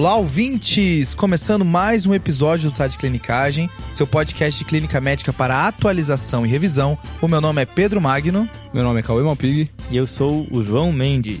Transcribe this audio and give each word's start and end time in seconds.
Olá, 0.00 0.16
ouvintes! 0.16 1.12
Começando 1.12 1.62
mais 1.62 2.06
um 2.06 2.14
episódio 2.14 2.70
do 2.70 2.74
Tá 2.74 2.86
de 2.86 2.96
Clinicagem, 2.96 3.68
seu 3.92 4.06
podcast 4.06 4.58
de 4.58 4.64
clínica 4.64 4.98
médica 4.98 5.30
para 5.30 5.68
atualização 5.68 6.46
e 6.46 6.48
revisão. 6.48 6.96
O 7.20 7.28
meu 7.28 7.38
nome 7.38 7.60
é 7.60 7.66
Pedro 7.66 8.00
Magno. 8.00 8.48
Meu 8.72 8.82
nome 8.82 9.00
é 9.00 9.02
Cauê 9.02 9.22
Malpig. 9.22 9.70
E 9.90 9.96
eu 9.98 10.06
sou 10.06 10.46
o 10.50 10.62
João 10.62 10.90
Mendes. 10.90 11.40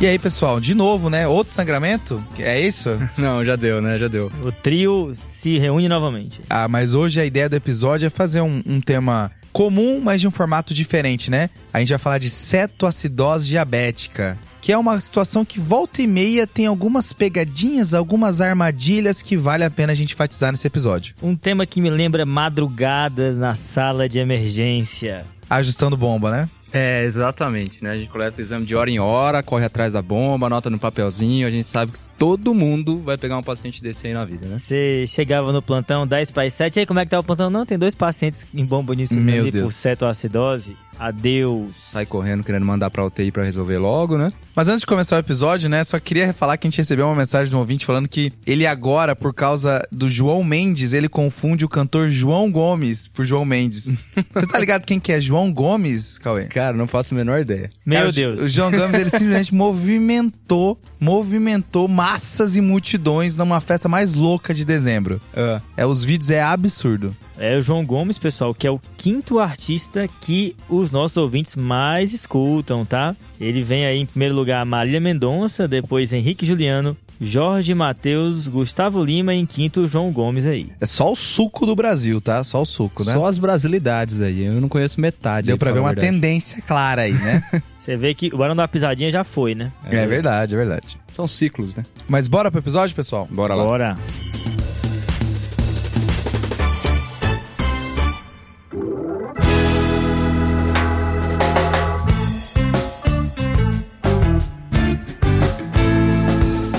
E 0.00 0.06
aí, 0.06 0.16
pessoal, 0.16 0.60
de 0.60 0.76
novo, 0.76 1.10
né? 1.10 1.26
Outro 1.26 1.52
sangramento? 1.52 2.24
É 2.38 2.60
isso? 2.60 2.96
Não, 3.18 3.44
já 3.44 3.56
deu, 3.56 3.82
né? 3.82 3.98
Já 3.98 4.06
deu. 4.06 4.30
O 4.44 4.52
trio 4.52 5.10
se 5.26 5.58
reúne 5.58 5.88
novamente. 5.88 6.40
Ah, 6.48 6.68
mas 6.68 6.94
hoje 6.94 7.20
a 7.20 7.24
ideia 7.24 7.48
do 7.48 7.56
episódio 7.56 8.06
é 8.06 8.10
fazer 8.10 8.42
um, 8.42 8.62
um 8.64 8.80
tema 8.80 9.32
comum, 9.54 10.00
mas 10.02 10.20
de 10.20 10.26
um 10.26 10.32
formato 10.32 10.74
diferente, 10.74 11.30
né? 11.30 11.48
A 11.72 11.78
gente 11.78 11.90
vai 11.90 11.98
falar 11.98 12.18
de 12.18 12.28
cetoacidose 12.28 13.46
diabética, 13.46 14.36
que 14.60 14.72
é 14.72 14.76
uma 14.76 14.98
situação 14.98 15.44
que 15.44 15.60
volta 15.60 16.02
e 16.02 16.08
meia 16.08 16.44
tem 16.44 16.66
algumas 16.66 17.12
pegadinhas, 17.12 17.94
algumas 17.94 18.40
armadilhas 18.40 19.22
que 19.22 19.36
vale 19.36 19.62
a 19.62 19.70
pena 19.70 19.92
a 19.92 19.94
gente 19.94 20.12
enfatizar 20.12 20.50
nesse 20.50 20.66
episódio. 20.66 21.14
Um 21.22 21.36
tema 21.36 21.64
que 21.66 21.80
me 21.80 21.88
lembra 21.88 22.26
madrugadas 22.26 23.36
na 23.36 23.54
sala 23.54 24.08
de 24.08 24.18
emergência. 24.18 25.24
Ajustando 25.48 25.96
bomba, 25.96 26.32
né? 26.32 26.48
É, 26.72 27.04
exatamente, 27.04 27.84
né? 27.84 27.90
A 27.90 27.96
gente 27.96 28.08
coleta 28.08 28.40
o 28.40 28.44
exame 28.44 28.66
de 28.66 28.74
hora 28.74 28.90
em 28.90 28.98
hora, 28.98 29.40
corre 29.40 29.64
atrás 29.64 29.92
da 29.92 30.02
bomba, 30.02 30.48
anota 30.48 30.68
no 30.68 30.80
papelzinho, 30.80 31.46
a 31.46 31.50
gente 31.50 31.68
sabe 31.68 31.92
que 31.92 31.98
todo 32.18 32.54
mundo 32.54 33.00
vai 33.00 33.16
pegar 33.18 33.36
um 33.38 33.42
paciente 33.42 33.82
desse 33.82 34.06
aí 34.06 34.14
na 34.14 34.24
vida, 34.24 34.46
né? 34.46 34.58
Você 34.58 35.04
chegava 35.06 35.52
no 35.52 35.60
plantão 35.62 36.06
10 36.06 36.30
para 36.30 36.44
as 36.44 36.52
7, 36.54 36.80
aí 36.80 36.86
como 36.86 37.00
é 37.00 37.04
que 37.04 37.10
tá 37.10 37.18
o 37.20 37.24
plantão? 37.24 37.50
Não, 37.50 37.64
tem 37.66 37.78
dois 37.78 37.94
pacientes 37.94 38.46
em 38.54 38.64
bomba 38.64 38.94
nisso 38.94 39.14
Meu 39.14 39.50
Deus. 39.50 39.64
por 39.66 39.72
cetoacidose. 39.72 40.76
Adeus. 40.96 41.72
Sai 41.90 42.06
correndo 42.06 42.44
querendo 42.44 42.64
mandar 42.64 42.88
pra 42.88 43.04
UTI 43.04 43.32
pra 43.32 43.42
resolver 43.42 43.78
logo, 43.78 44.16
né? 44.16 44.32
Mas 44.54 44.68
antes 44.68 44.82
de 44.82 44.86
começar 44.86 45.16
o 45.16 45.18
episódio, 45.18 45.68
né, 45.68 45.82
só 45.82 45.98
queria 45.98 46.32
falar 46.32 46.56
que 46.56 46.68
a 46.68 46.70
gente 46.70 46.78
recebeu 46.78 47.06
uma 47.06 47.16
mensagem 47.16 47.50
de 47.50 47.56
um 47.56 47.58
ouvinte 47.58 47.84
falando 47.84 48.06
que 48.08 48.32
ele 48.46 48.64
agora, 48.64 49.16
por 49.16 49.34
causa 49.34 49.84
do 49.90 50.08
João 50.08 50.44
Mendes, 50.44 50.92
ele 50.92 51.08
confunde 51.08 51.64
o 51.64 51.68
cantor 51.68 52.10
João 52.10 52.48
Gomes 52.48 53.08
por 53.08 53.24
João 53.24 53.44
Mendes. 53.44 53.98
Você 54.32 54.46
tá 54.46 54.56
ligado 54.60 54.84
quem 54.84 55.00
que 55.00 55.10
é 55.10 55.20
João 55.20 55.52
Gomes, 55.52 56.16
Cauê? 56.20 56.44
Cara, 56.44 56.76
não 56.76 56.86
faço 56.86 57.12
a 57.12 57.16
menor 57.16 57.40
ideia. 57.40 57.70
Meu 57.84 57.98
Cara, 57.98 58.08
o- 58.10 58.12
Deus. 58.12 58.40
O 58.40 58.48
João 58.48 58.70
Gomes, 58.70 58.94
ele 59.00 59.10
simplesmente 59.10 59.52
movimentou, 59.54 60.80
movimentou 61.00 61.88
massas 62.04 62.54
e 62.54 62.60
multidões 62.60 63.34
numa 63.34 63.60
festa 63.60 63.88
mais 63.88 64.12
louca 64.12 64.52
de 64.52 64.62
dezembro. 64.62 65.20
Ah, 65.34 65.62
É, 65.74 65.86
os 65.86 66.04
vídeos 66.04 66.30
é 66.30 66.42
absurdo. 66.42 67.16
É 67.38 67.56
o 67.56 67.62
João 67.62 67.84
Gomes, 67.84 68.18
pessoal, 68.18 68.54
que 68.54 68.66
é 68.66 68.70
o 68.70 68.78
quinto 68.96 69.40
artista 69.40 70.06
que 70.20 70.54
os 70.68 70.90
nossos 70.90 71.16
ouvintes 71.16 71.56
mais 71.56 72.12
escutam, 72.12 72.84
tá? 72.84 73.16
Ele 73.40 73.62
vem 73.62 73.86
aí 73.86 73.98
em 73.98 74.06
primeiro 74.06 74.34
lugar 74.34 74.64
Marília 74.66 75.00
Mendonça, 75.00 75.66
depois 75.66 76.12
Henrique 76.12 76.44
Juliano, 76.44 76.94
Jorge 77.20 77.74
Matheus, 77.74 78.46
Gustavo 78.46 79.02
Lima 79.02 79.34
e 79.34 79.38
em 79.38 79.46
quinto 79.46 79.86
João 79.86 80.12
Gomes 80.12 80.46
aí. 80.46 80.70
É 80.80 80.86
só 80.86 81.10
o 81.10 81.16
suco 81.16 81.64
do 81.64 81.74
Brasil, 81.74 82.20
tá? 82.20 82.44
Só 82.44 82.60
o 82.60 82.66
suco, 82.66 83.02
né? 83.02 83.14
Só 83.14 83.24
as 83.24 83.38
brasilidades 83.38 84.20
aí, 84.20 84.44
eu 84.44 84.60
não 84.60 84.68
conheço 84.68 85.00
metade. 85.00 85.46
Deu 85.46 85.54
aí, 85.54 85.58
pra 85.58 85.72
ver 85.72 85.80
uma 85.80 85.88
verdade. 85.88 86.06
tendência 86.08 86.60
clara 86.62 87.02
aí, 87.02 87.14
né? 87.14 87.42
Você 87.84 87.96
vê 87.96 88.14
que 88.14 88.28
o 88.32 88.38
Barão 88.38 88.56
da 88.56 88.66
Pisadinha 88.66 89.10
já 89.10 89.22
foi, 89.22 89.54
né? 89.54 89.70
é 89.90 90.06
verdade, 90.06 90.54
é 90.54 90.56
verdade. 90.56 90.98
São 91.12 91.28
ciclos, 91.28 91.74
né? 91.74 91.84
Mas 92.08 92.26
bora 92.26 92.50
pro 92.50 92.58
episódio, 92.58 92.96
pessoal? 92.96 93.28
Bora 93.30 93.54
lá. 93.54 93.62
Bora. 93.62 93.94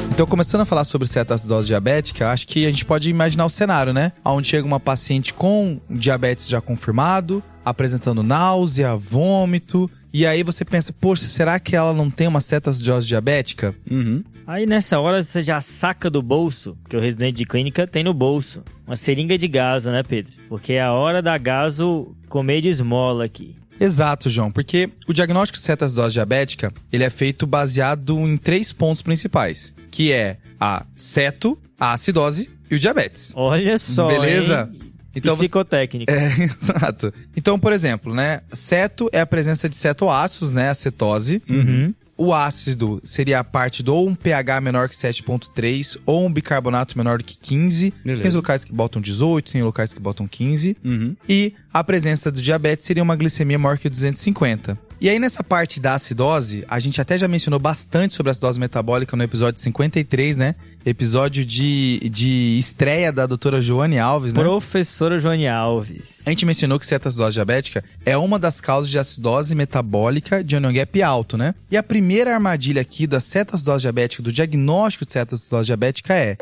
Então, 0.10 0.26
começando 0.26 0.62
a 0.62 0.66
falar 0.66 0.86
sobre 0.86 1.08
cetoacidose 1.08 1.68
diabética, 1.68 2.24
eu 2.24 2.30
acho 2.30 2.48
que 2.48 2.66
a 2.66 2.72
gente 2.72 2.84
pode 2.84 3.12
imaginar 3.12 3.46
o 3.46 3.50
cenário, 3.50 3.94
né? 3.94 4.12
Onde 4.24 4.48
chega 4.48 4.66
uma 4.66 4.80
paciente 4.80 5.32
com 5.32 5.80
diabetes 5.88 6.48
já 6.48 6.60
confirmado, 6.60 7.44
apresentando 7.64 8.24
náusea, 8.24 8.96
vômito, 8.96 9.92
e 10.18 10.26
aí 10.26 10.44
você 10.44 10.64
pensa, 10.64 10.94
poxa, 10.94 11.26
será 11.26 11.59
que 11.59 11.76
ela 11.76 11.94
não 11.94 12.09
tem 12.09 12.26
uma 12.26 12.40
cetoacidose 12.40 13.06
diabética? 13.06 13.76
Uhum. 13.92 14.24
Aí 14.48 14.66
nessa 14.66 14.98
hora 14.98 15.22
você 15.22 15.42
já 15.42 15.59
saca 15.59 16.09
do 16.09 16.22
bolso, 16.22 16.78
porque 16.81 16.96
o 16.96 17.02
residente 17.02 17.36
de 17.36 17.46
clínica 17.46 17.86
tem 17.86 18.02
no 18.02 18.14
bolso, 18.14 18.64
uma 18.88 18.96
seringa 18.96 19.38
de 19.38 19.46
gaso, 19.46 19.92
né, 19.92 20.03
Pedro? 20.03 20.31
Porque 20.48 20.72
é 20.72 20.81
a 20.81 20.94
hora 20.94 21.22
da 21.22 21.38
gaso 21.38 22.16
comer 22.30 22.62
de 22.62 22.70
esmola 22.70 23.26
aqui. 23.26 23.58
Exato, 23.78 24.30
João, 24.30 24.50
porque 24.50 24.90
o 25.06 25.12
diagnóstico 25.12 25.58
de 25.58 25.66
cetoacidose 25.66 26.14
diabética, 26.14 26.72
ele 26.94 27.03
é 27.03 27.09
feito 27.09 27.46
baseado 27.46 28.18
em 28.20 28.38
três 28.38 28.72
pontos 28.72 29.02
principais, 29.02 29.74
que 29.92 30.14
é 30.14 30.38
a 30.58 30.86
ceto, 30.96 31.59
a 31.78 31.92
acidose 31.92 32.50
e 32.72 32.76
o 32.76 32.80
diabetes. 32.80 33.34
Olha 33.36 33.78
só, 33.78 34.08
Beleza? 34.08 34.70
hein? 34.72 34.80
Então 35.16 35.36
você... 35.36 35.44
Psicotécnica. 35.44 36.14
É, 36.14 36.44
exato. 36.59 37.14
Então, 37.36 37.58
por 37.58 37.72
exemplo, 37.72 38.14
né, 38.14 38.42
ceto 38.52 39.09
é 39.12 39.22
a 39.22 39.26
presença 39.26 39.70
de 39.70 39.76
cetoácidos, 39.76 40.53
né, 40.53 40.70
a 40.70 40.76
cetose. 40.76 41.42
Uhum. 41.50 41.94
O 42.18 42.34
ácido 42.34 43.02
seria 43.03 43.40
a 43.40 43.44
parte 43.44 43.84
do 43.84 43.94
ou 43.94 44.08
um 44.08 44.16
pH 44.16 44.62
menor 44.62 44.88
que 44.88 44.96
7.3 44.96 45.98
ou 46.06 46.26
um 46.26 46.31
bicarbonato 46.31 46.98
menor 46.98 47.22
que 47.22 47.38
15. 47.38 47.94
Beleza. 48.03 48.24
Tem 48.24 48.31
locais 48.31 48.64
que 48.64 48.72
botam 48.72 49.02
18, 49.02 49.52
tem 49.52 49.64
locais 49.64 49.94
que 49.94 50.00
botam 50.00 50.26
15. 50.26 50.78
Uhum. 50.84 51.16
E 51.28 51.53
a 51.74 51.84
presença 51.84 52.32
do 52.32 52.42
diabetes 52.42 52.86
seria 52.86 53.03
uma 53.03 53.18
glicemia 53.18 53.59
maior 53.59 53.78
que 53.78 53.90
250. 53.90 54.78
E 55.00 55.10
aí 55.10 55.20
nessa 55.20 55.44
parte 55.44 55.80
da 55.80 55.96
acidose, 55.96 56.64
a 56.70 56.80
gente 56.80 57.02
até 57.02 57.18
já 57.18 57.28
mencionou 57.28 57.60
bastante 57.60 58.14
sobre 58.14 58.30
a 58.30 58.32
acidose 58.32 58.60
metabólica 58.60 59.18
no 59.18 59.24
episódio 59.24 59.60
53, 59.60 60.38
né? 60.38 60.56
Episódio 60.86 61.44
de, 61.44 62.10
de 62.10 62.58
estreia 62.58 63.12
da 63.12 63.26
doutora 63.26 63.62
Joane 63.62 64.00
Alves, 64.00 64.34
né? 64.34 64.42
Professora 64.42 65.20
Joane 65.20 65.48
Alves. 65.48 66.22
A 66.26 66.30
gente 66.30 66.46
mencionou 66.46 66.80
que 66.80 66.86
cetoacidose 66.86 67.34
diabética 67.34 67.84
é 68.06 68.18
uma 68.18 68.40
das 68.40 68.62
causas 68.62 68.90
de 68.90 68.98
acidose 68.98 69.54
metabólica 69.54 70.42
de 70.42 70.56
anion 70.56 70.72
gap 70.72 71.04
alto, 71.04 71.38
né? 71.38 71.54
E 71.70 71.76
a 71.76 71.84
primeira 71.84 72.34
armadilha 72.34 72.82
aqui 72.82 73.06
da 73.06 73.20
cetoacidose 73.20 73.82
diabética, 73.82 74.24
do 74.24 74.32
diagnóstico 74.32 75.06
de 75.06 75.12
cetoacidose 75.12 75.68
diabética 75.68 76.14
é 76.14 76.38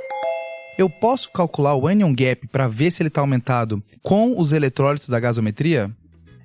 eu 0.78 0.90
posso 0.90 1.32
calcular 1.32 1.76
o 1.76 1.88
anion 1.88 2.14
gap 2.14 2.48
para 2.48 2.68
ver 2.68 2.92
se 2.92 3.02
ele 3.02 3.08
está 3.08 3.22
aumentado 3.22 3.82
com 4.02 4.40
os 4.40 4.54
eletrólitos 4.54 5.10
da 5.10 5.20
gasometria? 5.20 5.92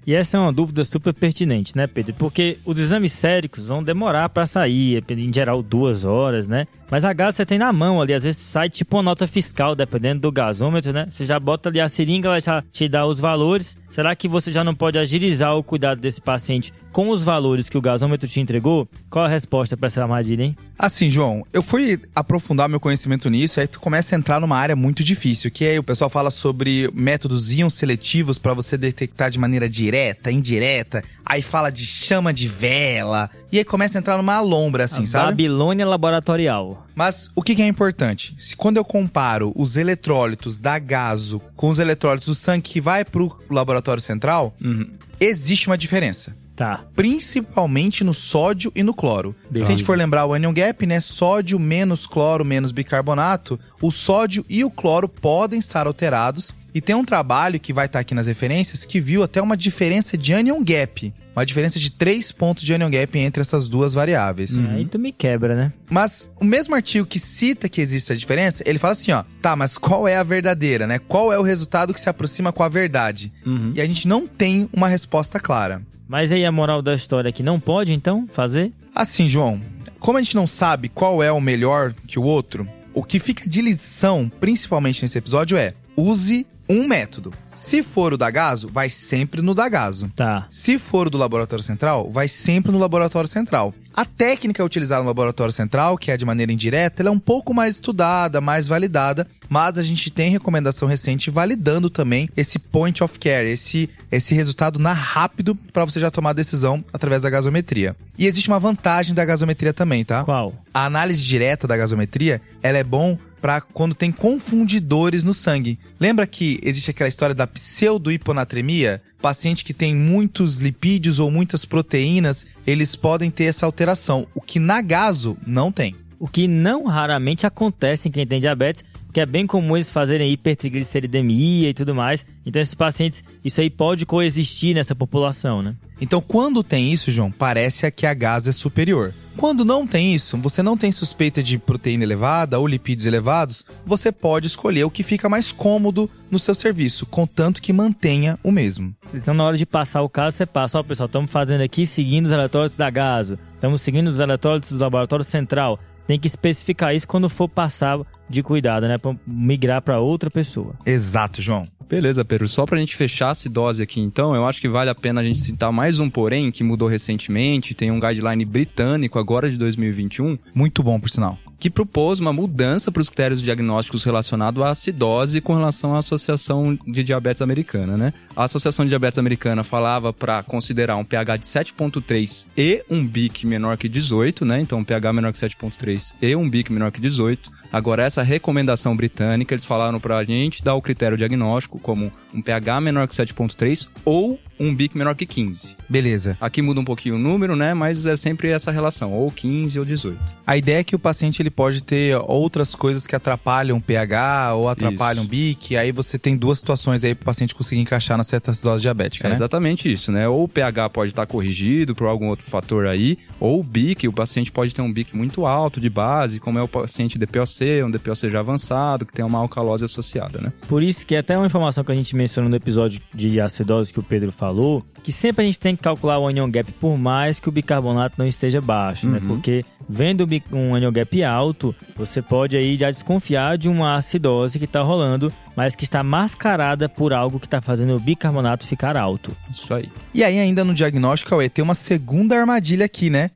E 0.08 0.14
essa 0.14 0.38
é 0.38 0.40
uma 0.40 0.50
dúvida 0.50 0.84
super 0.84 1.12
pertinente, 1.12 1.76
né, 1.76 1.86
Pedro? 1.86 2.14
Porque 2.14 2.56
os 2.64 2.80
exames 2.80 3.12
séricos 3.12 3.68
vão 3.68 3.84
demorar 3.84 4.30
para 4.30 4.46
sair, 4.46 5.04
em 5.06 5.30
geral 5.30 5.62
duas 5.62 6.02
horas, 6.02 6.48
né? 6.48 6.66
Mas 6.90 7.04
a 7.04 7.12
gás 7.12 7.34
você 7.34 7.44
tem 7.44 7.58
na 7.58 7.70
mão 7.74 8.00
ali, 8.00 8.14
às 8.14 8.24
vezes 8.24 8.40
sai 8.40 8.70
tipo 8.70 8.96
uma 8.96 9.02
nota 9.02 9.26
fiscal, 9.26 9.74
dependendo 9.74 10.22
do 10.22 10.32
gasômetro, 10.32 10.94
né? 10.94 11.04
Você 11.10 11.26
já 11.26 11.38
bota 11.38 11.68
ali 11.68 11.78
a 11.78 11.88
seringa, 11.88 12.28
ela 12.28 12.40
já 12.40 12.64
te 12.72 12.88
dá 12.88 13.06
os 13.06 13.20
valores. 13.20 13.76
Será 13.90 14.14
que 14.14 14.28
você 14.28 14.52
já 14.52 14.62
não 14.62 14.74
pode 14.74 14.98
agilizar 14.98 15.56
o 15.56 15.62
cuidado 15.62 16.00
desse 16.00 16.20
paciente 16.20 16.72
com 16.92 17.10
os 17.10 17.22
valores 17.22 17.68
que 17.68 17.78
o 17.78 17.80
gasômetro 17.80 18.28
te 18.28 18.40
entregou? 18.40 18.88
Qual 19.10 19.24
a 19.24 19.28
resposta 19.28 19.76
para 19.76 19.86
essa 19.86 20.02
armadilha, 20.02 20.44
hein? 20.44 20.56
Assim, 20.78 21.08
João, 21.08 21.44
eu 21.52 21.62
fui 21.62 22.00
aprofundar 22.14 22.68
meu 22.68 22.78
conhecimento 22.78 23.28
nisso, 23.28 23.60
aí 23.60 23.66
tu 23.66 23.80
começa 23.80 24.14
a 24.14 24.18
entrar 24.18 24.40
numa 24.40 24.56
área 24.56 24.76
muito 24.76 25.02
difícil, 25.02 25.50
que 25.50 25.64
aí 25.64 25.78
o 25.78 25.82
pessoal 25.82 26.08
fala 26.08 26.30
sobre 26.30 26.88
métodos 26.94 27.52
íons 27.52 27.74
seletivos 27.74 28.38
para 28.38 28.54
você 28.54 28.76
detectar 28.76 29.30
de 29.30 29.38
maneira 29.38 29.68
direta, 29.68 30.30
indireta, 30.30 31.02
aí 31.24 31.42
fala 31.42 31.70
de 31.70 31.84
chama 31.84 32.32
de 32.32 32.46
vela, 32.46 33.28
e 33.50 33.58
aí 33.58 33.64
começa 33.64 33.98
a 33.98 34.00
entrar 34.00 34.16
numa 34.16 34.40
lombra, 34.40 34.84
assim, 34.84 35.02
a 35.02 35.06
sabe? 35.06 35.26
Babilônia 35.30 35.86
laboratorial. 35.86 36.86
Mas 36.98 37.30
o 37.36 37.42
que, 37.42 37.54
que 37.54 37.62
é 37.62 37.66
importante? 37.68 38.34
Se 38.36 38.56
quando 38.56 38.76
eu 38.76 38.84
comparo 38.84 39.52
os 39.54 39.76
eletrólitos 39.76 40.58
da 40.58 40.80
gaso 40.80 41.40
com 41.54 41.68
os 41.70 41.78
eletrólitos 41.78 42.26
do 42.26 42.34
sangue 42.34 42.62
que 42.62 42.80
vai 42.80 43.04
pro 43.04 43.38
laboratório 43.48 44.02
central, 44.02 44.52
Uhum. 44.60 44.90
existe 45.20 45.68
uma 45.68 45.78
diferença. 45.78 46.34
Tá. 46.56 46.82
Principalmente 46.96 48.02
no 48.02 48.12
sódio 48.12 48.72
e 48.74 48.82
no 48.82 48.92
cloro. 48.92 49.32
Se 49.52 49.60
a 49.60 49.64
gente 49.64 49.84
for 49.84 49.96
lembrar 49.96 50.26
o 50.26 50.34
anion 50.34 50.52
gap, 50.52 50.84
né? 50.86 50.98
Sódio 50.98 51.56
menos 51.56 52.04
cloro 52.04 52.44
menos 52.44 52.72
bicarbonato, 52.72 53.60
o 53.80 53.92
sódio 53.92 54.44
e 54.48 54.64
o 54.64 54.70
cloro 54.70 55.08
podem 55.08 55.60
estar 55.60 55.86
alterados. 55.86 56.50
E 56.74 56.80
tem 56.80 56.96
um 56.96 57.04
trabalho 57.04 57.60
que 57.60 57.72
vai 57.72 57.86
estar 57.86 58.00
aqui 58.00 58.12
nas 58.12 58.26
referências 58.26 58.84
que 58.84 59.00
viu 59.00 59.22
até 59.22 59.40
uma 59.40 59.56
diferença 59.56 60.18
de 60.18 60.34
anion 60.34 60.60
gap. 60.64 61.14
Uma 61.38 61.46
diferença 61.46 61.78
de 61.78 61.92
3 61.92 62.32
pontos 62.32 62.64
de 62.64 62.74
anion 62.74 62.90
gap 62.90 63.16
entre 63.16 63.40
essas 63.40 63.68
duas 63.68 63.94
variáveis. 63.94 64.58
Aí 64.58 64.84
tu 64.84 64.98
me 64.98 65.12
quebra, 65.12 65.54
né? 65.54 65.72
Mas 65.88 66.28
o 66.40 66.44
mesmo 66.44 66.74
artigo 66.74 67.06
que 67.06 67.20
cita 67.20 67.68
que 67.68 67.80
existe 67.80 68.12
a 68.12 68.16
diferença, 68.16 68.64
ele 68.66 68.76
fala 68.76 68.90
assim, 68.90 69.12
ó, 69.12 69.22
tá, 69.40 69.54
mas 69.54 69.78
qual 69.78 70.08
é 70.08 70.16
a 70.16 70.24
verdadeira, 70.24 70.84
né? 70.84 70.98
Qual 70.98 71.32
é 71.32 71.38
o 71.38 71.42
resultado 71.42 71.94
que 71.94 72.00
se 72.00 72.08
aproxima 72.08 72.52
com 72.52 72.64
a 72.64 72.68
verdade? 72.68 73.32
Uhum. 73.46 73.70
E 73.72 73.80
a 73.80 73.86
gente 73.86 74.08
não 74.08 74.26
tem 74.26 74.68
uma 74.72 74.88
resposta 74.88 75.38
clara. 75.38 75.80
Mas 76.08 76.32
aí 76.32 76.44
a 76.44 76.50
moral 76.50 76.82
da 76.82 76.92
história 76.92 77.28
é 77.28 77.32
que 77.32 77.44
não 77.44 77.60
pode, 77.60 77.94
então, 77.94 78.26
fazer? 78.32 78.72
Assim, 78.92 79.28
João, 79.28 79.60
como 80.00 80.18
a 80.18 80.22
gente 80.22 80.34
não 80.34 80.48
sabe 80.48 80.88
qual 80.88 81.22
é 81.22 81.30
o 81.30 81.40
melhor 81.40 81.94
que 82.04 82.18
o 82.18 82.24
outro, 82.24 82.66
o 82.92 83.04
que 83.04 83.20
fica 83.20 83.48
de 83.48 83.62
lição, 83.62 84.28
principalmente 84.40 85.02
nesse 85.02 85.16
episódio, 85.16 85.56
é 85.56 85.72
use 85.98 86.46
um 86.68 86.86
método. 86.86 87.32
Se 87.56 87.82
for 87.82 88.12
o 88.12 88.16
da 88.16 88.30
Gaso, 88.30 88.68
vai 88.68 88.88
sempre 88.88 89.42
no 89.42 89.54
da 89.54 89.68
Gaso. 89.68 90.12
Tá. 90.14 90.46
Se 90.50 90.78
for 90.78 91.06
o 91.08 91.10
do 91.10 91.18
laboratório 91.18 91.64
central, 91.64 92.08
vai 92.10 92.28
sempre 92.28 92.70
no 92.70 92.78
laboratório 92.78 93.28
central. 93.28 93.74
A 93.96 94.04
técnica 94.04 94.64
utilizada 94.64 95.02
no 95.02 95.08
laboratório 95.08 95.52
central, 95.52 95.98
que 95.98 96.12
é 96.12 96.16
de 96.16 96.24
maneira 96.24 96.52
indireta, 96.52 97.02
ela 97.02 97.08
é 97.08 97.12
um 97.12 97.18
pouco 97.18 97.52
mais 97.52 97.74
estudada, 97.74 98.40
mais 98.40 98.68
validada, 98.68 99.26
mas 99.48 99.76
a 99.76 99.82
gente 99.82 100.08
tem 100.08 100.30
recomendação 100.30 100.86
recente 100.86 101.30
validando 101.30 101.90
também 101.90 102.30
esse 102.36 102.60
point 102.60 103.02
of 103.02 103.18
care, 103.18 103.50
esse, 103.50 103.90
esse 104.12 104.34
resultado 104.34 104.78
na 104.78 104.92
rápido 104.92 105.56
para 105.72 105.84
você 105.84 105.98
já 105.98 106.12
tomar 106.12 106.30
a 106.30 106.34
decisão 106.34 106.84
através 106.92 107.22
da 107.22 107.30
gasometria. 107.30 107.96
E 108.16 108.26
existe 108.26 108.48
uma 108.48 108.60
vantagem 108.60 109.14
da 109.14 109.24
gasometria 109.24 109.72
também, 109.72 110.04
tá? 110.04 110.22
Qual? 110.22 110.54
A 110.72 110.84
análise 110.84 111.24
direta 111.24 111.66
da 111.66 111.76
gasometria, 111.76 112.40
ela 112.62 112.78
é 112.78 112.84
bom 112.84 113.18
para 113.40 113.60
quando 113.60 113.94
tem 113.94 114.10
confundidores 114.12 115.24
no 115.24 115.34
sangue. 115.34 115.78
Lembra 115.98 116.26
que 116.26 116.60
existe 116.62 116.90
aquela 116.90 117.08
história 117.08 117.34
da 117.34 117.46
pseudo-hiponatremia? 117.46 119.02
Paciente 119.20 119.64
que 119.64 119.74
tem 119.74 119.94
muitos 119.94 120.56
lipídios 120.60 121.18
ou 121.18 121.30
muitas 121.30 121.64
proteínas, 121.64 122.46
eles 122.66 122.94
podem 122.94 123.30
ter 123.30 123.44
essa 123.44 123.66
alteração, 123.66 124.26
o 124.34 124.40
que 124.40 124.58
na 124.58 124.80
gaso 124.80 125.36
não 125.46 125.72
tem. 125.72 125.94
O 126.20 126.26
que 126.26 126.48
não 126.48 126.84
raramente 126.84 127.46
acontece 127.46 128.08
em 128.08 128.10
quem 128.10 128.26
tem 128.26 128.40
diabetes, 128.40 128.84
porque 129.08 129.20
é 129.20 129.26
bem 129.26 129.46
comum 129.46 129.74
eles 129.74 129.90
fazerem 129.90 130.30
hipertrigliceridemia 130.30 131.70
e 131.70 131.74
tudo 131.74 131.94
mais. 131.94 132.24
Então 132.44 132.60
esses 132.60 132.74
pacientes, 132.74 133.24
isso 133.42 133.60
aí 133.60 133.70
pode 133.70 134.04
coexistir 134.04 134.74
nessa 134.74 134.94
população, 134.94 135.62
né? 135.62 135.74
Então, 136.00 136.20
quando 136.20 136.62
tem 136.62 136.92
isso, 136.92 137.10
João, 137.10 137.30
parece 137.30 137.90
que 137.90 138.06
a 138.06 138.14
gás 138.14 138.46
é 138.46 138.52
superior. 138.52 139.12
Quando 139.36 139.64
não 139.64 139.86
tem 139.86 140.14
isso, 140.14 140.36
você 140.36 140.62
não 140.62 140.76
tem 140.76 140.92
suspeita 140.92 141.42
de 141.42 141.58
proteína 141.58 142.04
elevada 142.04 142.58
ou 142.58 142.66
lipídios 142.66 143.06
elevados, 143.06 143.64
você 143.84 144.12
pode 144.12 144.46
escolher 144.46 144.84
o 144.84 144.90
que 144.90 145.02
fica 145.02 145.28
mais 145.28 145.50
cômodo 145.50 146.08
no 146.30 146.38
seu 146.38 146.54
serviço, 146.54 147.06
contanto 147.06 147.62
que 147.62 147.72
mantenha 147.72 148.38
o 148.44 148.52
mesmo. 148.52 148.94
Então, 149.12 149.34
na 149.34 149.44
hora 149.44 149.56
de 149.56 149.66
passar 149.66 150.02
o 150.02 150.08
caso, 150.08 150.36
você 150.36 150.46
passa, 150.46 150.78
ó, 150.78 150.82
pessoal, 150.82 151.06
estamos 151.06 151.30
fazendo 151.30 151.62
aqui 151.62 151.86
seguindo 151.86 152.26
os 152.26 152.32
eletrólitos 152.32 152.76
da 152.76 152.90
Gaso, 152.90 153.38
estamos 153.54 153.80
seguindo 153.80 154.06
os 154.06 154.20
eletrólitos 154.20 154.70
do 154.70 154.78
laboratório 154.78 155.24
central. 155.24 155.80
Tem 156.08 156.18
que 156.18 156.26
especificar 156.26 156.94
isso 156.94 157.06
quando 157.06 157.28
for 157.28 157.50
passar 157.50 158.00
de 158.30 158.42
cuidado, 158.42 158.88
né, 158.88 158.96
para 158.96 159.14
migrar 159.26 159.82
para 159.82 160.00
outra 160.00 160.30
pessoa. 160.30 160.74
Exato, 160.86 161.42
João. 161.42 161.68
Beleza, 161.88 162.24
Pedro. 162.24 162.46
Só 162.46 162.66
pra 162.66 162.78
gente 162.78 162.94
fechar 162.94 163.30
essa 163.30 163.48
dose 163.48 163.82
aqui, 163.82 164.00
então, 164.00 164.34
eu 164.34 164.46
acho 164.46 164.60
que 164.60 164.68
vale 164.68 164.90
a 164.90 164.94
pena 164.94 165.20
a 165.20 165.24
gente 165.24 165.40
citar 165.40 165.72
mais 165.72 165.98
um 165.98 166.10
porém 166.10 166.50
que 166.50 166.62
mudou 166.62 166.86
recentemente, 166.86 167.74
tem 167.74 167.90
um 167.90 167.98
guideline 167.98 168.44
britânico 168.44 169.18
agora 169.18 169.50
de 169.50 169.56
2021. 169.56 170.38
Muito 170.54 170.82
bom, 170.82 171.00
por 171.00 171.08
sinal. 171.08 171.38
Que 171.58 171.68
propôs 171.68 172.20
uma 172.20 172.32
mudança 172.32 172.92
para 172.92 173.00
os 173.00 173.08
critérios 173.08 173.42
diagnósticos 173.42 174.04
relacionados 174.04 174.62
à 174.62 174.70
acidose 174.70 175.40
com 175.40 175.54
relação 175.54 175.94
à 175.94 175.98
Associação 175.98 176.78
de 176.86 177.02
Diabetes 177.02 177.42
Americana, 177.42 177.96
né? 177.96 178.12
A 178.36 178.44
Associação 178.44 178.84
de 178.84 178.90
Diabetes 178.90 179.18
Americana 179.18 179.64
falava 179.64 180.12
para 180.12 180.42
considerar 180.44 180.94
um 180.96 181.04
pH 181.04 181.36
de 181.38 181.46
7.3 181.46 182.46
e 182.56 182.84
um 182.88 183.04
BIC 183.04 183.44
menor 183.44 183.76
que 183.76 183.88
18, 183.88 184.44
né? 184.44 184.60
Então, 184.60 184.78
um 184.78 184.84
pH 184.84 185.12
menor 185.12 185.32
que 185.32 185.38
7.3 185.38 186.14
e 186.22 186.36
um 186.36 186.48
BIC 186.48 186.70
menor 186.70 186.92
que 186.92 187.00
18. 187.00 187.50
Agora, 187.72 188.02
essa 188.02 188.22
recomendação 188.22 188.96
britânica, 188.96 189.54
eles 189.54 189.64
falaram 189.64 190.00
para 190.00 190.16
a 190.16 190.24
gente 190.24 190.64
dar 190.64 190.74
o 190.74 190.82
critério 190.82 191.16
diagnóstico 191.16 191.78
como 191.78 192.10
um 192.34 192.42
pH 192.42 192.80
menor 192.80 193.06
que 193.08 193.14
7.3 193.14 193.88
ou 194.04 194.38
um 194.60 194.74
BIC 194.74 194.98
menor 194.98 195.14
que 195.14 195.24
15. 195.24 195.76
Beleza. 195.88 196.36
Aqui 196.40 196.60
muda 196.60 196.80
um 196.80 196.84
pouquinho 196.84 197.14
o 197.14 197.18
número, 197.18 197.54
né? 197.54 197.74
Mas 197.74 198.06
é 198.06 198.16
sempre 198.16 198.50
essa 198.50 198.72
relação, 198.72 199.12
ou 199.12 199.30
15 199.30 199.78
ou 199.78 199.84
18. 199.84 200.18
A 200.44 200.56
ideia 200.56 200.78
é 200.80 200.84
que 200.84 200.96
o 200.96 200.98
paciente 200.98 201.40
ele 201.40 201.48
pode 201.50 201.80
ter 201.80 202.16
outras 202.26 202.74
coisas 202.74 203.06
que 203.06 203.14
atrapalham 203.14 203.76
o 203.76 203.80
pH 203.80 204.54
ou 204.54 204.68
atrapalham 204.68 205.22
o 205.22 205.26
BIC, 205.28 205.76
aí 205.76 205.92
você 205.92 206.18
tem 206.18 206.36
duas 206.36 206.58
situações 206.58 207.04
aí 207.04 207.14
para 207.14 207.22
o 207.22 207.26
paciente 207.26 207.54
conseguir 207.54 207.80
encaixar 207.80 208.18
na 208.18 208.24
cetoacidose 208.24 208.82
diabética, 208.82 209.28
É 209.28 209.30
né? 209.30 209.36
exatamente 209.36 209.90
isso, 209.92 210.10
né? 210.10 210.26
Ou 210.28 210.42
o 210.44 210.48
pH 210.48 210.90
pode 210.90 211.12
estar 211.12 211.24
corrigido 211.26 211.94
por 211.94 212.08
algum 212.08 212.26
outro 212.26 212.44
fator 212.50 212.88
aí, 212.88 213.16
ou 213.38 213.60
o 213.60 213.62
BIC, 213.62 214.08
o 214.08 214.12
paciente 214.12 214.50
pode 214.50 214.74
ter 214.74 214.82
um 214.82 214.92
BIC 214.92 215.14
muito 215.16 215.46
alto 215.46 215.80
de 215.80 215.88
base, 215.88 216.40
como 216.40 216.58
é 216.58 216.62
o 216.62 216.66
paciente 216.68 217.16
DPOC, 217.16 217.84
um 217.84 217.90
DPOC 217.92 218.28
já 218.28 218.40
avançado, 218.40 219.06
que 219.06 219.12
tem 219.12 219.24
uma 219.24 219.38
alcalose 219.38 219.84
associada, 219.84 220.40
né? 220.40 220.52
Por 220.66 220.82
isso 220.82 221.06
que 221.06 221.14
até 221.14 221.36
uma 221.38 221.46
informação 221.46 221.84
que 221.84 221.92
a 221.92 221.94
gente 221.94 222.16
mencionou 222.18 222.50
no 222.50 222.56
episódio 222.56 223.00
de 223.14 223.40
acidose 223.40 223.92
que 223.92 224.00
o 224.00 224.02
Pedro 224.02 224.32
falou, 224.32 224.84
que 225.02 225.12
sempre 225.12 225.44
a 225.44 225.46
gente 225.46 225.58
tem 225.58 225.76
que 225.76 225.82
calcular 225.82 226.18
o 226.18 226.26
anion 226.26 226.50
gap 226.50 226.70
por 226.72 226.98
mais 226.98 227.38
que 227.38 227.48
o 227.48 227.52
bicarbonato 227.52 228.16
não 228.18 228.26
esteja 228.26 228.60
baixo, 228.60 229.06
né? 229.08 229.20
Uhum. 229.20 229.28
Porque 229.28 229.64
vendo 229.88 230.28
um 230.52 230.74
anion 230.74 230.92
gap 230.92 231.24
alto, 231.24 231.74
você 231.96 232.20
pode 232.20 232.56
aí 232.56 232.76
já 232.76 232.90
desconfiar 232.90 233.56
de 233.56 233.68
uma 233.68 233.94
acidose 233.94 234.58
que 234.58 234.64
está 234.64 234.82
rolando, 234.82 235.32
mas 235.56 235.76
que 235.76 235.84
está 235.84 236.02
mascarada 236.02 236.88
por 236.88 237.12
algo 237.12 237.38
que 237.38 237.46
está 237.46 237.62
fazendo 237.62 237.94
o 237.94 238.00
bicarbonato 238.00 238.66
ficar 238.66 238.96
alto. 238.96 239.34
Isso 239.50 239.72
aí. 239.72 239.88
E 240.12 240.24
aí, 240.24 240.38
ainda 240.38 240.64
no 240.64 240.74
diagnóstico, 240.74 241.30
Cauê, 241.30 241.48
tem 241.48 241.62
uma 241.62 241.74
segunda 241.74 242.36
armadilha 242.36 242.84
aqui, 242.84 243.08
né? 243.08 243.30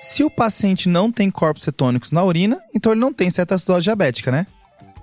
Se 0.00 0.22
o 0.22 0.30
paciente 0.30 0.88
não 0.88 1.10
tem 1.10 1.30
corpos 1.30 1.64
cetônicos 1.64 2.12
na 2.12 2.24
urina, 2.24 2.60
então 2.74 2.92
ele 2.92 3.00
não 3.00 3.12
tem 3.12 3.30
cetoacidose 3.30 3.84
diabética, 3.84 4.30
né? 4.30 4.46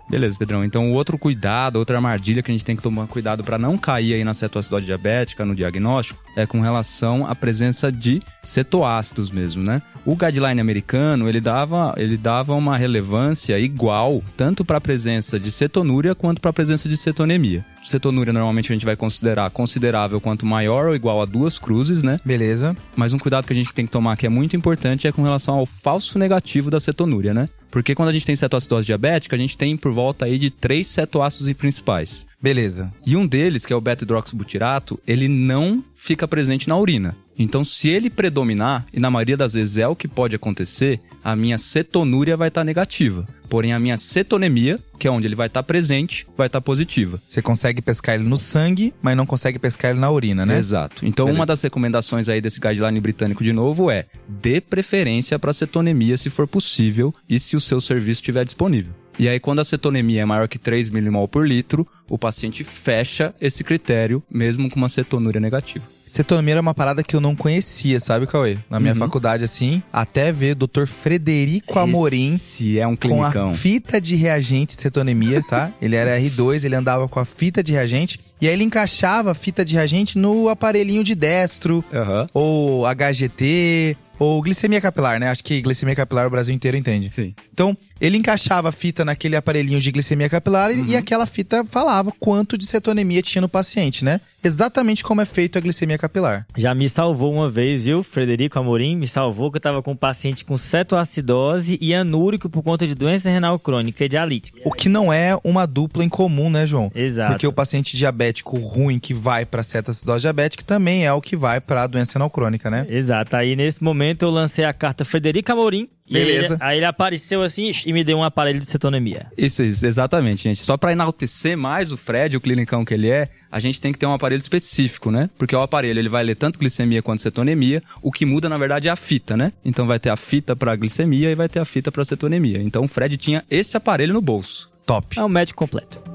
Beleza, 0.09 0.37
Pedrão. 0.37 0.63
Então, 0.63 0.91
o 0.91 0.93
outro 0.93 1.17
cuidado, 1.17 1.77
outra 1.77 1.97
armadilha 1.97 2.43
que 2.43 2.51
a 2.51 2.53
gente 2.53 2.63
tem 2.63 2.75
que 2.75 2.83
tomar 2.83 3.07
cuidado 3.07 3.43
para 3.43 3.57
não 3.57 3.77
cair 3.77 4.13
aí 4.13 4.23
na 4.23 4.33
cetoacidose 4.33 4.85
diabética 4.85 5.45
no 5.45 5.55
diagnóstico 5.55 6.21
é 6.35 6.45
com 6.45 6.61
relação 6.61 7.25
à 7.27 7.35
presença 7.35 7.91
de 7.91 8.21
cetoácidos 8.43 9.31
mesmo, 9.31 9.63
né? 9.63 9.81
O 10.05 10.15
guideline 10.15 10.61
americano, 10.61 11.27
ele 11.27 11.41
dava, 11.41 11.93
ele 11.97 12.15
dava 12.15 12.53
uma 12.53 12.77
relevância 12.77 13.57
igual 13.57 14.23
tanto 14.37 14.63
para 14.63 14.77
a 14.77 14.81
presença 14.81 15.39
de 15.39 15.51
cetonúria 15.51 16.13
quanto 16.13 16.39
para 16.39 16.51
a 16.51 16.53
presença 16.53 16.87
de 16.87 16.95
cetonemia. 16.95 17.65
Cetonúria 17.83 18.33
normalmente 18.33 18.71
a 18.71 18.75
gente 18.75 18.85
vai 18.85 18.95
considerar 18.95 19.49
considerável 19.49 20.19
quanto 20.19 20.45
maior 20.45 20.87
ou 20.87 20.95
igual 20.95 21.21
a 21.21 21.25
duas 21.25 21.57
cruzes, 21.57 22.03
né? 22.03 22.19
Beleza. 22.25 22.75
Mas 22.95 23.13
um 23.13 23.19
cuidado 23.19 23.45
que 23.45 23.53
a 23.53 23.55
gente 23.55 23.73
tem 23.73 23.85
que 23.85 23.91
tomar 23.91 24.17
que 24.17 24.25
é 24.25 24.29
muito 24.29 24.55
importante 24.55 25.07
é 25.07 25.11
com 25.11 25.23
relação 25.23 25.55
ao 25.55 25.65
falso 25.65 26.17
negativo 26.17 26.69
da 26.69 26.79
cetonúria, 26.79 27.33
né? 27.33 27.49
Porque 27.75 27.93
quando 27.93 28.07
a 28.07 28.13
gente 28.13 28.25
tem 28.25 28.37
cetoacidose 28.37 28.85
diabética, 28.85 29.35
a 29.35 29.37
gente 29.37 29.57
tem 29.57 29.75
por 29.75 29.91
volta 29.91 30.23
aí 30.23 30.39
de 30.39 30.49
três 30.49 30.87
cetoácidos 30.87 31.51
principais. 31.53 32.25
Beleza. 32.45 32.93
E 33.03 33.17
um 33.17 33.25
deles, 33.25 33.65
que 33.65 33.73
é 33.73 33.75
o 33.75 33.81
beta-hidroxibutirato, 33.81 34.99
ele 35.07 35.27
não 35.27 35.83
fica 35.95 36.27
presente 36.27 36.69
na 36.69 36.77
urina. 36.77 37.17
Então, 37.35 37.65
se 37.65 37.89
ele 37.89 38.07
predominar, 38.07 38.85
e 38.93 38.99
na 38.99 39.09
maioria 39.09 39.35
das 39.35 39.55
vezes 39.55 39.77
é 39.77 39.87
o 39.87 39.95
que 39.95 40.07
pode 40.07 40.35
acontecer, 40.35 41.01
a 41.23 41.35
minha 41.35 41.57
cetonúria 41.57 42.37
vai 42.37 42.49
estar 42.49 42.63
negativa. 42.63 43.27
Porém, 43.49 43.73
a 43.73 43.79
minha 43.79 43.97
cetonemia, 43.97 44.79
que 44.99 45.07
é 45.07 45.11
onde 45.11 45.25
ele 45.25 45.33
vai 45.35 45.47
estar 45.47 45.63
presente, 45.63 46.27
vai 46.37 46.45
estar 46.45 46.61
positiva. 46.61 47.19
Você 47.25 47.41
consegue 47.41 47.81
pescar 47.81 48.13
ele 48.13 48.29
no 48.29 48.37
sangue, 48.37 48.93
mas 49.01 49.17
não 49.17 49.25
consegue 49.25 49.57
pescar 49.57 49.89
ele 49.89 49.99
na 49.99 50.11
urina, 50.11 50.45
né? 50.45 50.55
Exato. 50.55 51.03
Então, 51.03 51.25
Beleza. 51.25 51.39
uma 51.39 51.45
das 51.47 51.61
recomendações 51.63 52.29
aí 52.29 52.41
desse 52.41 52.59
guideline 52.59 52.99
britânico 52.99 53.43
de 53.43 53.53
novo 53.53 53.89
é 53.89 54.05
dê 54.29 54.61
preferência 54.61 55.39
para 55.39 55.51
cetonemia 55.51 56.15
se 56.15 56.29
for 56.29 56.47
possível 56.47 57.13
e 57.27 57.39
se 57.39 57.55
o 57.55 57.59
seu 57.59 57.81
serviço 57.81 58.21
estiver 58.21 58.45
disponível. 58.45 58.93
E 59.17 59.29
aí, 59.29 59.39
quando 59.39 59.59
a 59.59 59.65
cetonemia 59.65 60.21
é 60.21 60.25
maior 60.25 60.47
que 60.47 60.59
3 60.59 60.89
milimol 60.89 61.27
por 61.27 61.47
litro, 61.47 61.87
o 62.09 62.17
paciente 62.17 62.63
fecha 62.65 63.33
esse 63.39 63.63
critério, 63.63 64.21
mesmo 64.29 64.69
com 64.69 64.75
uma 64.75 64.89
cetonúria 64.89 65.39
negativa. 65.39 65.85
Cetonomia 66.05 66.55
era 66.55 66.61
uma 66.61 66.73
parada 66.73 67.01
que 67.01 67.15
eu 67.15 67.21
não 67.21 67.35
conhecia, 67.35 67.99
sabe, 67.99 68.27
Cauê? 68.27 68.57
Na 68.69 68.79
minha 68.79 68.93
Uhum. 68.93 68.99
faculdade, 68.99 69.43
assim, 69.43 69.81
até 69.91 70.31
ver 70.31 70.51
o 70.61 70.67
Dr. 70.67 70.85
Frederico 70.85 71.79
Amorim 71.79 72.37
Se 72.37 72.77
é 72.77 72.85
um 72.85 72.95
com 72.95 73.23
a 73.23 73.31
clinicão. 73.31 73.55
fita 73.55 73.99
de 74.01 74.15
reagente 74.15 74.75
de 74.75 74.81
cetonemia, 74.81 75.41
tá? 75.41 75.71
ele 75.81 75.95
era 75.95 76.19
R2, 76.19 76.63
ele 76.65 76.75
andava 76.75 77.07
com 77.07 77.19
a 77.19 77.25
fita 77.25 77.63
de 77.63 77.71
reagente, 77.71 78.19
e 78.41 78.47
aí 78.47 78.53
ele 78.53 78.63
encaixava 78.65 79.31
a 79.31 79.33
fita 79.33 79.63
de 79.65 79.75
reagente 79.75 80.17
no 80.19 80.49
aparelhinho 80.49 81.03
de 81.03 81.15
destro, 81.15 81.83
Aham. 81.91 82.27
ou 82.33 82.85
HGT, 82.85 83.97
ou 84.19 84.41
glicemia 84.41 84.79
capilar, 84.79 85.19
né? 85.19 85.27
Acho 85.29 85.43
que 85.43 85.59
glicemia 85.61 85.95
capilar 85.95 86.27
o 86.27 86.29
Brasil 86.29 86.53
inteiro 86.53 86.77
entende. 86.77 87.09
Sim. 87.09 87.33
Então, 87.51 87.75
ele 87.99 88.17
encaixava 88.17 88.69
a 88.69 88.71
fita 88.71 89.03
naquele 89.05 89.35
aparelhinho 89.35 89.79
de 89.79 89.91
glicemia 89.91 90.29
capilar 90.29 90.71
e- 90.71 90.75
Uhum. 90.79 90.85
e 90.85 90.95
aquela 90.95 91.25
fita 91.25 91.63
falava 91.63 92.11
quanto 92.19 92.57
de 92.57 92.65
cetonemia 92.65 93.21
tinha 93.21 93.41
no 93.41 93.49
paciente, 93.49 94.03
né? 94.03 94.19
Exatamente 94.43 95.03
como 95.03 95.21
é 95.21 95.25
feito 95.25 95.57
a 95.57 95.61
glicemia 95.61 95.97
capilar. 95.97 96.45
Já 96.55 96.75
me 96.75 96.87
salvou 96.87 97.33
uma 97.33 97.49
vez, 97.49 97.85
viu? 97.85 98.03
Frederico 98.03 98.59
Amorim 98.59 98.95
me 98.95 99.07
salvou 99.07 99.49
que 99.49 99.57
eu 99.57 99.61
tava 99.61 99.81
com 99.81 99.93
um 99.93 99.95
paciente 99.95 100.45
com 100.45 100.55
cetoacidose 100.55 101.77
e 101.81 101.93
anúrico 101.93 102.49
por 102.49 102.61
conta 102.63 102.85
de 102.87 102.95
doença 102.95 103.29
renal 103.29 103.57
crônica 103.59 104.03
e 104.05 104.09
dialítica. 104.09 104.59
O 104.63 104.71
que 104.71 104.87
não 104.89 105.11
é 105.11 105.37
uma 105.43 105.65
dupla 105.65 106.03
em 106.03 106.09
comum, 106.09 106.49
né, 106.49 106.65
João? 106.67 106.91
Exato. 106.93 107.31
Porque 107.31 107.47
o 107.47 107.53
paciente 107.53 107.97
diabético 107.97 108.57
ruim 108.57 108.99
que 108.99 109.13
vai 109.13 109.45
para 109.45 109.63
cetoacidose 109.63 110.21
diabética 110.21 110.63
também 110.63 111.05
é 111.05 111.13
o 111.13 111.21
que 111.21 111.35
vai 111.35 111.59
para 111.59 111.83
a 111.83 111.87
doença 111.87 112.13
renal 112.13 112.29
crônica, 112.29 112.69
né? 112.69 112.85
Exato. 112.89 113.35
Aí 113.35 113.55
nesse 113.55 113.83
momento 113.83 114.23
eu 114.23 114.29
lancei 114.29 114.65
a 114.65 114.73
carta 114.73 115.03
Frederico 115.03 115.51
Amorim. 115.51 115.87
E 116.09 116.13
Beleza. 116.13 116.53
ele- 116.55 116.57
aí 116.63 116.77
ele 116.77 116.85
apareceu 116.85 117.41
assim 117.41 117.71
e 117.85 117.91
me 117.93 118.03
deu 118.03 118.17
um 118.17 118.23
aparelho 118.23 118.59
de 118.59 118.65
cetonemia. 118.65 119.27
Isso, 119.37 119.63
isso, 119.63 119.85
exatamente, 119.85 120.43
gente. 120.43 120.63
Só 120.63 120.77
para 120.77 120.91
enaltecer 120.91 121.57
mais 121.57 121.91
o 121.91 121.97
Fred, 121.97 122.37
o 122.37 122.41
clinicão 122.41 122.85
que 122.85 122.93
ele 122.93 123.09
é, 123.09 123.27
a 123.51 123.59
gente 123.59 123.79
tem 123.81 123.91
que 123.91 123.97
ter 123.99 124.05
um 124.05 124.13
aparelho 124.13 124.39
específico, 124.39 125.09
né? 125.11 125.29
Porque 125.37 125.55
o 125.55 125.61
aparelho 125.61 125.99
ele 125.99 126.09
vai 126.09 126.23
ler 126.23 126.35
tanto 126.35 126.59
glicemia 126.59 127.01
quanto 127.01 127.21
cetonemia. 127.21 127.81
O 128.01 128.11
que 128.11 128.25
muda, 128.25 128.47
na 128.49 128.57
verdade, 128.57 128.87
é 128.87 128.91
a 128.91 128.95
fita, 128.95 129.35
né? 129.35 129.51
Então 129.63 129.87
vai 129.87 129.99
ter 129.99 130.09
a 130.09 130.17
fita 130.17 130.55
para 130.55 130.75
glicemia 130.75 131.31
e 131.31 131.35
vai 131.35 131.49
ter 131.49 131.59
a 131.59 131.65
fita 131.65 131.91
para 131.91 132.05
cetonemia. 132.05 132.61
Então 132.61 132.83
o 132.83 132.87
Fred 132.87 133.17
tinha 133.17 133.43
esse 133.49 133.75
aparelho 133.75 134.13
no 134.13 134.21
bolso. 134.21 134.69
Top. 134.85 135.17
É 135.19 135.23
um 135.23 135.29
médico 135.29 135.57
completo. 135.57 136.14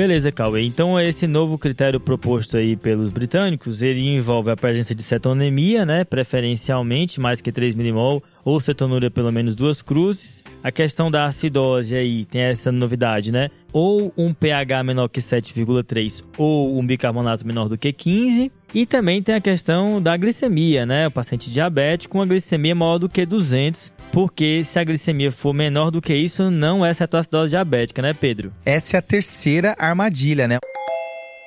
Beleza, 0.00 0.32
Cauê. 0.32 0.62
Então 0.62 0.98
esse 0.98 1.26
novo 1.26 1.58
critério 1.58 2.00
proposto 2.00 2.56
aí 2.56 2.74
pelos 2.74 3.10
britânicos, 3.10 3.82
ele 3.82 4.00
envolve 4.00 4.50
a 4.50 4.56
presença 4.56 4.94
de 4.94 5.02
cetonemia, 5.02 5.84
né, 5.84 6.04
preferencialmente 6.04 7.20
mais 7.20 7.42
que 7.42 7.52
3 7.52 7.74
milimol, 7.74 8.22
ou 8.42 8.58
cetonúria 8.58 9.10
pelo 9.10 9.30
menos 9.30 9.54
duas 9.54 9.82
cruzes. 9.82 10.42
A 10.64 10.72
questão 10.72 11.10
da 11.10 11.26
acidose 11.26 11.94
aí 11.94 12.24
tem 12.24 12.40
essa 12.40 12.72
novidade, 12.72 13.30
né? 13.30 13.50
Ou 13.72 14.12
um 14.16 14.34
pH 14.34 14.82
menor 14.82 15.08
que 15.08 15.20
7,3 15.20 16.24
ou 16.36 16.78
um 16.78 16.84
bicarbonato 16.84 17.46
menor 17.46 17.68
do 17.68 17.78
que 17.78 17.92
15. 17.92 18.50
E 18.74 18.86
também 18.86 19.22
tem 19.22 19.34
a 19.34 19.40
questão 19.40 20.00
da 20.00 20.16
glicemia, 20.16 20.86
né? 20.86 21.08
O 21.08 21.10
paciente 21.10 21.50
diabético 21.50 22.12
com 22.12 22.18
uma 22.18 22.26
glicemia 22.26 22.74
maior 22.74 22.98
do 22.98 23.08
que 23.08 23.26
200, 23.26 23.92
porque 24.12 24.62
se 24.64 24.78
a 24.78 24.84
glicemia 24.84 25.32
for 25.32 25.52
menor 25.52 25.90
do 25.90 26.00
que 26.00 26.14
isso, 26.14 26.50
não 26.50 26.84
é 26.84 26.92
cetoacidose 26.94 27.50
diabética, 27.50 28.00
né, 28.00 28.12
Pedro? 28.12 28.52
Essa 28.64 28.96
é 28.96 28.98
a 28.98 29.02
terceira 29.02 29.74
armadilha, 29.78 30.46
né? 30.46 30.58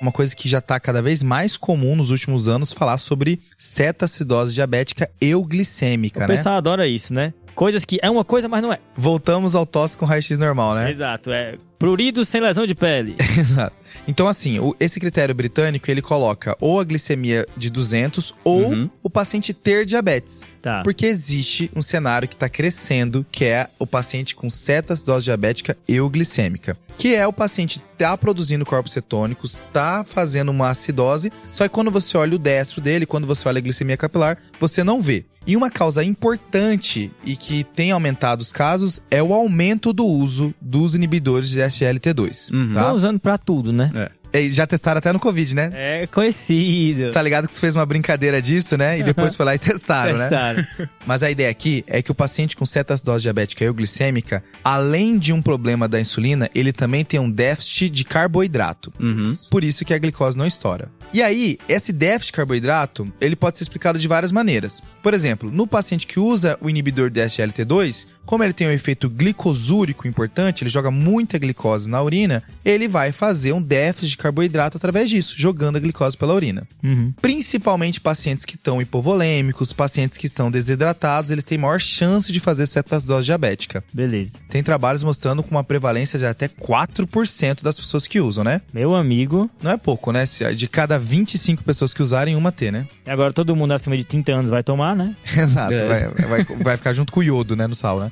uma 0.04 0.12
coisa 0.12 0.36
que 0.36 0.50
já 0.50 0.58
está 0.58 0.78
cada 0.82 1.02
vez 1.02 1.24
mais 1.24 1.56
comum 1.56 1.96
nos 1.96 2.12
últimos 2.12 2.50
anos 2.50 2.74
falar 2.74 2.98
sobre 2.98 3.42
cetacidose 3.58 4.54
diabética 4.54 5.10
euglicêmica, 5.22 6.20
o 6.20 6.22
né? 6.22 6.26
O 6.26 6.28
pessoal 6.28 6.58
adora 6.58 6.86
isso, 6.86 7.14
né? 7.14 7.34
Coisas 7.56 7.86
que 7.86 8.00
é 8.02 8.10
uma 8.10 8.24
coisa, 8.24 8.48
mas 8.48 8.62
não 8.62 8.74
é. 8.74 8.80
Voltamos 8.96 9.56
ao 9.56 9.66
tosse 9.66 9.98
com 9.98 10.06
raio-x 10.06 10.40
normal, 10.40 10.76
né? 10.76 10.92
Exato, 10.92 11.32
é 11.32 11.56
prurido 11.84 12.24
sem 12.24 12.40
lesão 12.40 12.66
de 12.66 12.74
pele. 12.74 13.16
Exato. 13.38 13.76
Então, 14.08 14.26
assim, 14.26 14.58
o, 14.58 14.74
esse 14.80 15.02
critério 15.02 15.36
britânico, 15.36 15.92
ele 15.92 16.02
coloca 16.02 16.56
ou 16.62 16.80
a 16.80 16.84
glicemia 16.84 17.46
de 17.58 17.70
200 17.70 18.34
ou 18.42 18.70
uhum. 18.70 18.90
o 19.04 19.10
paciente 19.10 19.54
ter 19.54 19.86
diabetes. 19.86 20.46
Tá. 20.62 20.82
Porque 20.82 21.06
existe 21.06 21.70
um 21.76 21.82
cenário 21.82 22.26
que 22.26 22.36
está 22.36 22.48
crescendo, 22.48 23.26
que 23.30 23.44
é 23.44 23.68
o 23.78 23.86
paciente 23.86 24.34
com 24.34 24.50
cetacidose 24.50 25.26
diabética 25.26 25.78
euglicêmica. 25.86 26.78
Que 26.98 27.16
é 27.16 27.28
o 27.28 27.34
paciente 27.34 27.82
tá 27.98 28.18
produzindo 28.18 28.66
corpos 28.66 28.94
cetônicos, 28.94 29.62
tá 29.74 30.06
fazendo 30.06 30.50
uma 30.50 30.70
acidose, 30.70 31.34
só 31.52 31.66
que 31.68 31.74
quando 31.74 31.92
você 31.92 32.18
olha 32.18 32.36
o 32.36 32.40
destro 32.40 32.80
dele, 32.80 33.06
quando 33.06 33.28
você 33.28 33.48
olha 33.48 33.58
a 33.58 33.62
glicemia 33.62 33.98
capilar, 33.98 34.38
você 34.58 34.86
não 34.86 35.02
vê. 35.02 35.26
E 35.46 35.58
uma 35.58 35.70
causa 35.70 36.04
importante 36.04 37.12
e 37.26 37.36
que 37.36 37.64
tem 37.64 37.92
aumentado 37.92 38.42
os 38.42 38.52
casos 38.52 39.02
é 39.12 39.22
o 39.22 39.34
aumento 39.34 39.92
do 39.92 40.06
uso 40.06 40.54
dos 40.62 40.96
inibidores 40.96 41.50
de 41.50 41.60
SGLT2. 41.60 42.54
Uhum. 42.54 42.74
Tá? 42.74 42.94
usando 42.94 43.20
para 43.20 43.38
tudo, 43.38 43.74
né? 43.74 43.92
É. 43.94 44.23
E 44.34 44.52
já 44.52 44.66
testaram 44.66 44.98
até 44.98 45.14
no 45.14 45.20
Covid, 45.20 45.56
né? 45.56 45.70
É 45.74 46.08
conhecido. 46.08 47.12
Tá 47.12 47.22
ligado 47.22 47.48
que 47.48 47.54
tu 47.54 47.60
fez 47.60 47.76
uma 47.76 47.86
brincadeira 47.86 48.42
disso, 48.42 48.76
né? 48.76 49.00
E 49.00 49.04
depois 49.04 49.36
foi 49.36 49.46
lá 49.46 49.56
e 49.56 49.60
testaram, 49.60 50.18
testaram. 50.18 50.58
né? 50.80 50.90
Mas 51.06 51.22
a 51.22 51.30
ideia 51.30 51.50
aqui 51.50 51.84
é 51.88 52.02
que 52.02 52.12
o 52.12 52.16
paciente 52.16 52.56
com 52.56 52.66
cetacidose 52.66 53.22
diabética 53.22 53.64
euglicêmica, 53.64 54.44
além 54.64 55.18
de 55.20 55.32
um 55.32 55.42
problema 55.42 55.88
da 55.88 56.00
insulina, 56.00 56.50
ele 56.56 56.74
também 56.74 57.06
tem 57.06 57.20
um 57.20 57.30
déficit 57.30 57.90
de 57.90 58.04
carboidrato. 58.04 58.92
Uhum. 59.00 59.38
Por 59.50 59.64
isso 59.64 59.86
que 59.86 59.94
a 59.94 60.00
glicose 60.00 60.38
não 60.38 60.48
estoura. 60.48 60.90
E 61.14 61.22
aí, 61.22 61.60
esse 61.70 61.94
déficit 61.94 62.32
de 62.32 62.38
carboidrato, 62.38 63.08
ele 63.22 63.36
pode 63.36 63.58
ser 63.58 63.64
explicado 63.64 64.00
de 64.00 64.08
várias 64.08 64.32
maneiras. 64.32 64.82
Por 65.04 65.14
exemplo, 65.14 65.52
no 65.52 65.68
paciente 65.68 66.08
que 66.08 66.20
usa 66.20 66.58
o 66.60 66.70
inibidor 66.70 67.10
de 67.10 67.22
SGLT2, 67.22 68.08
como 68.26 68.44
ele 68.44 68.54
tem 68.54 68.68
um 68.68 68.72
efeito 68.72 69.10
glicosúrico 69.10 70.08
importante, 70.08 70.64
ele 70.64 70.70
joga 70.70 70.90
muita 70.90 71.38
glicose 71.38 71.90
na 71.90 72.02
urina, 72.02 72.44
ele 72.64 72.88
vai 72.88 73.12
fazer 73.12 73.54
um 73.54 73.62
déficit 73.62 74.12
de 74.12 74.18
carboidrato 74.18 74.78
através 74.78 75.10
disso, 75.10 75.36
jogando 75.38 75.78
a 75.78 75.80
glicose 75.80 76.18
pela 76.18 76.34
urina. 76.34 76.68
Uhum. 76.84 77.14
Principalmente 77.22 78.00
pacientes 78.00 78.46
que 78.46 78.56
estão 78.56 78.82
hipovolêmicos, 78.82 79.74
pacientes 79.74 80.18
que 80.18 80.28
estão 80.28 80.50
desidratados, 80.50 81.32
eles 81.32 81.46
têm 81.46 81.58
maior 81.58 81.80
chance 81.80 82.32
de 82.32 82.40
fazer 82.40 82.66
cetacidose 82.66 83.26
diabética. 83.26 83.84
Beleza. 83.94 84.34
Tem 84.50 84.64
trabalhos 84.64 85.04
mostrando 85.04 85.44
com 85.44 85.52
uma 85.52 85.64
prevalência 85.64 86.18
de 86.18 86.26
até 86.26 86.48
4% 86.48 87.62
das 87.62 87.80
pessoas 87.80 88.08
que 88.08 88.20
usam, 88.20 88.44
né? 88.44 88.62
Meu 88.74 88.96
amigo. 88.96 89.50
Não 89.62 89.72
é 89.72 89.78
pouco, 89.78 90.12
né? 90.12 90.24
De 90.56 90.68
cada 90.68 90.98
25 90.98 91.64
pessoas 91.64 91.94
que 91.94 92.02
usarem, 92.02 92.36
uma 92.36 92.52
ter, 92.52 92.72
né? 92.72 92.88
E 93.06 93.10
agora 93.10 93.34
todo 93.34 93.56
mundo 93.56 93.74
acima 93.74 93.98
de 93.98 94.04
30 94.04 94.34
anos 94.34 94.50
vai 94.50 94.64
tomar, 94.64 94.96
né? 94.96 95.16
Exato. 95.38 95.74
É. 95.74 95.88
Vai, 95.88 96.28
vai, 96.28 96.58
vai 96.58 96.78
ficar 96.78 96.94
junto 96.94 97.12
com 97.12 97.20
o 97.20 97.24
iodo, 97.24 97.56
né? 97.56 97.68
No 97.68 97.76
sal, 97.76 98.00
né? 98.00 98.12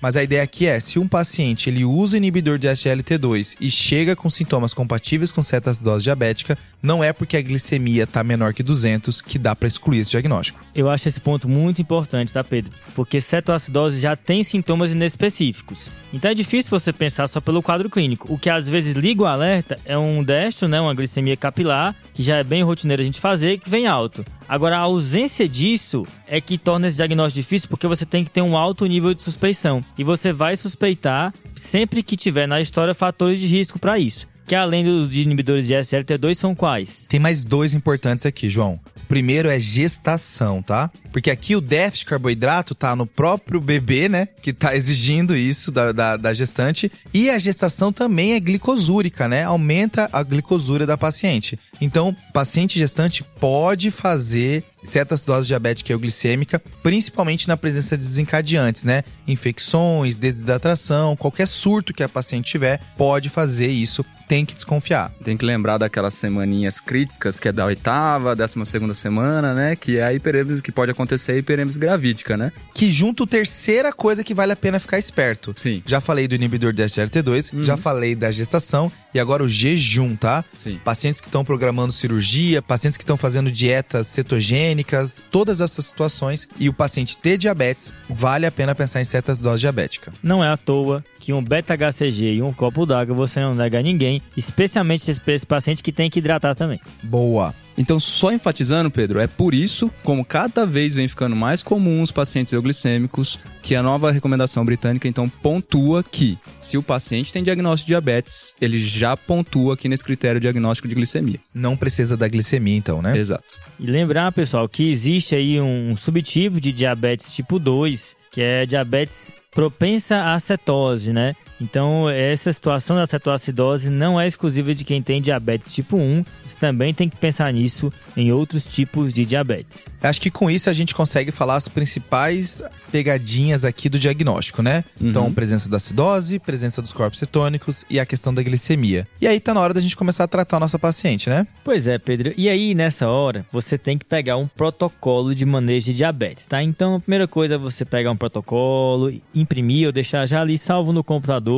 Mas 0.00 0.16
a 0.16 0.22
ideia 0.22 0.42
aqui 0.42 0.66
é, 0.66 0.80
se 0.80 0.98
um 0.98 1.06
paciente 1.06 1.68
ele 1.68 1.84
usa 1.84 2.16
inibidor 2.16 2.58
de 2.58 2.68
SGLT2 2.68 3.56
e 3.60 3.70
chega 3.70 4.16
com 4.16 4.30
sintomas 4.30 4.72
compatíveis 4.72 5.30
com 5.30 5.42
cetacidose 5.42 6.04
diabética, 6.04 6.56
não 6.82 7.04
é 7.04 7.12
porque 7.12 7.36
a 7.36 7.42
glicemia 7.42 8.04
está 8.04 8.24
menor 8.24 8.54
que 8.54 8.62
200 8.62 9.20
que 9.20 9.38
dá 9.38 9.54
para 9.54 9.68
excluir 9.68 9.98
esse 9.98 10.10
diagnóstico. 10.10 10.60
Eu 10.74 10.88
acho 10.88 11.08
esse 11.08 11.20
ponto 11.20 11.48
muito 11.48 11.82
importante, 11.82 12.32
tá, 12.32 12.42
Pedro? 12.42 12.72
Porque 12.94 13.20
cetoacidose 13.20 14.00
já 14.00 14.16
tem 14.16 14.42
sintomas 14.42 14.90
inespecíficos. 14.92 15.90
Então 16.12 16.30
é 16.30 16.34
difícil 16.34 16.70
você 16.70 16.92
pensar 16.92 17.28
só 17.28 17.40
pelo 17.40 17.62
quadro 17.62 17.90
clínico. 17.90 18.32
O 18.32 18.38
que 18.38 18.48
às 18.48 18.68
vezes 18.68 18.94
liga 18.94 19.22
o 19.22 19.26
alerta 19.26 19.78
é 19.84 19.96
um 19.98 20.24
destro, 20.24 20.66
né, 20.66 20.80
uma 20.80 20.94
glicemia 20.94 21.36
capilar, 21.36 21.94
que 22.14 22.22
já 22.22 22.36
é 22.36 22.44
bem 22.44 22.62
rotineiro 22.62 23.02
a 23.02 23.04
gente 23.04 23.20
fazer, 23.20 23.58
que 23.58 23.68
vem 23.68 23.86
alto. 23.86 24.24
Agora, 24.48 24.78
a 24.78 24.80
ausência 24.80 25.48
disso 25.48 26.04
é 26.26 26.40
que 26.40 26.58
torna 26.58 26.88
esse 26.88 26.96
diagnóstico 26.96 27.40
difícil 27.40 27.68
porque 27.68 27.86
você 27.86 28.04
tem 28.04 28.24
que 28.24 28.30
ter 28.30 28.42
um 28.42 28.56
alto 28.56 28.84
nível 28.84 29.14
de 29.14 29.22
suspeição. 29.22 29.84
E 29.98 30.04
você 30.04 30.32
vai 30.32 30.56
suspeitar 30.56 31.32
sempre 31.54 32.02
que 32.02 32.16
tiver 32.16 32.46
na 32.46 32.60
história 32.60 32.94
fatores 32.94 33.38
de 33.38 33.46
risco 33.46 33.78
para 33.78 33.98
isso. 33.98 34.28
Que 34.46 34.54
além 34.56 34.84
dos 34.84 35.14
inibidores 35.14 35.66
de 35.68 35.74
SLT2 35.74 36.34
são 36.34 36.56
quais? 36.56 37.06
Tem 37.08 37.20
mais 37.20 37.44
dois 37.44 37.72
importantes 37.72 38.26
aqui, 38.26 38.50
João. 38.50 38.80
O 38.96 39.06
primeiro 39.06 39.48
é 39.48 39.60
gestação, 39.60 40.60
tá? 40.60 40.90
Porque 41.12 41.30
aqui 41.30 41.56
o 41.56 41.60
déficit 41.60 42.04
de 42.04 42.10
carboidrato 42.10 42.74
tá 42.74 42.94
no 42.94 43.06
próprio 43.06 43.60
bebê, 43.60 44.08
né? 44.08 44.28
Que 44.40 44.52
tá 44.52 44.74
exigindo 44.74 45.36
isso 45.36 45.70
da, 45.70 45.92
da, 45.92 46.16
da 46.16 46.32
gestante. 46.32 46.90
E 47.12 47.30
a 47.30 47.38
gestação 47.38 47.92
também 47.92 48.32
é 48.32 48.40
glicosúrica, 48.40 49.28
né? 49.28 49.44
Aumenta 49.44 50.08
a 50.12 50.22
glicosúria 50.22 50.86
da 50.86 50.96
paciente. 50.96 51.58
Então, 51.80 52.14
paciente 52.32 52.78
gestante 52.78 53.24
pode 53.24 53.90
fazer 53.90 54.64
cetacidose 54.84 55.46
diabética 55.46 55.92
euglicêmica, 55.92 56.60
principalmente 56.82 57.48
na 57.48 57.56
presença 57.56 57.96
de 57.96 58.04
desencadeantes, 58.04 58.84
né? 58.84 59.04
Infecções, 59.26 60.16
desidratação, 60.16 61.16
qualquer 61.16 61.46
surto 61.46 61.92
que 61.92 62.02
a 62.02 62.08
paciente 62.08 62.50
tiver, 62.50 62.80
pode 62.96 63.28
fazer 63.28 63.68
isso. 63.68 64.04
Tem 64.28 64.46
que 64.46 64.54
desconfiar. 64.54 65.12
Tem 65.24 65.36
que 65.36 65.44
lembrar 65.44 65.78
daquelas 65.78 66.14
semaninhas 66.14 66.78
críticas, 66.78 67.40
que 67.40 67.48
é 67.48 67.52
da 67.52 67.64
oitava, 67.64 68.36
décima 68.36 68.64
segunda 68.64 68.94
semana, 68.94 69.52
né? 69.54 69.74
Que 69.74 69.98
é 69.98 70.04
a 70.04 70.14
hiperêmese, 70.14 70.62
que 70.62 70.70
pode 70.70 70.90
acontecer 70.92 70.99
a 71.02 71.36
hiperêmese 71.36 71.78
gravídica, 71.78 72.36
né? 72.36 72.52
Que 72.74 72.90
junto 72.90 73.26
terceira 73.26 73.92
coisa 73.92 74.24
que 74.24 74.34
vale 74.34 74.52
a 74.52 74.56
pena 74.56 74.78
ficar 74.78 74.98
esperto. 74.98 75.54
Sim. 75.56 75.82
Já 75.86 76.00
falei 76.00 76.26
do 76.26 76.34
inibidor 76.34 76.72
de 76.72 76.82
SGLT2, 76.82 77.52
uhum. 77.52 77.62
já 77.62 77.76
falei 77.76 78.14
da 78.14 78.30
gestação 78.30 78.90
e 79.12 79.18
agora 79.18 79.42
o 79.42 79.48
jejum, 79.48 80.14
tá? 80.16 80.44
Sim. 80.56 80.78
Pacientes 80.84 81.20
que 81.20 81.28
estão 81.28 81.44
programando 81.44 81.92
cirurgia, 81.92 82.62
pacientes 82.62 82.96
que 82.96 83.02
estão 83.02 83.16
fazendo 83.16 83.50
dietas 83.50 84.06
cetogênicas, 84.06 85.22
todas 85.30 85.60
essas 85.60 85.86
situações 85.86 86.48
e 86.58 86.68
o 86.68 86.72
paciente 86.72 87.16
ter 87.16 87.36
diabetes, 87.36 87.92
vale 88.08 88.46
a 88.46 88.50
pena 88.50 88.74
pensar 88.74 89.00
em 89.00 89.04
cetacidose 89.04 89.60
diabética. 89.60 90.12
Não 90.22 90.42
é 90.42 90.48
à 90.48 90.56
toa 90.56 91.04
que 91.18 91.32
um 91.32 91.42
beta-HCG 91.42 92.34
e 92.34 92.42
um 92.42 92.52
copo 92.52 92.86
d'água 92.86 93.14
você 93.14 93.40
não 93.40 93.54
nega 93.54 93.78
a 93.78 93.82
ninguém, 93.82 94.22
especialmente 94.36 95.10
esse 95.10 95.46
paciente 95.46 95.82
que 95.82 95.92
tem 95.92 96.08
que 96.08 96.18
hidratar 96.18 96.54
também. 96.54 96.80
Boa. 97.02 97.54
Então, 97.76 97.98
só 97.98 98.32
enfatizando, 98.32 98.90
Pedro, 98.90 99.20
é 99.20 99.26
por 99.26 99.54
isso, 99.54 99.90
como 100.02 100.24
cada 100.24 100.66
vez 100.66 100.94
vem 100.94 101.08
ficando 101.08 101.34
mais 101.34 101.62
comum 101.62 102.02
os 102.02 102.12
pacientes 102.12 102.52
euglicêmicos, 102.52 103.38
que 103.62 103.74
a 103.74 103.82
nova 103.82 104.10
recomendação 104.10 104.64
britânica 104.64 105.08
então 105.08 105.28
pontua 105.28 106.02
que 106.02 106.38
se 106.60 106.76
o 106.76 106.82
paciente 106.82 107.32
tem 107.32 107.42
diagnóstico 107.42 107.86
de 107.86 107.92
diabetes, 107.92 108.54
ele 108.60 108.80
já 108.80 109.16
pontua 109.16 109.74
aqui 109.74 109.88
nesse 109.88 110.04
critério 110.04 110.40
diagnóstico 110.40 110.88
de 110.88 110.94
glicemia. 110.94 111.40
Não 111.54 111.76
precisa 111.76 112.16
da 112.16 112.28
glicemia, 112.28 112.76
então, 112.76 113.00
né? 113.00 113.16
Exato. 113.16 113.58
E 113.78 113.86
lembrar, 113.86 114.32
pessoal, 114.32 114.68
que 114.68 114.90
existe 114.90 115.34
aí 115.34 115.60
um 115.60 115.96
subtipo 115.96 116.60
de 116.60 116.72
diabetes 116.72 117.34
tipo 117.34 117.58
2, 117.58 118.16
que 118.32 118.40
é 118.40 118.66
diabetes 118.66 119.32
propensa 119.50 120.32
à 120.32 120.38
cetose, 120.38 121.12
né? 121.12 121.34
Então, 121.60 122.08
essa 122.08 122.52
situação 122.52 122.96
da 122.96 123.06
cetoacidose 123.06 123.90
não 123.90 124.20
é 124.20 124.26
exclusiva 124.26 124.74
de 124.74 124.84
quem 124.84 125.02
tem 125.02 125.20
diabetes 125.20 125.72
tipo 125.72 125.96
1. 125.96 126.24
Você 126.44 126.56
também 126.58 126.94
tem 126.94 127.08
que 127.08 127.16
pensar 127.16 127.52
nisso 127.52 127.92
em 128.16 128.32
outros 128.32 128.64
tipos 128.64 129.12
de 129.12 129.24
diabetes. 129.24 129.84
Acho 130.02 130.20
que 130.20 130.30
com 130.30 130.50
isso 130.50 130.70
a 130.70 130.72
gente 130.72 130.94
consegue 130.94 131.30
falar 131.30 131.56
as 131.56 131.68
principais 131.68 132.62
pegadinhas 132.90 133.64
aqui 133.64 133.88
do 133.88 133.98
diagnóstico, 133.98 134.62
né? 134.62 134.82
Uhum. 134.98 135.10
Então, 135.10 135.32
presença 135.32 135.68
da 135.68 135.76
acidose, 135.76 136.38
presença 136.38 136.80
dos 136.80 136.92
corpos 136.92 137.18
cetônicos 137.18 137.84
e 137.90 138.00
a 138.00 138.06
questão 138.06 138.32
da 138.32 138.42
glicemia. 138.42 139.06
E 139.20 139.28
aí 139.28 139.38
tá 139.38 139.52
na 139.52 139.60
hora 139.60 139.74
da 139.74 139.80
gente 139.80 139.96
começar 139.96 140.24
a 140.24 140.28
tratar 140.28 140.56
a 140.56 140.60
nossa 140.60 140.78
paciente, 140.78 141.28
né? 141.28 141.46
Pois 141.62 141.86
é, 141.86 141.98
Pedro. 141.98 142.32
E 142.36 142.48
aí, 142.48 142.74
nessa 142.74 143.08
hora, 143.08 143.44
você 143.52 143.76
tem 143.76 143.98
que 143.98 144.04
pegar 144.04 144.38
um 144.38 144.48
protocolo 144.48 145.34
de 145.34 145.44
manejo 145.44 145.86
de 145.86 145.94
diabetes, 145.94 146.46
tá? 146.46 146.62
Então, 146.62 146.96
a 146.96 147.00
primeira 147.00 147.28
coisa 147.28 147.54
é 147.54 147.58
você 147.58 147.84
pegar 147.84 148.10
um 148.10 148.16
protocolo, 148.16 149.12
imprimir 149.34 149.86
ou 149.86 149.92
deixar 149.92 150.26
já 150.26 150.40
ali 150.40 150.56
salvo 150.56 150.92
no 150.92 151.04
computador 151.04 151.49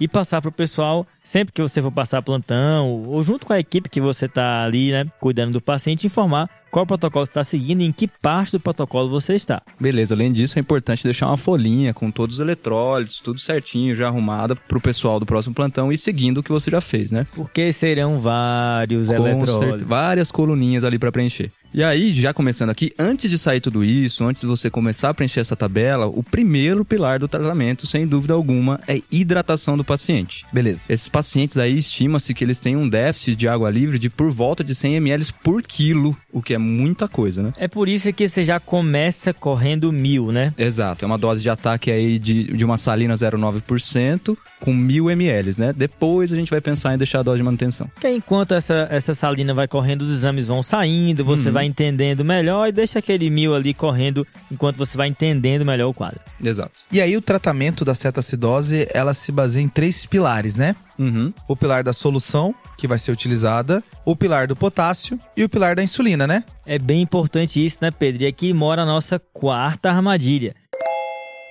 e 0.00 0.06
passar 0.06 0.40
para 0.40 0.48
o 0.48 0.52
pessoal 0.52 1.06
sempre 1.22 1.52
que 1.52 1.60
você 1.60 1.82
for 1.82 1.92
passar 1.92 2.22
plantão 2.22 3.04
ou 3.04 3.22
junto 3.22 3.44
com 3.44 3.52
a 3.52 3.58
equipe 3.58 3.88
que 3.88 4.00
você 4.00 4.26
está 4.26 4.64
ali, 4.64 4.92
né, 4.92 5.04
cuidando 5.20 5.52
do 5.52 5.60
paciente, 5.60 6.06
informar 6.06 6.48
qual 6.70 6.86
protocolo 6.86 7.24
você 7.24 7.30
está 7.30 7.44
seguindo 7.44 7.80
e 7.80 7.86
em 7.86 7.92
que 7.92 8.06
parte 8.06 8.52
do 8.52 8.60
protocolo 8.60 9.08
você 9.08 9.34
está. 9.34 9.62
Beleza, 9.80 10.14
além 10.14 10.30
disso 10.32 10.58
é 10.58 10.60
importante 10.60 11.02
deixar 11.02 11.26
uma 11.26 11.36
folhinha 11.36 11.94
com 11.94 12.10
todos 12.10 12.36
os 12.36 12.40
eletrólitos, 12.40 13.20
tudo 13.20 13.38
certinho, 13.40 13.94
já 13.96 14.06
arrumada 14.08 14.54
pro 14.54 14.80
pessoal 14.80 15.18
do 15.18 15.26
próximo 15.26 15.54
plantão 15.54 15.90
e 15.92 15.98
seguindo 15.98 16.38
o 16.38 16.42
que 16.42 16.52
você 16.52 16.70
já 16.70 16.80
fez, 16.80 17.10
né? 17.10 17.26
Porque 17.34 17.72
serão 17.72 18.18
vários 18.18 19.06
Com 19.08 19.14
eletrólitos. 19.14 19.88
várias 19.88 20.30
coluninhas 20.30 20.84
ali 20.84 20.98
para 20.98 21.10
preencher. 21.12 21.50
E 21.72 21.84
aí, 21.84 22.12
já 22.12 22.32
começando 22.32 22.70
aqui, 22.70 22.92
antes 22.98 23.30
de 23.30 23.36
sair 23.36 23.60
tudo 23.60 23.84
isso, 23.84 24.24
antes 24.24 24.40
de 24.40 24.46
você 24.46 24.70
começar 24.70 25.10
a 25.10 25.14
preencher 25.14 25.40
essa 25.40 25.54
tabela, 25.54 26.06
o 26.06 26.22
primeiro 26.22 26.82
pilar 26.84 27.18
do 27.18 27.28
tratamento, 27.28 27.86
sem 27.86 28.06
dúvida 28.06 28.32
alguma, 28.32 28.80
é 28.88 29.02
hidratação 29.12 29.76
do 29.76 29.84
paciente. 29.84 30.46
Beleza. 30.52 30.90
Esses 30.92 31.08
pacientes 31.08 31.58
aí 31.58 31.76
estima-se 31.76 32.32
que 32.32 32.42
eles 32.42 32.58
têm 32.58 32.74
um 32.74 32.88
déficit 32.88 33.36
de 33.36 33.46
água 33.46 33.70
livre 33.70 33.98
de 33.98 34.08
por 34.08 34.30
volta 34.30 34.64
de 34.64 34.74
100 34.74 34.96
ml 34.96 35.26
por 35.44 35.62
quilo, 35.62 36.16
o 36.32 36.40
que 36.40 36.54
é 36.54 36.58
muita 36.58 37.06
coisa, 37.06 37.42
né? 37.42 37.52
É 37.58 37.68
por 37.68 37.86
isso 37.88 38.10
que 38.14 38.26
você 38.26 38.44
já 38.44 38.58
começa 38.58 39.34
correndo 39.34 39.92
mil, 39.92 40.32
né? 40.32 40.54
Exato, 40.56 41.04
é 41.04 41.06
uma 41.06 41.18
dose 41.18 41.42
de 41.42 41.50
ataque 41.50 41.90
aí 41.90 42.18
de, 42.18 42.44
de 42.44 42.64
uma 42.64 42.78
salina 42.78 43.14
0,9% 43.14 44.36
com 44.60 44.72
1000 44.74 45.10
ml, 45.10 45.50
né? 45.58 45.72
Depois 45.76 46.32
a 46.32 46.36
gente 46.36 46.50
vai 46.50 46.60
pensar 46.60 46.94
em 46.94 46.98
deixar 46.98 47.20
a 47.20 47.22
dose 47.22 47.36
de 47.38 47.42
manutenção. 47.44 47.88
Porque 47.94 48.08
enquanto 48.08 48.54
essa, 48.54 48.88
essa 48.90 49.14
salina 49.14 49.52
vai 49.54 49.68
correndo, 49.68 50.02
os 50.02 50.10
exames 50.10 50.46
vão 50.46 50.62
saindo, 50.62 51.24
você 51.24 51.48
Uhum. 51.48 51.52
vai 51.54 51.57
entendendo 51.64 52.24
melhor 52.24 52.68
e 52.68 52.72
deixa 52.72 52.98
aquele 52.98 53.30
mil 53.30 53.54
ali 53.54 53.72
correndo 53.74 54.26
enquanto 54.50 54.76
você 54.76 54.96
vai 54.96 55.08
entendendo 55.08 55.64
melhor 55.64 55.88
o 55.88 55.94
quadro. 55.94 56.20
Exato. 56.42 56.72
E 56.90 57.00
aí 57.00 57.16
o 57.16 57.22
tratamento 57.22 57.84
da 57.84 57.94
cetacidose, 57.94 58.88
ela 58.92 59.14
se 59.14 59.30
baseia 59.32 59.64
em 59.64 59.68
três 59.68 60.06
pilares, 60.06 60.56
né? 60.56 60.74
Uhum. 60.98 61.32
O 61.46 61.56
pilar 61.56 61.84
da 61.84 61.92
solução, 61.92 62.54
que 62.76 62.88
vai 62.88 62.98
ser 62.98 63.12
utilizada, 63.12 63.82
o 64.04 64.16
pilar 64.16 64.46
do 64.46 64.56
potássio 64.56 65.18
e 65.36 65.44
o 65.44 65.48
pilar 65.48 65.76
da 65.76 65.82
insulina, 65.82 66.26
né? 66.26 66.44
É 66.66 66.78
bem 66.78 67.02
importante 67.02 67.64
isso, 67.64 67.78
né, 67.80 67.90
Pedro? 67.90 68.24
E 68.24 68.26
aqui 68.26 68.52
mora 68.52 68.82
a 68.82 68.86
nossa 68.86 69.18
quarta 69.18 69.90
armadilha. 69.90 70.54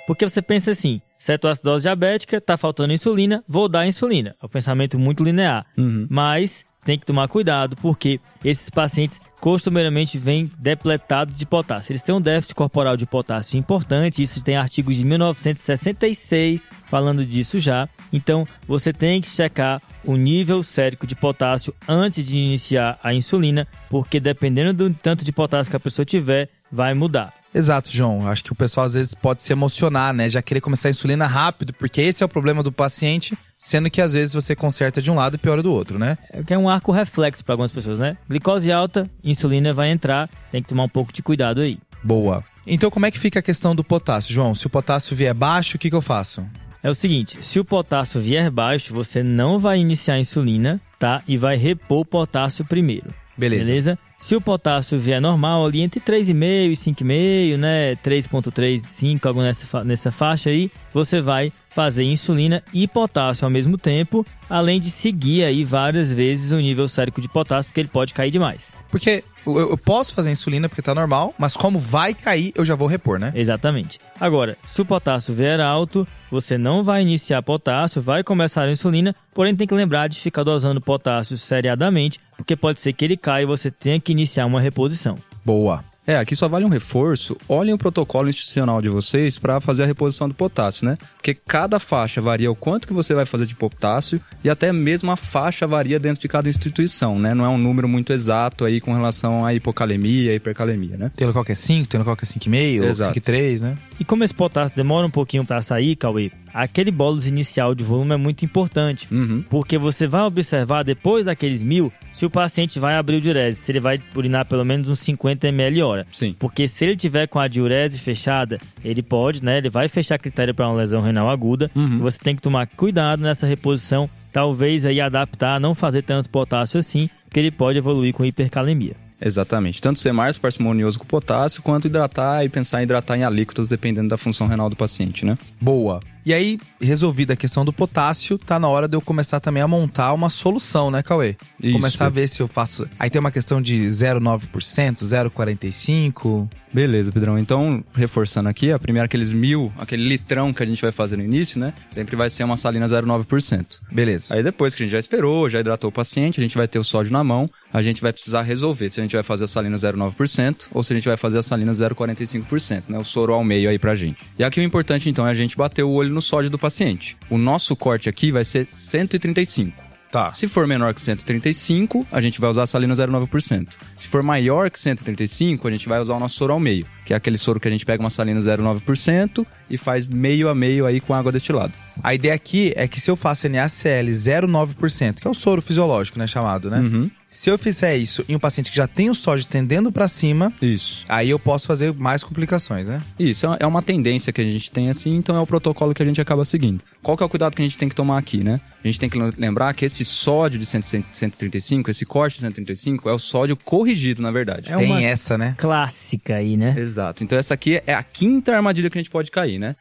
Porque 0.06 0.28
você 0.28 0.42
pensa 0.42 0.72
assim, 0.72 1.02
cetoacidose 1.20 1.84
diabética, 1.84 2.40
tá 2.40 2.58
faltando 2.58 2.94
insulina, 2.94 3.44
vou 3.48 3.68
dar 3.68 3.86
insulina. 3.86 4.36
É 4.42 4.46
um 4.46 4.50
pensamento 4.50 4.98
muito 4.98 5.24
linear. 5.24 5.66
Uhum. 5.78 6.08
Mas 6.10 6.66
tem 6.88 6.98
que 6.98 7.06
tomar 7.06 7.28
cuidado, 7.28 7.76
porque 7.82 8.18
esses 8.46 8.70
pacientes 8.70 9.20
costumeiramente 9.42 10.18
vêm 10.18 10.50
depletados 10.58 11.38
de 11.38 11.46
potássio. 11.46 11.92
Eles 11.92 12.02
têm 12.02 12.16
um 12.16 12.22
déficit 12.22 12.56
corporal 12.56 12.96
de 12.96 13.06
potássio 13.06 13.60
importante, 13.60 14.22
isso 14.22 14.42
tem 14.42 14.56
artigos 14.56 14.96
de 14.96 15.04
1966 15.04 16.70
falando 16.90 17.26
disso 17.26 17.60
já. 17.60 17.90
Então, 18.14 18.48
você 18.66 18.94
tem 18.94 19.20
que 19.20 19.28
checar 19.28 19.82
o 20.06 20.16
nível 20.16 20.64
sérico 20.64 21.06
de 21.06 21.14
potássio 21.14 21.76
antes 21.86 22.26
de 22.26 22.38
iniciar 22.38 22.98
a 23.04 23.14
insulina, 23.14 23.68
porque 23.90 24.18
dependendo 24.18 24.90
do 24.90 24.94
tanto 24.96 25.26
de 25.26 25.34
potássio 25.34 25.70
que 25.70 25.76
a 25.76 25.82
pessoa 25.82 26.06
tiver, 26.06 26.48
vai 26.72 26.94
mudar. 26.94 27.34
Exato, 27.58 27.90
João. 27.92 28.28
Acho 28.28 28.44
que 28.44 28.52
o 28.52 28.56
pessoal 28.56 28.86
às 28.86 28.94
vezes 28.94 29.16
pode 29.16 29.42
se 29.42 29.52
emocionar, 29.52 30.14
né? 30.14 30.30
Já 30.30 30.44
querer 30.44 30.62
começar 30.62 30.90
a 30.90 30.92
insulina 30.92 31.26
rápido, 31.26 31.74
porque 31.74 32.00
esse 32.02 32.22
é 32.22 32.26
o 32.26 32.30
problema 32.30 32.62
do 32.62 32.72
paciente, 32.72 33.36
sendo 33.58 33.90
que 33.90 34.00
às 34.00 34.14
vezes 34.14 34.32
você 34.32 34.56
conserta 34.56 35.02
de 35.02 35.10
um 35.10 35.16
lado 35.16 35.36
e 35.36 35.38
piora 35.40 35.64
do 35.64 35.72
outro, 35.72 35.98
né? 35.98 36.20
É 36.32 36.44
que 36.44 36.54
é 36.54 36.58
um 36.58 36.70
arco 36.70 36.92
reflexo 36.92 37.44
para 37.44 37.54
algumas 37.54 37.72
pessoas, 37.72 37.98
né? 37.98 38.16
Glicose 38.30 38.72
alta, 38.72 39.10
insulina 39.24 39.74
vai 39.74 39.90
entrar, 39.90 40.30
tem 40.52 40.62
que 40.62 40.70
tomar 40.70 40.84
um 40.84 40.90
pouco 40.90 41.12
de 41.12 41.24
cuidado 41.24 41.62
aí. 41.62 41.80
Boa. 42.04 42.44
Então, 42.68 42.92
como 42.92 43.08
é 43.08 43.12
que 43.12 43.18
fica 43.18 43.40
a 43.40 43.42
questão 43.42 43.76
do 43.76 43.84
potássio, 43.84 44.32
João? 44.32 44.54
Se 44.54 44.68
o 44.68 44.70
potássio 44.70 45.16
vier 45.16 45.34
baixo, 45.34 45.78
o 45.78 45.80
que, 45.80 45.90
que 45.90 45.96
eu 45.96 46.02
faço? 46.02 46.46
É 46.84 46.90
o 46.92 46.94
seguinte, 46.94 47.40
se 47.42 47.60
o 47.60 47.66
potássio 47.66 48.22
vier 48.22 48.52
baixo, 48.52 48.94
você 48.94 49.24
não 49.24 49.58
vai 49.58 49.80
iniciar 49.80 50.14
a 50.14 50.20
insulina, 50.20 50.80
tá? 51.00 51.24
E 51.28 51.36
vai 51.36 51.58
repor 51.58 52.02
o 52.02 52.06
potássio 52.06 52.64
primeiro. 52.64 53.08
Beleza. 53.36 53.66
Beleza? 53.66 54.00
Se 54.20 54.36
o 54.36 54.42
potássio 54.42 55.00
vier 55.00 55.22
normal, 55.22 55.66
ali 55.66 55.82
entre 55.82 56.00
3,5 56.00 56.72
e 56.72 56.76
5,5, 56.76 57.58
né? 57.58 57.96
3,3, 57.98 58.84
5, 58.84 59.28
algo 59.28 59.42
nessa, 59.42 59.84
nessa 59.84 60.12
faixa 60.12 60.50
aí, 60.50 60.72
você 60.92 61.22
vai 61.22 61.52
fazer 61.78 62.04
insulina 62.04 62.64
e 62.74 62.88
potássio 62.88 63.46
ao 63.46 63.52
mesmo 63.52 63.78
tempo, 63.78 64.26
além 64.50 64.80
de 64.80 64.90
seguir 64.90 65.44
aí 65.44 65.64
várias 65.64 66.12
vezes 66.12 66.52
o 66.52 66.58
nível 66.58 66.88
sérico 66.88 67.22
de 67.22 67.30
potássio, 67.30 67.70
porque 67.70 67.82
ele 67.82 67.88
pode 67.88 68.16
cair 68.16 68.32
demais. 68.32 68.72
Porque 68.90 69.24
eu, 69.46 69.60
eu 69.60 69.78
posso 69.78 70.16
fazer 70.16 70.32
insulina 70.32 70.68
porque 70.68 70.82
tá 70.82 70.96
normal, 70.96 71.36
mas 71.38 71.56
como 71.56 71.78
vai 71.78 72.16
cair, 72.16 72.52
eu 72.56 72.66
já 72.66 72.74
vou 72.74 72.88
repor, 72.88 73.20
né? 73.20 73.32
Exatamente. 73.36 74.00
Agora, 74.20 74.58
se 74.66 74.82
o 74.82 74.86
potássio 74.86 75.36
vier 75.36 75.60
alto, 75.60 76.08
você 76.32 76.58
não 76.58 76.84
vai 76.84 77.04
iniciar 77.04 77.44
potássio, 77.44 78.02
vai 78.02 78.24
começar 78.24 78.64
a 78.64 78.72
insulina, 78.72 79.16
porém 79.32 79.56
tem 79.56 79.68
que 79.68 79.74
lembrar 79.76 80.10
de 80.10 80.20
ficar 80.20 80.44
dosando 80.44 80.82
potássio 80.82 81.38
seriadamente, 81.38 82.20
porque 82.36 82.56
pode 82.56 82.82
ser 82.82 82.92
que 82.94 83.06
ele 83.06 83.18
caia 83.18 83.44
e 83.44 83.46
você 83.46 83.70
tenha 83.70 84.00
que 84.00 84.07
iniciar 84.12 84.46
uma 84.46 84.62
reposição. 84.62 85.16
Boa. 85.46 85.84
É, 86.08 86.16
aqui 86.16 86.38
só 86.38 86.48
vale 86.48 86.64
um 86.64 86.70
reforço. 86.70 87.36
Olhem 87.50 87.74
o 87.74 87.78
protocolo 87.78 88.30
institucional 88.30 88.82
de 88.82 88.88
vocês 88.88 89.38
para 89.38 89.60
fazer 89.60 89.84
a 89.84 89.86
reposição 89.86 90.30
do 90.30 90.34
potássio, 90.34 90.86
né? 90.86 90.98
Porque 91.18 91.34
cada 91.34 91.80
faixa 91.80 92.22
varia 92.22 92.50
o 92.50 92.56
quanto 92.56 92.88
que 92.88 92.94
você 92.94 93.14
vai 93.14 93.26
fazer 93.26 93.46
de 93.46 93.54
potássio 93.54 94.22
e 94.42 94.50
até 94.50 94.72
mesmo 94.72 95.12
a 95.12 95.18
faixa 95.18 95.68
varia 95.68 96.00
dentro 96.00 96.22
de 96.22 96.30
cada 96.30 96.48
instituição, 96.48 97.20
né? 97.20 97.34
Não 97.34 97.44
é 97.44 97.50
um 97.50 97.58
número 97.58 97.90
muito 97.90 98.14
exato 98.14 98.64
aí 98.64 98.80
com 98.80 98.94
relação 98.94 99.46
à 99.46 99.54
hipocalemia 99.54 100.32
e 100.32 100.38
hipercalemia, 100.38 100.96
né? 100.96 101.12
Tem 101.14 101.28
local 101.28 101.44
que 101.44 101.52
é 101.52 101.56
5, 101.56 101.90
tem 101.90 102.00
local 102.00 102.16
que 102.16 102.24
é 102.24 102.28
5,5, 102.28 102.84
ou 102.84 102.88
Exato. 102.88 103.20
5,3, 103.20 103.62
né? 103.64 103.78
E 104.00 104.06
como 104.06 104.24
esse 104.24 104.34
potássio 104.34 104.78
demora 104.78 105.06
um 105.06 105.12
pouquinho 105.12 105.44
para 105.44 105.62
sair, 105.62 105.98
Cauê, 105.98 106.32
aquele 106.58 106.90
bônus 106.90 107.28
inicial 107.28 107.76
de 107.76 107.84
volume 107.84 108.14
é 108.14 108.18
muito 108.18 108.44
importante. 108.44 109.08
Uhum. 109.14 109.44
Porque 109.48 109.78
você 109.78 110.08
vai 110.08 110.24
observar 110.24 110.84
depois 110.84 111.26
daqueles 111.26 111.62
mil 111.62 111.94
se 112.12 112.26
o 112.26 112.30
paciente 112.32 112.80
vai 112.80 112.96
abrir 112.96 113.18
o 113.18 113.22
diurese, 113.22 113.60
se 113.60 113.72
ele 113.72 113.80
vai 113.80 114.00
urinar 114.16 114.46
pelo 114.46 114.66
menos 114.66 114.90
uns 114.90 115.00
50 115.00 115.48
ml 115.48 115.84
hora. 115.84 116.08
Sim. 116.12 116.36
Porque 116.40 116.68
se 116.68 116.84
ele 116.84 116.96
tiver 116.96 117.28
com 117.28 117.40
a 117.40 117.48
diurese 117.48 118.00
fechada, 118.00 118.58
ele 118.84 119.04
pode, 119.04 119.44
né? 119.44 119.60
Ele 119.60 119.70
vai 119.70 119.88
fechar 119.88 120.18
critério 120.18 120.54
para 120.54 120.68
uma 120.68 120.78
lesão 120.78 121.00
renal 121.00 121.30
aguda. 121.30 121.70
Uhum. 121.76 122.00
Você 122.00 122.18
tem 122.18 122.36
que 122.36 122.42
tomar 122.42 122.66
cuidado 122.66 123.22
nessa 123.22 123.46
reposição, 123.46 124.10
talvez 124.34 124.84
aí 124.84 125.00
adaptar, 125.00 125.60
não 125.60 125.76
fazer 125.76 126.02
tanto 126.02 126.28
potássio 126.30 126.80
assim, 126.80 127.08
porque 127.26 127.40
ele 127.40 127.52
pode 127.52 127.78
evoluir 127.78 128.14
com 128.14 128.26
hipercalemia. 128.26 128.96
Exatamente. 129.22 129.82
Tanto 129.82 130.00
ser 130.00 130.12
mais 130.12 130.38
parcimonioso 130.38 130.98
com 131.00 131.06
o 131.06 131.08
potássio, 131.08 131.62
quanto 131.62 131.88
hidratar 131.88 132.44
e 132.44 132.50
pensar 132.50 132.82
em 132.82 132.84
hidratar 132.84 133.18
em 133.18 133.24
alíquotas, 133.24 133.68
dependendo 133.68 134.10
da 134.10 134.18
função 134.18 134.48
renal 134.48 134.70
do 134.70 134.76
paciente, 134.76 135.26
né? 135.26 135.38
Boa. 135.60 136.00
E 136.28 136.34
aí, 136.34 136.60
resolvida 136.82 137.36
a 137.36 137.38
questão 137.38 137.64
do 137.64 137.72
potássio, 137.72 138.38
tá 138.38 138.60
na 138.60 138.68
hora 138.68 138.86
de 138.86 138.98
eu 138.98 139.02
começar 139.02 139.40
também 139.40 139.64
a 139.64 139.68
montar 139.68 140.12
uma 140.12 140.30
solução, 140.30 140.92
né, 140.92 141.02
Cauê? 141.02 141.38
Isso. 141.58 141.72
Começar 141.72 142.08
a 142.08 142.10
ver 142.10 142.28
se 142.28 142.42
eu 142.42 142.50
faço. 142.50 142.86
Aí 143.00 143.10
tem 143.10 143.18
uma 143.18 143.32
questão 143.32 143.62
de 143.62 143.88
0,9%, 143.88 145.06
0,45%. 145.06 146.50
Beleza, 146.74 147.12
Pedrão. 147.12 147.40
Então, 147.40 147.84
reforçando 147.96 148.50
aqui, 148.50 148.72
a 148.72 148.80
primeira 148.80 149.06
aqueles 149.06 149.32
mil, 149.32 149.72
aquele 149.78 150.08
litrão 150.08 150.54
que 150.54 150.62
a 150.62 150.66
gente 150.66 150.82
vai 150.82 150.92
fazer 150.92 151.18
no 151.18 151.24
início, 151.24 151.60
né? 151.60 151.74
Sempre 151.90 152.16
vai 152.16 152.30
ser 152.30 152.44
uma 152.44 152.58
salina 152.58 152.86
0,9%. 152.86 153.80
Beleza. 153.92 154.36
Aí 154.36 154.44
depois 154.44 154.76
que 154.76 154.84
a 154.84 154.86
gente 154.86 154.92
já 154.92 155.00
esperou, 155.00 155.50
já 155.50 155.60
hidratou 155.60 155.90
o 155.90 155.94
paciente, 155.94 156.40
a 156.40 156.44
gente 156.44 156.58
vai 156.58 156.68
ter 156.68 156.78
o 156.78 156.84
sódio 156.84 157.12
na 157.12 157.24
mão, 157.24 157.50
a 157.74 157.82
gente 157.82 158.02
vai 158.02 158.12
precisar 158.12 158.42
resolver 158.42 158.90
se 158.90 159.00
a 159.00 159.04
gente 159.04 159.16
vai 159.16 159.24
fazer 159.24 159.46
a 159.46 159.48
salina 159.48 159.76
0,9% 159.76 160.68
ou 160.72 160.84
se 160.84 160.94
a 160.94 160.96
gente 160.96 161.08
vai 161.08 161.18
fazer 161.18 161.40
a 161.40 161.44
salina 161.44 161.72
0,45%, 161.72 162.84
né? 162.90 162.98
O 162.98 163.04
soro 163.04 163.34
ao 163.34 163.44
meio 163.44 163.70
aí 163.70 163.80
pra 163.80 163.96
gente. 163.96 164.20
E 164.38 164.44
aqui 164.44 164.60
o 164.60 164.64
importante 164.64 165.10
então 165.10 165.26
é 165.28 165.32
a 165.32 165.36
gente 165.36 165.58
bater 165.58 165.84
o 165.84 165.92
olho 165.92 166.14
no 166.18 166.22
sódio 166.22 166.50
do 166.50 166.58
paciente. 166.58 167.16
O 167.30 167.38
nosso 167.38 167.76
corte 167.76 168.10
aqui 168.10 168.32
vai 168.32 168.44
ser 168.44 168.66
135. 168.66 169.86
Tá. 170.12 170.34
Se 170.34 170.48
for 170.48 170.66
menor 170.66 170.94
que 170.94 171.02
135, 171.02 172.08
a 172.12 172.20
gente 172.20 172.42
vai 172.42 172.50
usar 172.50 172.64
a 172.64 172.68
salina 172.68 172.94
0,9%. 172.94 173.68
Se 173.96 174.08
for 174.08 174.24
maior 174.24 174.72
que 174.72 174.80
135, 174.80 175.68
a 175.68 175.72
gente 175.72 175.88
vai 175.88 176.00
usar 176.00 176.16
o 176.16 176.20
nosso 176.20 176.36
soro 176.36 176.54
ao 176.54 176.60
meio, 176.60 176.88
que 177.06 177.14
é 177.14 177.16
aquele 177.16 177.38
soro 177.38 177.60
que 177.60 177.68
a 177.68 177.72
gente 177.72 177.86
pega 177.86 178.02
uma 178.02 178.10
salina 178.10 178.40
0,9% 178.40 179.46
e 179.70 179.78
faz 179.78 180.08
meio 180.08 180.50
a 180.50 180.56
meio 180.56 180.86
aí 180.88 181.00
com 181.00 181.14
água 181.14 181.32
destilada. 181.32 181.74
A 182.02 182.16
ideia 182.16 182.34
aqui 182.34 182.74
é 182.76 182.88
que 182.88 183.00
se 183.00 183.12
eu 183.12 183.16
faço 183.16 183.48
NaCl 183.48 184.10
0,9%, 184.10 185.22
que 185.22 185.28
é 185.28 185.30
o 185.30 185.36
soro 185.36 185.62
fisiológico, 185.62 186.18
né, 186.18 186.26
chamado, 186.26 186.70
né? 186.70 186.80
Uhum. 186.80 187.12
Se 187.30 187.50
eu 187.50 187.58
fizer 187.58 187.96
isso 187.98 188.24
em 188.30 188.36
um 188.36 188.40
paciente 188.40 188.72
que 188.72 188.78
já 188.78 188.88
tem 188.88 189.10
o 189.10 189.14
sódio 189.16 189.46
tendendo 189.46 189.92
pra 189.92 190.08
cima, 190.08 190.52
Isso. 190.62 191.06
aí 191.10 191.30
eu 191.30 191.38
posso 191.38 191.68
fazer 191.68 191.94
mais 191.94 192.24
complicações, 192.24 192.88
né? 192.88 193.02
Isso, 193.20 193.46
é 193.46 193.50
uma- 193.50 193.58
é 193.62 193.68
uma 193.68 193.82
tendência 193.82 194.32
que 194.32 194.40
a 194.40 194.44
gente 194.44 194.72
tem 194.72 194.90
assim, 194.90 195.14
então 195.16 195.36
é 195.36 195.40
o 195.40 195.46
protocolo 195.46 195.94
que 195.94 196.02
a 196.02 196.06
gente 196.06 196.22
acaba 196.22 196.46
seguindo. 196.46 196.82
Qual 197.04 197.18
que 197.18 197.24
é 197.24 197.26
o 197.26 197.30
cuidado 197.30 197.54
que 197.56 197.62
a 197.62 197.66
gente 197.66 197.78
tem 197.78 197.90
que 197.90 197.96
tomar 197.96 198.18
aqui, 198.18 198.44
né? 198.44 198.60
A 198.84 198.88
gente 198.88 199.00
tem 199.00 199.10
que 199.10 199.18
lembrar 199.38 199.74
que 199.74 199.84
esse 199.86 200.06
sódio 200.06 200.58
de 200.58 200.66
100 200.66 201.04
135, 201.12 201.92
esse 201.92 202.06
corte 202.06 202.36
de 202.36 202.42
135, 202.42 203.10
é 203.10 203.14
o 203.14 203.20
sódio 203.20 203.58
corrigido, 203.58 204.22
na 204.22 204.32
verdade. 204.32 204.72
É 204.72 204.78
tem 204.78 204.86
uma 204.88 205.02
essa, 205.04 205.38
né? 205.38 205.54
clássica 205.58 206.36
aí, 206.38 206.56
né? 206.56 206.74
Exato. 206.78 207.24
Então 207.24 207.38
essa 207.38 207.54
aqui 207.54 207.82
é 207.86 207.94
a 207.94 208.04
quinta 208.04 208.56
armadilha 208.56 208.90
que 208.90 208.98
a 208.98 209.02
gente 209.02 209.12
pode 209.12 209.30
cair, 209.32 209.60
né? 209.60 209.76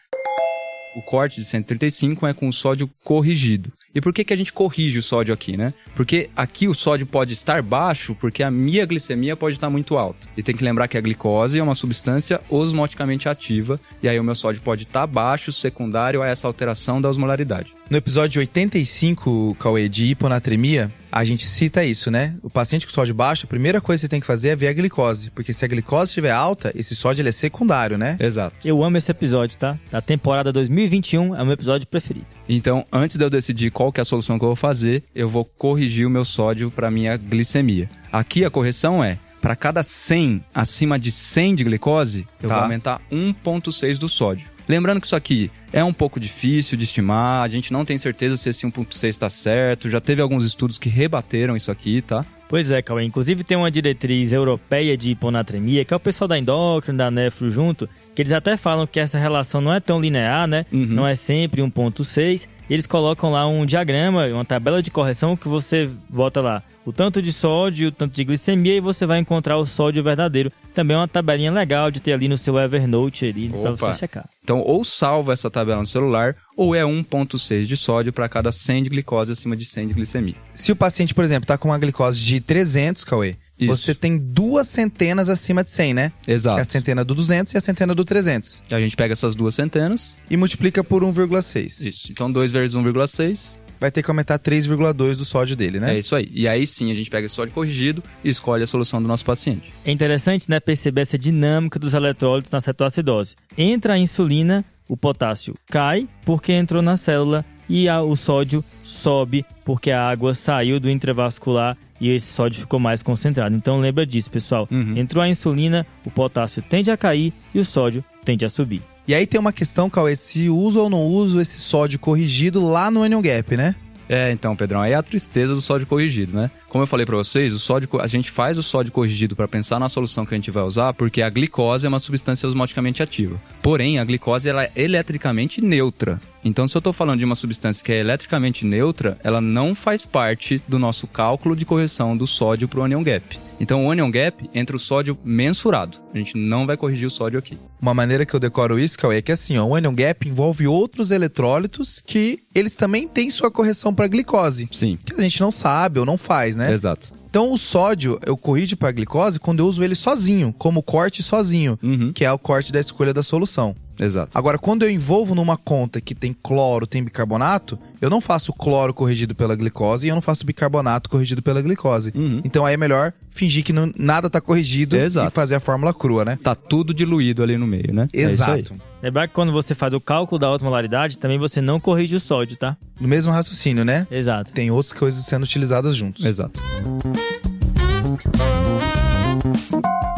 O 0.96 1.02
corte 1.02 1.38
de 1.40 1.46
135 1.46 2.26
é 2.26 2.35
com 2.35 2.48
o 2.48 2.52
sódio 2.52 2.90
corrigido. 3.04 3.70
E 3.96 4.00
por 4.02 4.12
que, 4.12 4.24
que 4.24 4.35
a 4.35 4.37
gente 4.37 4.52
corrige 4.52 4.98
o 4.98 5.02
sódio 5.02 5.32
aqui, 5.32 5.56
né? 5.56 5.72
Porque 5.94 6.28
aqui 6.37 6.68
o 6.68 6.74
sódio 6.74 7.06
pode 7.06 7.32
estar 7.32 7.62
baixo 7.62 8.14
porque 8.14 8.42
a 8.42 8.50
minha 8.50 8.85
glicemia 8.85 9.35
pode 9.35 9.56
estar 9.56 9.70
muito 9.70 9.96
alta. 9.96 10.28
E 10.37 10.42
tem 10.42 10.54
que 10.54 10.62
lembrar 10.62 10.87
que 10.87 10.98
a 10.98 11.00
glicose 11.00 11.59
é 11.59 11.62
uma 11.62 11.74
substância 11.74 12.38
osmoticamente 12.50 13.26
ativa, 13.26 13.80
e 14.02 14.09
aí 14.09 14.20
o 14.20 14.24
meu 14.24 14.35
sódio 14.35 14.61
pode 14.61 14.82
estar 14.82 15.06
baixo, 15.06 15.50
secundário 15.50 16.20
a 16.20 16.26
essa 16.26 16.46
alteração 16.46 17.00
da 17.00 17.09
osmolaridade. 17.09 17.72
No 17.88 17.96
episódio 17.96 18.40
85, 18.40 19.57
Cauê, 19.61 19.88
de 19.88 20.07
hiponatremia, 20.07 20.92
a 21.11 21.22
gente 21.25 21.46
cita 21.46 21.85
isso, 21.85 22.11
né? 22.11 22.35
O 22.42 22.51
paciente 22.51 22.85
com 22.85 22.92
sódio 22.92 23.14
baixo, 23.14 23.46
a 23.46 23.49
primeira 23.49 23.81
coisa 23.81 24.01
que 24.01 24.07
você 24.07 24.09
tem 24.09 24.20
que 24.20 24.27
fazer 24.27 24.49
é 24.49 24.57
ver 24.57 24.66
a 24.66 24.72
glicose. 24.72 25.31
Porque 25.31 25.53
se 25.53 25.64
a 25.64 25.68
glicose 25.68 26.11
estiver 26.11 26.33
alta, 26.33 26.72
esse 26.75 26.96
sódio 26.96 27.22
ele 27.22 27.29
é 27.29 27.33
secundário, 27.33 27.96
né? 27.96 28.16
Exato. 28.18 28.57
Eu 28.66 28.83
amo 28.83 28.96
esse 28.96 29.09
episódio, 29.09 29.57
tá? 29.57 29.79
Da 29.88 30.01
temporada 30.01 30.53
2021 30.53 31.37
é 31.37 31.42
o 31.42 31.44
meu 31.46 31.55
episódio 31.55 31.87
preferido. 31.87 32.27
Então, 32.49 32.85
antes 32.92 33.16
de 33.16 33.25
eu 33.25 33.31
decidir 33.31 33.70
qual 33.70 33.92
que 33.92 34.01
é 34.01 34.03
a 34.03 34.05
solução 34.05 34.37
que 34.37 34.44
eu 34.44 34.49
vou 34.49 34.57
fazer, 34.57 35.05
eu 35.14 35.29
vou 35.29 35.44
corrigir 35.44 36.09
o 36.09 36.11
meu 36.11 36.25
sódio 36.25 36.72
para 36.72 36.90
minha 36.90 37.16
glicemia. 37.16 37.88
Aqui 38.12 38.44
a 38.44 38.51
correção 38.51 39.03
é 39.03 39.16
para 39.40 39.55
cada 39.55 39.85
100 39.85 40.42
acima 40.53 40.99
de 40.99 41.12
100 41.12 41.55
de 41.55 41.62
glicose, 41.64 42.27
eu 42.42 42.49
Tá. 42.49 42.55
vou 42.57 42.64
aumentar 42.64 43.01
1.6 43.12 43.96
do 43.96 44.09
sódio. 44.09 44.44
Lembrando 44.68 45.00
que 45.00 45.07
isso 45.07 45.16
aqui 45.16 45.50
é 45.72 45.83
um 45.85 45.92
pouco 45.92 46.18
difícil 46.18 46.76
de 46.76 46.85
estimar, 46.85 47.42
a 47.42 47.48
gente 47.48 47.72
não 47.72 47.85
tem 47.85 47.96
certeza 47.98 48.37
se 48.37 48.48
esse 48.48 48.66
1.6 48.66 49.09
está 49.09 49.31
certo, 49.31 49.88
já 49.88 50.00
teve 50.00 50.20
alguns 50.20 50.44
estudos 50.44 50.79
que 50.79 50.88
rebateram 50.88 51.57
isso 51.57 51.70
aqui, 51.70 52.02
tá? 52.02 52.24
Pois 52.48 52.70
é, 52.70 52.81
Cauê. 52.81 53.05
Inclusive 53.05 53.42
tem 53.44 53.57
uma 53.57 53.70
diretriz 53.70 54.33
europeia 54.33 54.96
de 54.96 55.11
hiponatremia, 55.11 55.85
que 55.85 55.92
é 55.92 55.96
o 55.96 56.00
pessoal 56.00 56.29
da 56.29 56.38
endócrina, 56.38 57.05
da 57.05 57.11
nefro 57.11 57.50
junto, 57.50 57.88
que 58.14 58.22
eles 58.22 58.33
até 58.33 58.57
falam 58.57 58.87
que 58.87 59.00
essa 59.00 59.18
relação 59.18 59.61
não 59.61 59.72
é 59.72 59.81
tão 59.81 60.00
linear, 60.00 60.46
né? 60.46 60.64
Uhum. 60.72 60.87
Não 60.87 61.07
é 61.07 61.14
sempre 61.14 61.61
1.6. 61.62 62.48
E 62.68 62.74
eles 62.74 62.87
colocam 62.87 63.31
lá 63.31 63.46
um 63.46 63.64
diagrama, 63.64 64.26
uma 64.26 64.44
tabela 64.44 64.83
de 64.83 64.90
correção 64.90 65.37
que 65.37 65.48
você 65.48 65.88
bota 66.09 66.40
lá 66.40 66.62
o 66.85 66.92
tanto 66.92 67.20
de 67.20 67.33
sódio, 67.33 67.88
o 67.88 67.92
tanto 67.92 68.14
de 68.14 68.24
glicemia 68.24 68.76
e 68.76 68.81
você 68.81 69.05
vai 69.05 69.18
encontrar 69.18 69.59
o 69.59 69.66
sódio 69.66 70.02
verdadeiro. 70.02 70.52
Também 70.74 70.96
é 70.96 71.00
uma 71.00 71.09
tabelinha 71.09 71.50
legal 71.50 71.90
de 71.90 72.00
ter 72.00 72.12
ali 72.12 72.29
no 72.29 72.37
seu 72.37 72.59
Evernote 72.59 73.26
ali 73.26 73.48
pra 73.48 73.72
Opa. 73.72 73.92
você 73.92 73.98
checar. 74.00 74.29
Então, 74.44 74.61
ou 74.61 74.85
salva 74.85 75.33
essa 75.33 75.50
tabela 75.50 75.81
no 75.81 75.87
celular, 75.87 76.37
ou 76.57 76.74
é 76.74 76.83
1.6 76.83 77.66
de 77.66 77.76
sódio 77.76 78.12
para 78.12 78.29
cada 78.29 78.52
100 78.52 78.85
de 78.85 78.88
glicose 78.90 79.33
acima 79.33 79.57
de 79.57 79.64
100 79.64 79.88
de 79.88 79.94
glicemia. 79.94 80.35
Se 80.55 80.70
o 80.70 80.76
paciente, 80.76 81.14
por 81.14 81.24
exemplo, 81.24 81.46
tá 81.46 81.59
com 81.59 81.68
uma 81.68 81.79
glicose 81.79 82.20
de 82.20 82.40
300, 82.40 83.02
Cauê, 83.05 83.37
Isso. 83.59 83.77
você 83.77 83.95
tem 83.95 84.19
duas 84.19 84.66
centenas 84.69 85.29
acima 85.29 85.62
de 85.64 85.71
100, 85.71 85.95
né? 85.95 86.12
Que 86.23 86.31
é 86.31 86.35
a 86.35 86.37
Exato. 86.37 86.64
centena 86.66 87.05
do 87.05 87.14
200 87.14 87.53
e 87.55 87.57
a 87.57 87.61
centena 87.61 87.95
do 87.95 88.05
300. 88.05 88.62
A 88.71 88.81
gente 88.81 88.97
pega 88.97 89.12
essas 89.12 89.35
duas 89.35 89.55
centenas, 89.55 90.16
E 90.31 90.37
multiplica 90.37 90.83
por 90.85 91.03
1,6. 91.03 91.81
isso. 91.87 92.12
Então, 92.12 92.31
2 92.31 92.53
vezes 92.53 92.75
1,6 92.77 93.64
Vai 93.79 93.90
ter 93.90 94.03
que 94.03 94.11
aumentar 94.11 94.38
3,2 94.38 95.16
do 95.16 95.25
sódio 95.27 95.55
dele, 95.55 95.79
né? 95.79 95.95
É 95.95 95.99
isso 95.99 96.16
aí. 96.16 96.31
E 96.33 96.49
aí 96.49 96.66
sim 96.66 96.90
a 96.90 96.95
gente 96.95 97.11
pega 97.11 97.27
esse 97.27 97.35
sódio 97.35 97.53
corrigido 97.53 98.03
e 98.25 98.31
escolhe 98.31 98.62
a 98.62 98.66
solução 98.66 99.03
do 99.03 99.07
nosso 99.07 99.23
paciente. 99.23 99.71
É 99.85 99.90
interessante, 99.92 100.49
né, 100.49 100.59
perceber 100.59 101.03
essa 101.03 101.19
dinâmica 101.19 101.79
dos 101.79 101.92
eletrólitos 101.92 102.51
na 102.51 102.59
cetoacidose. 102.59 103.35
Entra 103.57 103.92
a 103.92 103.99
insulina, 103.99 104.64
o 104.88 104.97
potássio 104.97 105.53
cai 105.66 106.09
porque 106.25 106.53
entrou 106.53 106.81
na 106.81 106.97
célula 106.97 107.45
e 107.68 107.88
a- 107.88 108.02
o 108.02 108.14
sódio 108.16 108.64
sobe 108.85 109.44
porque 109.64 109.90
a 109.90 110.02
água 110.09 110.35
saiu 110.35 110.79
do 110.79 110.90
intravascular 110.90 111.76
e 112.00 112.09
esse 112.11 112.33
sódio 112.33 112.61
ficou 112.61 112.79
mais 112.79 113.02
concentrado. 113.02 113.57
Então 113.57 113.81
lembra 113.81 114.07
disso, 114.07 114.31
pessoal. 114.31 114.68
Uhum. 114.70 114.94
Entrou 114.96 115.22
a 115.22 115.29
insulina, 115.29 115.87
o 116.05 116.11
potássio 116.11 116.62
tende 116.62 116.90
a 116.90 116.96
cair 116.96 117.33
e 117.55 117.59
o 117.59 117.64
sódio 117.64 118.05
tende 118.24 118.44
a 118.44 118.48
subir. 118.48 118.83
E 119.09 119.14
aí 119.14 119.26
tem 119.26 119.40
uma 119.40 119.52
questão, 119.52 119.88
Cauê, 119.88 120.16
se 120.16 120.48
uso 120.48 120.81
ou 120.81 120.90
não 120.90 121.05
uso 121.07 121.40
esse 121.40 121.59
sódio 121.61 121.98
corrigido 121.98 122.61
lá 122.66 122.90
no 122.90 123.02
Anion 123.02 123.22
Gap, 123.22 123.57
né? 123.57 123.74
É, 124.09 124.31
então, 124.31 124.55
Pedrão, 124.55 124.81
aí 124.83 124.92
é 124.92 124.94
a 124.94 125.02
tristeza 125.02 125.52
do 125.52 125.61
sódio 125.61 125.85
corrigido, 125.85 126.33
né? 126.37 126.48
Como 126.68 126.83
eu 126.83 126.87
falei 126.87 127.05
pra 127.05 127.16
vocês, 127.16 127.52
o 127.52 127.59
sódio, 127.59 127.88
a 128.00 128.07
gente 128.07 128.31
faz 128.31 128.57
o 128.57 128.62
sódio 128.62 128.92
corrigido 128.92 129.35
para 129.35 129.48
pensar 129.48 129.81
na 129.81 129.88
solução 129.88 130.24
que 130.24 130.33
a 130.33 130.38
gente 130.38 130.50
vai 130.50 130.62
usar, 130.62 130.92
porque 130.94 131.22
a 131.22 131.29
glicose 131.31 131.87
é 131.87 131.88
uma 131.88 131.98
substância 131.98 132.48
osmoticamente 132.48 133.02
ativa. 133.02 133.40
Porém, 133.61 133.98
a 133.98 134.05
glicose 134.05 134.48
ela 134.48 134.62
é 134.62 134.70
eletricamente 134.76 135.61
neutra. 135.61 136.20
Então, 136.48 136.68
se 136.68 136.76
eu 136.76 136.80
tô 136.80 136.92
falando 136.92 137.18
de 137.18 137.24
uma 137.24 137.35
substância 137.35 137.85
que 137.85 137.90
é 137.90 137.98
eletricamente 137.98 138.64
neutra, 138.64 139.18
ela 139.24 139.40
não 139.40 139.74
faz 139.74 140.04
parte 140.04 140.62
do 140.68 140.78
nosso 140.78 141.09
cálculo 141.09 141.56
de 141.56 141.64
correção 141.64 142.16
do 142.16 142.24
sódio 142.24 142.68
pro 142.68 142.85
anion 142.85 143.02
gap. 143.02 143.37
Então, 143.59 143.85
o 143.85 143.90
anion 143.90 144.09
gap 144.12 144.48
entra 144.54 144.76
o 144.76 144.78
sódio 144.78 145.18
mensurado. 145.24 145.98
A 146.14 146.18
gente 146.18 146.37
não 146.38 146.64
vai 146.64 146.76
corrigir 146.76 147.04
o 147.04 147.11
sódio 147.11 147.37
aqui. 147.37 147.59
Uma 147.82 147.92
maneira 147.92 148.24
que 148.24 148.32
eu 148.32 148.38
decoro 148.38 148.78
isso, 148.78 148.96
Cauê, 148.96 149.16
é 149.18 149.22
que 149.22 149.32
assim, 149.32 149.59
ó, 149.59 149.64
o 149.64 149.74
Anion 149.74 149.92
Gap 149.94 150.28
envolve 150.28 150.68
outros 150.68 151.11
eletrólitos 151.11 152.00
que 152.06 152.38
eles 152.54 152.76
também 152.76 153.09
têm 153.09 153.28
sua 153.28 153.50
correção 153.50 153.92
para 153.92 154.06
glicose. 154.06 154.68
Sim. 154.70 154.98
Que 155.04 155.14
a 155.14 155.20
gente 155.20 155.40
não 155.40 155.50
sabe 155.50 155.98
ou 155.98 156.06
não 156.06 156.16
faz, 156.16 156.54
né? 156.56 156.72
Exato. 156.72 157.12
Então 157.28 157.52
o 157.52 157.59
sódio 157.59 158.18
eu 158.24 158.37
corrijo 158.37 158.76
para 158.76 158.92
glicose 158.92 159.38
quando 159.38 159.59
eu 159.61 159.66
uso 159.66 159.82
ele 159.82 159.94
sozinho, 159.94 160.54
como 160.56 160.82
corte 160.82 161.22
sozinho, 161.22 161.78
Uhum. 161.82 162.12
que 162.12 162.24
é 162.24 162.32
o 162.32 162.38
corte 162.38 162.72
da 162.72 162.80
escolha 162.80 163.12
da 163.12 163.22
solução. 163.22 163.74
Exato. 163.98 164.37
Agora, 164.37 164.59
quando 164.59 164.82
eu 164.85 164.90
envolvo 164.90 165.35
numa 165.35 165.56
conta 165.56 166.00
que 166.00 166.14
tem 166.14 166.35
cloro, 166.42 166.87
tem 166.87 167.02
bicarbonato, 167.02 167.78
eu 168.00 168.11
não 168.11 168.20
faço 168.20 168.52
cloro 168.52 168.92
corrigido 168.92 169.35
pela 169.35 169.54
glicose 169.56 170.06
e 170.06 170.11
eu 170.11 170.14
não 170.14 170.22
faço 170.22 170.44
bicarbonato 170.44 171.09
corrigido 171.09 171.42
pela 171.42 171.62
glicose. 171.62 172.12
Uhum. 172.14 172.40
Então 172.44 172.66
aí 172.66 172.74
é 172.74 172.76
melhor 172.76 173.12
fingir 173.30 173.64
que 173.64 173.72
não- 173.72 173.92
nada 173.96 174.28
tá 174.30 174.40
corrigido 174.40 174.96
Exato. 174.96 175.28
e 175.28 175.30
fazer 175.35 175.54
a 175.56 175.61
fórmula 175.61 175.92
crua, 175.94 176.24
né? 176.24 176.38
Tá 176.42 176.54
tudo 176.54 176.92
diluído 176.94 177.42
ali 177.42 177.56
no 177.56 177.66
meio, 177.66 177.92
né? 177.92 178.09
É. 178.12 178.20
Exato. 178.22 178.74
Lembrar 179.02 179.28
que 179.28 179.35
quando 179.35 179.52
você 179.52 179.74
faz 179.74 179.92
o 179.92 180.00
cálculo 180.00 180.38
da 180.38 180.50
osmolaridade, 180.50 181.18
também 181.18 181.38
você 181.38 181.61
não 181.61 181.78
corrige 181.78 182.16
o 182.16 182.20
sódio, 182.20 182.56
tá? 182.56 182.76
No 183.00 183.06
mesmo 183.06 183.30
raciocínio, 183.32 183.85
né? 183.85 184.06
Exato. 184.11 184.52
Tem 184.52 184.70
outras 184.70 184.92
coisas 184.92 185.24
sendo 185.24 185.44
utilizadas 185.44 185.94
juntos. 185.96 186.24
Exato. 186.24 186.61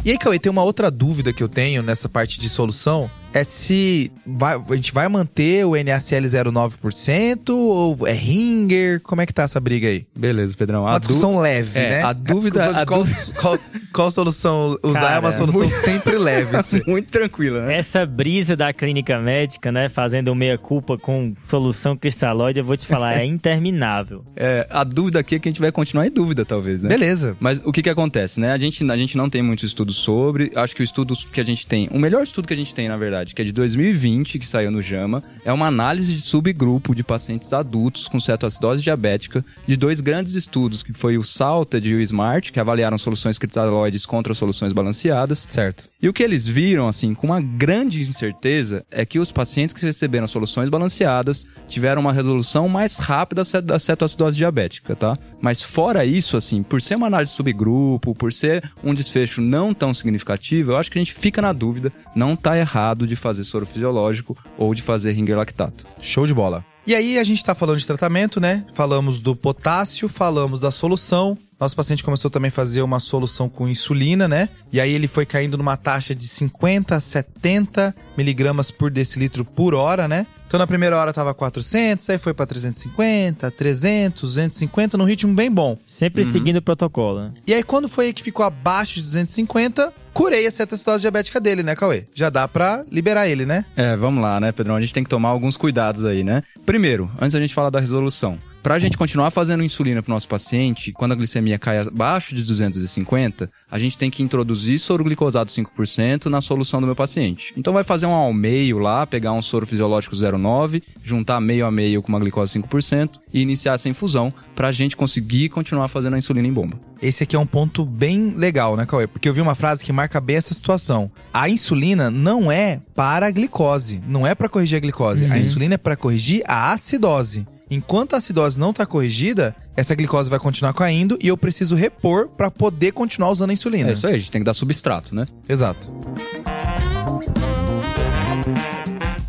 E 0.05 0.11
aí, 0.13 0.19
Cauê, 0.19 0.39
tem 0.39 0.51
uma 0.51 0.63
outra 0.63 0.91
dúvida 0.91 1.33
que 1.33 1.43
eu 1.43 1.49
tenho 1.49 1.83
nessa 1.83 2.09
parte 2.09 2.39
de 2.41 2.49
solução. 2.49 3.11
É 3.33 3.45
se 3.45 4.11
vai- 4.27 4.55
a 4.71 4.75
gente 4.77 4.93
vai 4.93 5.07
manter 5.09 5.65
o 5.67 5.73
NaCl 5.77 6.27
0,9% 6.27 7.51
ou 7.55 8.07
é 8.07 8.13
Ringer? 8.13 9.01
Como 9.03 9.21
é 9.21 9.27
que 9.27 9.35
tá 9.35 9.43
essa 9.43 9.61
briga 9.61 9.87
aí? 9.87 10.07
Beleza, 10.17 10.57
Pedrão. 10.57 10.83
Uma 10.83 10.95
A 10.95 10.99
du- 10.99 11.07
discussão 11.09 11.39
leve, 11.39 11.79
é, 11.79 11.91
né? 11.91 12.03
a 12.03 12.13
dúvida- 12.15 12.59
discussão 12.61 12.73
de 12.75 12.83
a 12.83 12.87
qual, 12.87 13.05
qual, 13.41 13.59
qual 13.93 14.11
solução 14.11 14.79
usar 14.83 15.01
é 15.17 15.19
uma 15.19 15.21
Cara, 15.31 15.33
solução 15.33 15.61
muito- 15.61 15.75
sempre 15.75 16.17
leve. 16.17 16.57
assim. 16.57 16.81
Muito 16.87 17.11
tranquila, 17.11 17.67
né? 17.67 17.77
Essa 17.79 18.07
brisa 18.07 18.57
da 18.57 18.73
clínica 18.73 19.19
médica, 19.21 19.71
né, 19.71 19.89
fazendo 19.91 20.35
meia-culpa 20.35 20.97
com 20.97 21.35
solução 21.49 21.97
cristalóide, 21.97 22.61
eu 22.61 22.65
vou 22.65 22.77
te 22.77 22.87
falar, 22.87 23.19
é 23.19 23.25
interminável. 23.27 24.25
É, 24.37 24.67
a 24.71 24.83
dúvida 24.85 25.19
aqui 25.21 25.37
é 25.37 25.39
que 25.39 25.49
a 25.49 25.53
gente 25.53 25.61
vai 25.61 25.71
continuar 25.71 26.07
em 26.07 26.11
dúvida, 26.11 26.45
talvez, 26.47 26.81
né? 26.83 26.89
Beleza. 26.89 27.37
Mas 27.39 27.61
o 27.65 27.73
que 27.73 27.83
que 27.83 27.91
acontece, 27.91 28.41
né? 28.41 28.53
A 28.53 28.59
gente, 28.59 28.91
a 28.91 28.97
gente 28.97 29.17
não 29.19 29.29
tem 29.29 29.43
muitos 29.43 29.65
estudos 29.65 29.97
sobre. 29.97 30.51
Acho 30.57 30.75
que 30.75 30.83
o 30.83 30.85
estudo 30.85 31.15
que 31.31 31.41
a 31.41 31.45
gente 31.45 31.67
tem, 31.67 31.89
o 31.93 31.99
melhor 31.99 32.23
estudo 32.23 32.49
que 32.49 32.55
a 32.55 32.57
gente 32.57 32.75
tem, 32.75 32.89
na 32.89 32.97
verdade, 32.97 33.18
que 33.27 33.43
é 33.43 33.45
de 33.45 33.53
2020, 33.53 34.39
que 34.39 34.49
saiu 34.49 34.71
no 34.71 34.83
JAMA, 34.83 35.23
é 35.45 35.53
uma 35.53 35.67
análise 35.67 36.15
de 36.15 36.21
subgrupo 36.21 36.95
de 36.95 37.03
pacientes 37.03 37.53
adultos 37.53 38.09
com 38.09 38.21
cetoacidose 38.21 38.83
diabética 38.83 39.45
de 39.67 39.77
dois 39.77 40.01
grandes 40.01 40.35
estudos, 40.35 40.83
que 40.83 40.93
foi 40.93 41.19
o 41.19 41.23
SALTED 41.23 41.89
e 41.89 41.95
o 41.95 42.01
SMART, 42.01 42.51
que 42.53 42.61
avaliaram 42.61 42.99
soluções 42.99 43.39
cristalóides 43.39 44.07
contra 44.07 44.35
soluções 44.35 44.73
balanceadas. 44.73 45.47
Certo. 45.49 45.89
E 46.01 46.09
o 46.09 46.13
que 46.13 46.23
eles 46.23 46.47
viram, 46.47 46.87
assim, 46.87 47.15
com 47.15 47.27
uma 47.27 47.41
grande 47.41 48.03
incerteza, 48.03 48.85
é 48.91 49.05
que 49.05 49.19
os 49.19 49.33
pacientes 49.33 49.75
que 49.75 49.85
receberam 49.85 50.29
soluções 50.29 50.69
balanceadas 50.69 51.47
tiveram 51.69 52.01
uma 52.01 52.13
resolução 52.13 52.69
mais 52.69 52.99
rápida 52.99 53.43
da 53.63 53.79
cetoacidose 53.79 54.37
diabética, 54.37 54.95
tá? 54.95 55.19
Mas 55.41 55.63
fora 55.63 56.05
isso, 56.05 56.37
assim, 56.37 56.63
por 56.63 56.83
ser 56.83 56.97
uma 56.97 57.07
análise 57.07 57.33
subgrupo, 57.33 58.15
por 58.15 58.33
ser 58.33 58.71
um 58.83 58.95
desfecho 58.95 59.41
não 59.41 59.73
tão 59.73 59.95
significativo, 59.95 60.73
eu 60.73 60.77
acho 60.77 60.91
que 60.91 60.99
a 60.99 61.03
gente 61.03 61.15
fica 61.15 61.41
na 61.41 61.53
dúvida, 61.53 61.93
não 62.15 62.35
tá 62.35 62.59
errado 62.59 63.07
de 63.07 63.17
fazer 63.17 63.45
soro 63.45 63.67
fisiológico 63.67 64.37
ou 64.57 64.75
de 64.75 64.83
fazer 64.83 65.13
ringer 65.13 65.37
lactato. 65.37 65.87
Show 66.01 66.27
de 66.27 66.35
bola. 66.35 66.65
E 66.87 66.95
aí 66.95 67.19
a 67.19 67.25
gente 67.25 67.45
tá 67.45 67.55
falando 67.55 67.79
de 67.79 67.87
tratamento, 67.87 68.41
né? 68.41 68.65
Falamos 68.73 69.21
do 69.21 69.37
potássio, 69.37 70.09
falamos 70.09 70.61
da 70.61 70.71
solução. 70.71 71.37
Nosso 71.61 71.77
paciente 71.77 72.03
começou 72.03 72.31
também 72.31 72.49
a 72.49 72.53
fazer 72.53 72.81
uma 72.81 72.99
solução 72.99 73.47
com 73.47 73.69
insulina, 73.69 74.27
né? 74.27 74.49
E 74.73 74.81
aí 74.81 74.93
ele 74.93 75.07
foi 75.07 75.27
caindo 75.27 75.59
numa 75.59 75.77
taxa 75.77 76.15
de 76.15 76.27
50 76.27 76.95
a 76.95 77.01
70 77.01 77.95
miligramas 78.17 78.71
por 78.71 78.91
decilitro 78.91 79.45
por 79.45 79.75
hora, 79.75 80.09
né? 80.09 80.27
Então 80.49 80.57
na 80.57 80.67
primeira 80.67 80.97
hora 80.97 81.13
tava 81.13 81.35
400, 81.35 82.09
aí 82.09 82.17
foi 82.17 82.33
pra 82.33 82.47
350, 82.47 83.51
300, 83.51 84.23
250, 84.23 84.97
num 84.97 85.05
ritmo 85.05 85.35
bem 85.35 85.51
bom. 85.51 85.77
Sempre 85.87 86.25
seguindo 86.25 86.57
o 86.57 86.63
protocolo. 86.63 87.21
né? 87.21 87.33
E 87.47 87.53
aí 87.53 87.63
quando 87.63 87.87
foi 87.87 88.15
que 88.15 88.23
ficou 88.23 88.47
abaixo 88.47 88.95
de 88.95 89.03
250, 89.03 89.93
curei 90.15 90.47
a 90.47 90.51
cetoacidose 90.51 91.03
diabética 91.03 91.39
dele, 91.39 91.63
né, 91.63 91.77
Cauê? 91.77 92.05
Já 92.15 92.31
dá 92.31 92.49
pra 92.49 92.83
liberar 92.91 93.29
ele, 93.29 93.45
né? 93.45 93.67
É, 93.77 93.95
vamos 93.95 94.23
lá, 94.23 94.41
né, 94.41 94.51
Pedrão? 94.51 94.75
A 94.77 94.81
gente 94.81 94.95
tem 94.95 95.05
que 95.05 95.11
tomar 95.11 95.29
alguns 95.29 95.55
cuidados 95.57 96.07
aí, 96.07 96.25
né? 96.25 96.43
Primeiro, 96.65 97.11
antes 97.21 97.35
da 97.35 97.41
gente 97.41 97.53
falar 97.55 97.69
da 97.69 97.79
resolução. 97.79 98.39
Pra 98.69 98.79
gente 98.79 98.99
continuar 98.99 99.31
fazendo 99.31 99.65
insulina 99.65 100.03
pro 100.03 100.13
nosso 100.13 100.29
paciente, 100.29 100.93
quando 100.93 101.13
a 101.13 101.15
glicemia 101.15 101.59
cai 101.59 101.79
abaixo 101.79 102.35
de 102.35 102.45
250, 102.45 103.51
a 103.71 103.79
gente 103.79 103.97
tem 103.97 104.11
que 104.11 104.23
introduzir 104.23 104.79
soro 104.79 105.03
glicosado 105.03 105.51
5% 105.51 106.27
na 106.27 106.43
solução 106.43 106.79
do 106.79 106.87
meu 106.87 106.95
paciente. 106.95 107.55
Então 107.57 107.73
vai 107.73 107.83
fazer 107.83 108.05
um 108.05 108.13
ao 108.13 108.31
meio 108.31 108.77
lá, 108.77 109.07
pegar 109.07 109.33
um 109.33 109.41
soro 109.41 109.67
fisiológico 109.67 110.15
0,9, 110.15 110.83
juntar 111.03 111.41
meio 111.41 111.65
a 111.65 111.71
meio 111.71 112.03
com 112.03 112.11
uma 112.11 112.21
glicose 112.21 112.61
5% 112.61 113.13
e 113.33 113.41
iniciar 113.41 113.73
essa 113.73 113.89
infusão 113.89 114.31
pra 114.55 114.71
gente 114.71 114.99
conseguir 114.99 115.49
continuar 115.49 115.89
fazendo 115.89 116.17
a 116.17 116.19
insulina 116.19 116.47
em 116.47 116.53
bomba. 116.53 116.79
Esse 117.01 117.23
aqui 117.23 117.37
é 117.37 117.39
um 117.39 117.47
ponto 117.47 117.87
bem 117.87 118.35
legal, 118.37 118.77
né, 118.77 118.85
Cauê? 118.85 119.07
Porque 119.07 119.31
eu 119.31 119.33
vi 119.33 119.41
uma 119.41 119.55
frase 119.55 119.83
que 119.83 119.95
marca 119.95 120.21
bem 120.21 120.37
essa 120.37 120.53
situação. 120.53 121.11
A 121.33 121.49
insulina 121.49 122.11
não 122.11 122.53
é 122.53 122.83
para 122.95 123.29
a 123.29 123.31
glicose, 123.31 124.03
não 124.07 124.27
é 124.27 124.35
para 124.35 124.47
corrigir 124.47 124.77
a 124.77 124.81
glicose. 124.81 125.25
A 125.33 125.39
insulina 125.39 125.77
é 125.77 125.79
para 125.79 125.97
corrigir 125.97 126.43
a 126.47 126.71
acidose. 126.73 127.47
Enquanto 127.71 128.15
a 128.15 128.19
acidose 128.19 128.59
não 128.59 128.71
está 128.71 128.87
corrigida, 128.87 129.55
essa 129.77 129.95
glicose 129.95 130.31
vai 130.31 130.39
continuar 130.39 130.73
caindo 130.75 131.19
e 131.21 131.29
eu 131.29 131.37
preciso 131.37 131.75
repor 131.75 132.29
para 132.29 132.51
poder 132.51 132.93
continuar 132.93 133.31
usando 133.31 133.51
a 133.51 133.53
insulina. 133.53 133.91
É 133.91 133.93
isso 133.93 134.07
aí, 134.07 134.15
a 134.15 134.19
gente 134.19 134.31
tem 134.31 134.41
que 134.41 134.47
dar 134.47 134.55
substrato, 134.55 135.15
né? 135.15 135.27
Exato. 135.49 135.91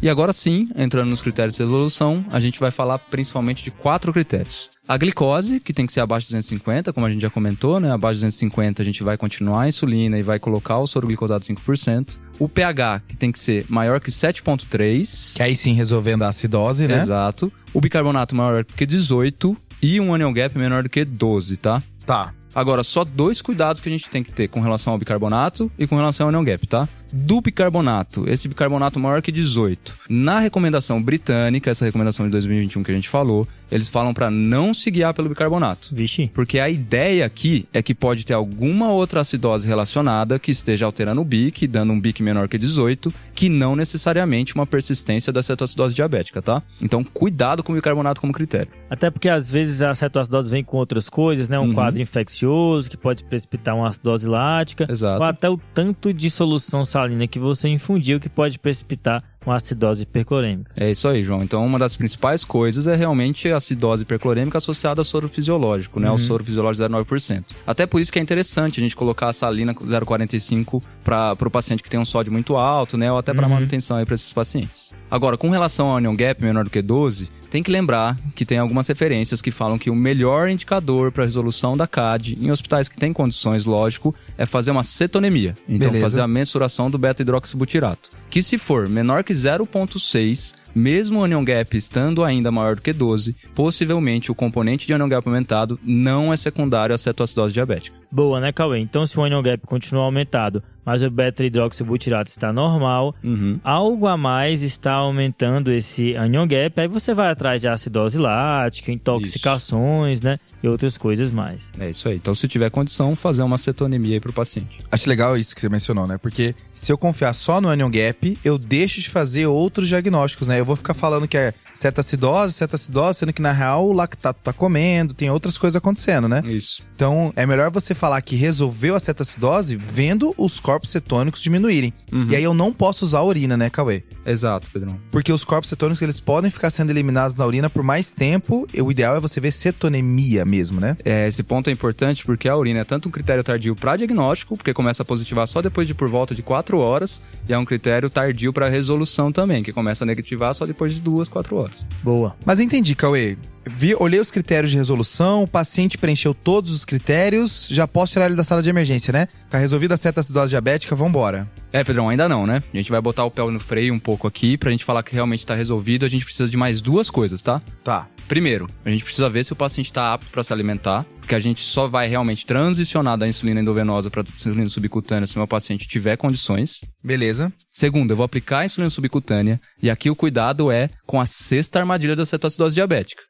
E 0.02 0.08
agora 0.08 0.32
sim, 0.32 0.70
entrando 0.78 1.10
nos 1.10 1.22
critérios 1.22 1.56
de 1.56 1.62
resolução, 1.62 2.24
a 2.32 2.40
gente 2.40 2.60
vai 2.60 2.72
falar 2.72 3.00
principalmente 3.00 3.64
de 3.64 3.72
quatro 3.72 4.14
critérios. 4.14 4.70
A 4.90 4.98
glicose, 4.98 5.60
que 5.60 5.72
tem 5.72 5.86
que 5.86 5.94
ser 5.94 6.00
abaixo 6.00 6.26
de 6.26 6.34
250, 6.34 6.92
como 6.92 7.06
a 7.06 7.12
gente 7.12 7.22
já 7.22 7.30
comentou, 7.30 7.80
né? 7.80 7.92
Abaixo 7.92 8.16
de 8.16 8.26
250 8.26 8.82
a 8.82 8.86
gente 8.86 9.04
vai 9.04 9.18
continuar 9.20 9.62
a 9.62 9.68
insulina 9.68 10.18
e 10.18 10.24
vai 10.24 10.40
colocar 10.40 10.80
o 10.80 10.88
soro 10.88 11.06
glicosado 11.06 11.46
5%. 11.46 12.18
O 12.40 12.50
pH, 12.50 13.04
que 13.08 13.16
tem 13.16 13.32
que 13.32 13.38
ser 13.38 13.68
maior 13.70 14.00
que 14.00 14.10
7.3. 14.10 15.36
Que 15.36 15.44
aí 15.44 15.56
sim 15.56 15.74
resolvendo 15.74 16.24
a 16.24 16.30
acidose, 16.30 16.88
né? 16.88 16.98
Exato. 16.98 17.54
O 17.72 17.80
bicarbonato 17.80 18.36
maior 18.36 18.66
que 18.66 18.84
18 18.84 19.56
e 19.80 20.02
um 20.02 20.12
anion 20.12 20.34
gap 20.34 20.58
menor 20.58 20.82
do 20.82 20.90
que 20.90 21.06
12, 21.06 21.58
tá? 21.58 21.84
Tá. 22.04 22.34
Agora, 22.56 22.84
só 22.84 23.06
dois 23.06 23.44
cuidados 23.44 23.80
que 23.80 23.90
a 23.90 23.92
gente 23.92 24.10
tem 24.10 24.24
que 24.24 24.32
ter 24.32 24.48
com 24.48 24.60
relação 24.60 24.94
ao 24.94 24.98
bicarbonato 24.98 25.72
e 25.78 25.86
com 25.86 25.98
relação 25.98 26.26
ao 26.26 26.30
anion 26.30 26.44
gap, 26.44 26.66
tá? 26.66 26.90
Do 27.12 27.42
bicarbonato, 27.42 28.30
esse 28.30 28.48
bicarbonato 28.48 29.00
maior 29.00 29.22
que 29.22 29.32
18. 29.32 29.96
Na 30.10 30.40
recomendação 30.40 31.02
britânica, 31.02 31.72
essa 31.72 31.86
recomendação 31.86 32.26
de 32.26 32.32
2021 32.32 32.84
que 32.84 32.92
a 32.92 32.94
gente 32.96 33.10
falou, 33.10 33.48
eles 33.72 33.90
falam 33.90 34.14
para 34.14 34.32
não 34.32 34.74
se 34.74 34.90
guiar 34.90 35.14
pelo 35.14 35.30
bicarbonato. 35.30 35.90
Vixe. 35.92 36.30
Porque 36.34 36.60
a 36.60 36.70
ideia 36.70 37.26
aqui 37.26 37.68
é 37.72 37.82
que 37.82 37.94
pode 37.94 38.26
ter 38.26 38.34
alguma 38.34 38.92
outra 38.92 39.22
acidose 39.22 39.68
relacionada 39.68 40.40
que 40.40 40.52
esteja 40.52 40.86
alterando 40.86 41.22
o 41.22 41.26
BIC, 41.26 41.68
dando 41.68 41.94
um 41.94 42.00
BIC 42.00 42.22
menor 42.22 42.48
que 42.48 42.58
18, 42.58 43.14
que 43.34 43.48
não 43.48 43.76
necessariamente 43.76 44.56
uma 44.56 44.66
persistência 44.66 45.32
da 45.32 45.44
cetoacidose 45.44 45.94
diabética, 45.94 46.42
tá? 46.42 46.64
Então, 46.82 47.04
cuidado 47.04 47.64
com 47.64 47.72
o 47.72 47.76
bicarbonato 47.76 48.20
como 48.20 48.34
critério. 48.34 48.72
Até 48.90 49.10
porque 49.10 49.30
às 49.30 49.52
vezes 49.52 49.82
a 49.82 49.94
cetoacidose 49.94 50.50
vem 50.50 50.64
com 50.64 50.78
outras 50.78 51.08
coisas, 51.08 51.48
né? 51.48 51.60
Um 51.60 51.68
uhum. 51.68 51.74
quadro 51.74 52.02
infeccioso 52.02 52.90
que 52.90 52.98
pode 52.98 53.24
precipitar 53.24 53.76
uma 53.76 53.90
acidose 53.90 54.28
lática. 54.28 54.88
Exato. 54.90 55.22
Ou 55.22 55.30
até 55.30 55.50
o 55.50 55.60
tanto 55.74 56.12
de 56.12 56.30
solução 56.30 56.84
salina 57.00 57.28
que 57.28 57.40
você 57.40 57.70
infundiu 57.70 58.20
que 58.20 58.28
pode 58.28 58.60
precipitar 58.60 59.24
uma 59.46 59.56
acidose 59.56 60.04
hiperclorêmica. 60.04 60.72
É 60.76 60.92
isso 60.92 61.08
aí, 61.08 61.24
João. 61.24 61.42
Então, 61.42 61.66
uma 61.66 61.80
das 61.80 61.96
principais 61.96 62.44
coisas 62.44 62.88
é 62.88 62.96
realmente 62.96 63.50
a 63.50 63.58
acidose 63.58 64.04
hiperclorêmica 64.04 64.58
associada 64.58 65.00
ao 65.00 65.06
soro 65.06 65.30
fisiológico, 65.30 66.00
né? 66.00 66.08
Uhum. 66.08 66.14
Ao 66.14 66.18
soro 66.18 66.44
fisiológico 66.44 66.86
0,9%. 66.88 67.56
Até 67.66 67.86
por 67.86 68.02
isso 68.02 68.12
que 68.12 68.20
é 68.20 68.22
interessante 68.22 68.80
a 68.80 68.84
gente 68.84 68.96
colocar 68.96 69.30
a 69.30 69.34
salina 69.34 69.74
0,45 69.74 70.84
para 71.04 71.36
o 71.40 71.50
paciente 71.50 71.82
que 71.82 71.90
tem 71.90 72.00
um 72.00 72.06
sódio 72.06 72.32
muito 72.32 72.58
alto, 72.58 72.98
né? 72.98 73.12
Ou 73.12 73.18
até 73.18 73.34
para 73.34 73.48
uhum. 73.48 73.54
manutenção 73.54 73.98
aí 73.98 74.06
para 74.06 74.16
esses 74.16 74.34
pacientes. 74.34 74.92
Agora, 75.10 75.38
com 75.38 75.50
relação 75.50 75.88
ao 75.88 75.96
onion 75.96 76.16
gap 76.16 76.44
menor 76.44 76.66
do 76.66 76.70
que 76.70 76.82
12, 76.82 77.30
tem 77.50 77.64
que 77.64 77.72
lembrar 77.72 78.18
que 78.36 78.46
tem 78.46 78.58
algumas 78.58 78.88
referências 78.88 79.42
que 79.42 79.52
falam 79.52 79.78
que 79.78 79.90
o 79.90 79.96
melhor 79.96 80.50
indicador 80.50 81.12
para 81.12 81.24
resolução 81.24 81.76
da 81.76 81.88
CAD 81.88 82.38
em 82.40 82.52
hospitais 82.52 82.88
que 82.88 82.98
têm 82.98 83.12
condições, 83.12 83.66
lógico, 83.66 84.14
é 84.38 84.46
fazer 84.46 84.72
uma 84.72 84.84
cetonemia. 84.84 85.56
Então, 85.68 85.92
Beleza. 85.92 86.06
fazer 86.06 86.22
a 86.22 86.28
mensuração 86.28 86.90
do 86.90 86.98
beta-hidroxibutirato. 86.98 88.12
Que 88.30 88.44
se 88.44 88.58
for 88.58 88.88
menor 88.88 89.24
que 89.24 89.34
0,6, 89.34 90.54
mesmo 90.76 91.20
o 91.20 91.24
onion 91.24 91.44
gap 91.44 91.76
estando 91.76 92.24
ainda 92.24 92.52
maior 92.52 92.76
do 92.76 92.82
que 92.82 92.94
12, 92.94 93.36
possivelmente 93.56 94.32
o 94.32 94.36
componente 94.36 94.86
de 94.86 94.94
onion 94.94 95.10
gap 95.10 95.28
aumentado 95.28 95.80
não 95.84 96.32
é 96.32 96.38
secundário 96.38 96.94
à 96.94 96.98
cetoacidose 96.98 97.54
diabética. 97.54 97.98
Boa, 98.12 98.40
né, 98.40 98.52
Cauê? 98.52 98.80
Então, 98.80 99.06
se 99.06 99.20
o 99.20 99.24
onion 99.24 99.42
gap 99.42 99.66
continua 99.66 100.04
aumentado, 100.04 100.64
mas 100.90 101.04
o 101.04 101.10
beta-hidroxibutirato 101.12 102.32
está 102.32 102.52
normal, 102.52 103.16
uhum. 103.24 103.60
algo 103.64 104.08
a 104.08 104.18
mais 104.18 104.64
está 104.64 104.94
aumentando 104.94 105.72
esse 105.72 106.16
anion 106.16 106.48
gap, 106.48 106.82
aí 106.82 106.88
você 106.88 107.14
vai 107.14 107.30
atrás 107.30 107.62
de 107.62 107.68
acidose 107.68 108.18
lática, 108.18 108.92
intoxicações, 108.92 110.18
isso. 110.18 110.26
né? 110.26 110.40
E 110.64 110.68
outras 110.68 110.98
coisas 110.98 111.30
mais. 111.30 111.70
É 111.80 111.92
isso 111.92 112.10
aí. 112.10 112.16
Então, 112.16 112.34
se 112.34 112.48
tiver 112.48 112.72
condição, 112.72 113.16
fazer 113.16 113.44
uma 113.44 113.60
cetonemia 113.60 114.16
aí 114.16 114.20
pro 114.20 114.34
paciente. 114.34 114.80
Acho 114.92 115.08
legal 115.08 115.38
isso 115.38 115.54
que 115.54 115.62
você 115.62 115.70
mencionou, 115.70 116.08
né? 116.08 116.18
Porque 116.18 116.56
se 116.74 116.92
eu 116.92 116.98
confiar 116.98 117.34
só 117.34 117.62
no 117.62 117.70
anion 117.70 117.92
gap, 117.92 118.36
eu 118.44 118.58
deixo 118.58 119.00
de 119.00 119.12
fazer 119.12 119.46
outros 119.46 119.88
diagnósticos, 119.88 120.48
né? 120.48 120.60
Eu 120.60 120.66
vou 120.66 120.76
ficar 120.76 120.96
falando 120.96 121.28
que 121.28 121.38
é 121.38 121.54
cetacidose, 121.80 122.54
cetacidose, 122.54 123.20
sendo 123.20 123.32
que 123.32 123.42
na 123.42 123.52
real 123.52 123.88
o 123.88 123.94
lactato 123.94 124.40
tá 124.44 124.52
comendo, 124.52 125.14
tem 125.14 125.30
outras 125.30 125.58
coisas 125.58 125.78
acontecendo, 125.78 126.28
né? 126.28 126.44
Isso. 126.46 126.84
Então, 126.94 127.32
é 127.36 127.46
melhor 127.46 127.72
você 127.72 127.96
falar 127.96 128.22
que 128.22 128.36
resolveu 128.36 128.96
a 128.96 129.00
cetacidose 129.00 129.78
vendo 129.78 130.36
os 130.38 130.60
corpos 130.60 130.90
cetônicos 130.90 131.42
diminuírem. 131.42 131.94
Uhum. 132.12 132.28
E 132.30 132.36
aí 132.36 132.44
eu 132.44 132.54
não 132.54 132.74
posso 132.74 133.06
usar 133.06 133.20
a 133.20 133.24
urina, 133.24 133.56
né, 133.56 133.70
Cauê? 133.70 134.04
Exato, 134.26 134.70
Pedrão. 134.70 135.00
Porque 135.10 135.32
os 135.32 135.46
corpos 135.46 135.70
cetônicos, 135.70 136.02
eles 136.02 136.20
podem 136.20 136.52
ficar 136.52 136.70
sendo 136.70 136.90
eliminados 136.90 137.38
na 137.38 137.46
urina 137.46 137.70
por 137.70 137.84
mais 137.84 138.12
tempo. 138.12 138.68
E 138.74 138.82
o 138.82 138.92
ideal 138.92 139.16
é 139.16 139.20
você 139.20 139.40
ver 139.40 139.52
cetonemia 139.52 140.44
mesmo, 140.44 140.82
né? 140.82 140.98
É, 141.06 141.26
esse 141.26 141.42
ponto 141.42 141.70
é 141.70 141.74
importante 141.74 142.26
porque 142.26 142.50
a 142.50 142.58
urina 142.58 142.82
é 142.82 142.84
tanto 142.84 143.08
um 143.08 143.12
critério 143.12 143.44
tardio 143.44 143.76
para 143.76 143.96
diagnóstico, 143.96 144.58
porque 144.58 144.74
começa 144.74 145.04
a 145.04 145.06
positivar 145.06 145.48
só 145.48 145.62
depois 145.62 145.88
de 145.88 145.94
por 145.94 146.10
volta 146.10 146.36
de 146.36 146.44
4 146.44 146.78
horas, 146.78 147.22
e 147.48 147.54
é 147.54 147.58
um 147.58 147.64
critério 147.64 148.10
tardio 148.10 148.52
para 148.52 148.68
resolução 148.68 149.32
também, 149.32 149.64
que 149.64 149.72
começa 149.72 150.04
a 150.04 150.08
negativar 150.08 150.54
só 150.54 150.66
depois 150.66 150.94
de 150.94 151.02
2, 151.02 151.30
4 151.30 151.56
horas. 151.56 151.69
Boa. 152.04 152.36
Mas 152.46 152.60
entendi, 152.60 152.96
Cauê. 152.96 153.38
Vi, 153.66 153.96
olhei 153.96 154.20
os 154.20 154.32
critérios 154.32 154.72
de 154.72 154.78
resolução, 154.78 155.44
o 155.44 155.48
paciente 155.48 155.98
preencheu 155.98 156.34
todos 156.34 156.72
os 156.72 156.86
critérios, 156.86 157.68
já 157.70 157.88
posso 157.88 158.14
tirar 158.14 158.26
ele 158.26 158.36
da 158.36 158.44
sala 158.44 158.62
de 158.62 158.70
emergência, 158.70 159.12
né? 159.12 159.28
Tá 159.50 159.58
resolvida 159.58 159.96
a 159.96 159.98
cetoacidose 159.98 160.50
diabética, 160.50 160.96
vambora. 160.96 161.50
É, 161.72 161.84
Pedrão, 161.84 162.10
ainda 162.10 162.28
não, 162.28 162.48
né? 162.48 162.64
A 162.74 162.78
gente 162.78 162.92
vai 162.92 163.02
botar 163.02 163.26
o 163.26 163.32
pé 163.32 163.44
no 163.44 163.60
freio 163.60 163.94
um 163.94 164.00
pouco 164.00 164.28
aqui 164.28 164.58
pra 164.58 164.72
gente 164.72 164.86
falar 164.86 165.04
que 165.04 165.14
realmente 165.14 165.46
tá 165.46 165.56
resolvido. 165.56 166.06
A 166.06 166.10
gente 166.10 166.26
precisa 166.26 166.50
de 166.50 166.58
mais 166.58 166.82
duas 166.82 167.10
coisas, 167.10 167.42
tá? 167.42 167.62
Tá. 167.84 168.08
Primeiro, 168.28 168.68
a 168.86 168.92
gente 168.92 169.04
precisa 169.04 169.28
ver 169.28 169.44
se 169.44 169.54
o 169.54 169.56
paciente 169.56 169.92
tá 169.92 170.14
apto 170.14 170.30
para 170.32 170.44
se 170.44 170.54
alimentar, 170.54 171.04
porque 171.20 171.34
a 171.34 171.40
gente 171.40 171.62
só 171.62 171.88
vai 171.88 172.08
realmente 172.08 172.46
transicionar 172.46 173.18
da 173.18 173.28
insulina 173.28 173.60
endovenosa 173.60 174.10
para 174.12 174.22
insulina 174.22 174.70
subcutânea 174.70 175.26
se 175.26 175.36
o 175.36 175.40
meu 175.40 175.48
paciente 175.48 175.88
tiver 175.88 176.16
condições. 176.16 176.82
Beleza. 177.04 177.52
Segundo, 177.72 178.12
eu 178.12 178.18
vou 178.18 178.24
aplicar 178.24 178.60
a 178.60 178.66
insulina 178.66 178.90
subcutânea 178.90 179.60
e 179.82 179.90
aqui 179.90 180.12
o 180.12 180.16
cuidado 180.16 180.72
é 180.72 180.92
com 181.08 181.20
a 181.20 181.26
sexta 181.26 181.80
armadilha 181.80 182.16
da 182.16 182.26
cetoacidose 182.26 182.76
diabética 182.76 183.24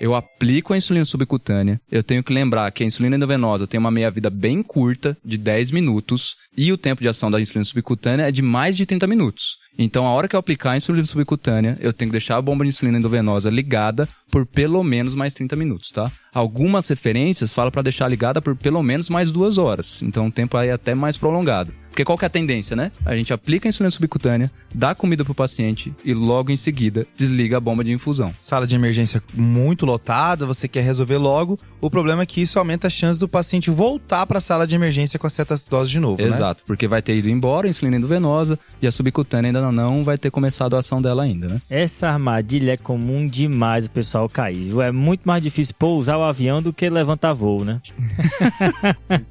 eu 0.00 0.14
aplico 0.14 0.72
a 0.72 0.76
insulina 0.76 1.04
subcutânea, 1.04 1.80
eu 1.90 2.02
tenho 2.02 2.22
que 2.22 2.32
lembrar 2.32 2.70
que 2.70 2.82
a 2.82 2.86
insulina 2.86 3.16
endovenosa 3.16 3.66
tem 3.66 3.78
uma 3.78 3.90
meia-vida 3.90 4.30
bem 4.30 4.62
curta, 4.62 5.16
de 5.24 5.38
10 5.38 5.70
minutos, 5.70 6.36
e 6.56 6.72
o 6.72 6.78
tempo 6.78 7.02
de 7.02 7.08
ação 7.08 7.30
da 7.30 7.40
insulina 7.40 7.64
subcutânea 7.64 8.28
é 8.28 8.32
de 8.32 8.42
mais 8.42 8.76
de 8.76 8.86
30 8.86 9.06
minutos. 9.06 9.63
Então, 9.76 10.06
a 10.06 10.10
hora 10.10 10.28
que 10.28 10.36
eu 10.36 10.40
aplicar 10.40 10.72
a 10.72 10.76
insulina 10.76 11.04
subcutânea, 11.04 11.76
eu 11.80 11.92
tenho 11.92 12.10
que 12.10 12.18
deixar 12.18 12.36
a 12.36 12.42
bomba 12.42 12.64
de 12.64 12.68
insulina 12.68 12.98
endovenosa 12.98 13.50
ligada 13.50 14.08
por 14.30 14.46
pelo 14.46 14.82
menos 14.82 15.14
mais 15.14 15.32
30 15.34 15.56
minutos, 15.56 15.90
tá? 15.90 16.10
Algumas 16.32 16.88
referências 16.88 17.52
falam 17.52 17.70
para 17.70 17.82
deixar 17.82 18.08
ligada 18.08 18.42
por 18.42 18.56
pelo 18.56 18.82
menos 18.82 19.08
mais 19.08 19.30
duas 19.30 19.58
horas. 19.58 20.02
Então, 20.02 20.26
o 20.26 20.32
tempo 20.32 20.56
aí 20.56 20.68
é 20.68 20.72
até 20.72 20.94
mais 20.94 21.16
prolongado. 21.16 21.72
Porque 21.94 22.04
qual 22.04 22.18
que 22.18 22.24
é 22.24 22.26
a 22.26 22.30
tendência, 22.30 22.74
né? 22.74 22.90
A 23.06 23.14
gente 23.14 23.32
aplica 23.32 23.68
a 23.68 23.70
insulina 23.70 23.88
subcutânea, 23.88 24.50
dá 24.74 24.96
comida 24.96 25.24
pro 25.24 25.32
paciente 25.32 25.94
e 26.04 26.12
logo 26.12 26.50
em 26.50 26.56
seguida 26.56 27.06
desliga 27.16 27.56
a 27.56 27.60
bomba 27.60 27.84
de 27.84 27.92
infusão. 27.92 28.34
Sala 28.36 28.66
de 28.66 28.74
emergência 28.74 29.22
muito 29.32 29.86
lotada, 29.86 30.44
você 30.44 30.66
quer 30.66 30.82
resolver 30.82 31.18
logo. 31.18 31.56
O 31.80 31.88
problema 31.88 32.24
é 32.24 32.26
que 32.26 32.42
isso 32.42 32.58
aumenta 32.58 32.88
a 32.88 32.90
chance 32.90 33.20
do 33.20 33.28
paciente 33.28 33.70
voltar 33.70 34.26
para 34.26 34.38
a 34.38 34.40
sala 34.40 34.66
de 34.66 34.74
emergência 34.74 35.20
com 35.20 35.28
a 35.28 35.30
cetacitose 35.30 35.92
de 35.92 36.00
novo, 36.00 36.20
né? 36.20 36.26
Exato, 36.26 36.62
né? 36.62 36.64
porque 36.66 36.88
vai 36.88 37.00
ter 37.00 37.14
ido 37.14 37.28
embora 37.28 37.68
a 37.68 37.70
insulina 37.70 37.96
endovenosa 37.96 38.58
e 38.82 38.88
a 38.88 38.90
subcutânea 38.90 39.50
ainda 39.50 39.60
não 39.72 40.04
vai 40.04 40.18
ter 40.18 40.30
começado 40.30 40.76
a 40.76 40.78
ação 40.78 41.00
dela 41.00 41.22
ainda, 41.22 41.48
né? 41.48 41.60
Essa 41.68 42.08
armadilha 42.08 42.72
é 42.72 42.76
comum 42.76 43.26
demais 43.26 43.86
o 43.86 43.90
pessoal 43.90 44.28
cair. 44.28 44.78
É 44.80 44.92
muito 44.92 45.22
mais 45.24 45.42
difícil 45.42 45.74
pousar 45.78 46.18
o 46.18 46.24
avião 46.24 46.62
do 46.62 46.72
que 46.72 46.88
levantar 46.88 47.32
voo, 47.32 47.64
né? 47.64 47.80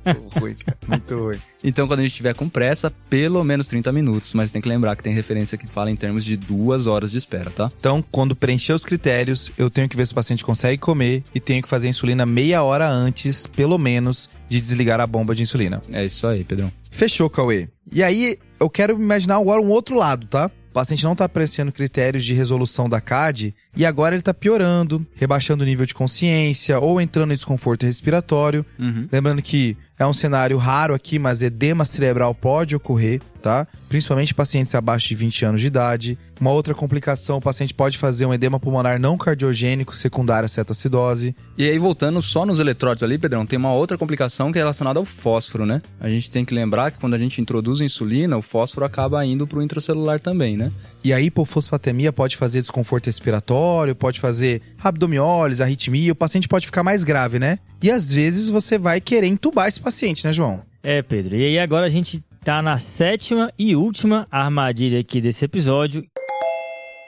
muito 0.05 0.39
ruim, 0.39 0.55
cara. 0.55 0.77
Muito 0.87 1.15
ruim. 1.15 1.39
Então, 1.63 1.87
quando 1.87 1.99
a 1.99 2.03
gente 2.03 2.11
estiver 2.11 2.35
com 2.35 2.49
pressa, 2.49 2.91
pelo 3.09 3.41
menos 3.43 3.67
30 3.67 3.91
minutos, 3.93 4.33
mas 4.33 4.51
tem 4.51 4.61
que 4.61 4.67
lembrar 4.67 4.97
que 4.97 5.03
tem 5.03 5.13
referência 5.13 5.57
que 5.57 5.65
fala 5.65 5.89
em 5.89 5.95
termos 5.95 6.25
de 6.25 6.35
duas 6.35 6.87
horas 6.87 7.09
de 7.09 7.17
espera, 7.17 7.49
tá? 7.49 7.71
Então, 7.79 8.03
quando 8.11 8.35
preencher 8.35 8.73
os 8.73 8.83
critérios, 8.83 9.49
eu 9.57 9.69
tenho 9.69 9.87
que 9.87 9.95
ver 9.95 10.05
se 10.05 10.11
o 10.11 10.15
paciente 10.15 10.43
consegue 10.43 10.77
comer 10.77 11.23
e 11.33 11.39
tenho 11.39 11.63
que 11.63 11.69
fazer 11.69 11.87
a 11.87 11.89
insulina 11.89 12.25
meia 12.25 12.61
hora 12.63 12.89
antes, 12.89 13.47
pelo 13.47 13.77
menos, 13.77 14.29
de 14.49 14.59
desligar 14.59 14.99
a 14.99 15.07
bomba 15.07 15.33
de 15.33 15.41
insulina. 15.41 15.81
É 15.91 16.03
isso 16.03 16.27
aí, 16.27 16.43
Pedrão. 16.43 16.69
Fechou, 16.91 17.29
Cauê. 17.29 17.69
E 17.91 18.03
aí, 18.03 18.37
eu 18.63 18.69
quero 18.69 18.93
imaginar 18.93 19.35
agora 19.35 19.61
um 19.61 19.69
outro 19.69 19.95
lado, 19.95 20.25
tá? 20.27 20.49
O 20.69 20.73
paciente 20.73 21.03
não 21.03 21.11
está 21.11 21.25
apreciando 21.25 21.71
critérios 21.71 22.25
de 22.25 22.33
resolução 22.33 22.89
da 22.89 22.99
CAD 22.99 23.53
e 23.75 23.85
agora 23.85 24.15
ele 24.15 24.21
está 24.21 24.33
piorando, 24.33 25.05
rebaixando 25.13 25.63
o 25.63 25.67
nível 25.67 25.85
de 25.85 25.93
consciência 25.93 26.79
ou 26.79 26.99
entrando 26.99 27.31
em 27.31 27.35
desconforto 27.35 27.85
respiratório. 27.85 28.65
Uhum. 28.79 29.07
Lembrando 29.11 29.41
que 29.41 29.77
é 29.99 30.05
um 30.05 30.13
cenário 30.13 30.57
raro 30.57 30.95
aqui, 30.95 31.19
mas 31.19 31.43
edema 31.43 31.85
cerebral 31.85 32.33
pode 32.33 32.75
ocorrer, 32.75 33.21
tá? 33.41 33.67
Principalmente 33.87 34.33
pacientes 34.33 34.73
abaixo 34.73 35.09
de 35.09 35.15
20 35.15 35.45
anos 35.45 35.61
de 35.61 35.67
idade. 35.67 36.17
Uma 36.39 36.51
outra 36.51 36.73
complicação, 36.73 37.37
o 37.37 37.41
paciente 37.41 37.73
pode 37.73 37.97
fazer 37.97 38.25
um 38.25 38.33
edema 38.33 38.59
pulmonar 38.59 38.99
não 38.99 39.17
cardiogênico 39.17 39.95
secundário 39.95 40.45
à 40.45 40.47
cetoacidose. 40.47 41.35
E 41.57 41.69
aí, 41.69 41.77
voltando 41.77 42.21
só 42.21 42.45
nos 42.45 42.59
eletrólitos 42.59 43.03
ali, 43.03 43.17
Pedrão, 43.17 43.45
tem 43.45 43.57
uma 43.57 43.73
outra 43.73 43.97
complicação 43.97 44.51
que 44.51 44.57
é 44.57 44.61
relacionada 44.61 44.99
ao 44.99 45.05
fósforo, 45.05 45.65
né? 45.65 45.79
A 45.99 46.09
gente 46.09 46.29
tem 46.29 46.43
que 46.43 46.53
lembrar 46.53 46.91
que 46.91 46.99
quando 46.99 47.13
a 47.13 47.19
gente 47.19 47.39
introduz 47.39 47.79
insulina, 47.79 48.35
o 48.37 48.41
fósforo 48.41 48.85
acaba 48.85 49.23
indo 49.25 49.47
para 49.47 49.59
o 49.59 49.61
intracelular 49.61 50.19
também, 50.19 50.57
né? 50.57 50.71
E 51.03 51.13
a 51.13 51.19
hipofosfatemia 51.19 52.13
pode 52.13 52.37
fazer 52.37 52.61
desconforto 52.61 53.07
respiratório, 53.07 53.95
pode 53.95 54.19
fazer 54.19 54.61
abdomiólise, 54.81 55.61
arritmia, 55.61 56.11
o 56.11 56.15
paciente 56.15 56.47
pode 56.47 56.65
ficar 56.65 56.83
mais 56.83 57.03
grave, 57.03 57.39
né? 57.39 57.59
E 57.81 57.91
às 57.91 58.11
vezes 58.11 58.49
você 58.49 58.77
vai 58.79 59.01
querer 59.01 59.27
entubar 59.27 59.67
esse 59.67 59.79
paciente, 59.79 60.25
né, 60.25 60.31
João? 60.31 60.61
É, 60.81 61.01
Pedro. 61.01 61.35
E 61.35 61.43
aí 61.45 61.59
agora 61.59 61.85
a 61.85 61.89
gente 61.89 62.23
tá 62.43 62.61
na 62.61 62.77
sétima 62.77 63.51
e 63.57 63.75
última 63.75 64.27
armadilha 64.29 64.99
aqui 64.99 65.21
desse 65.21 65.45
episódio, 65.45 66.05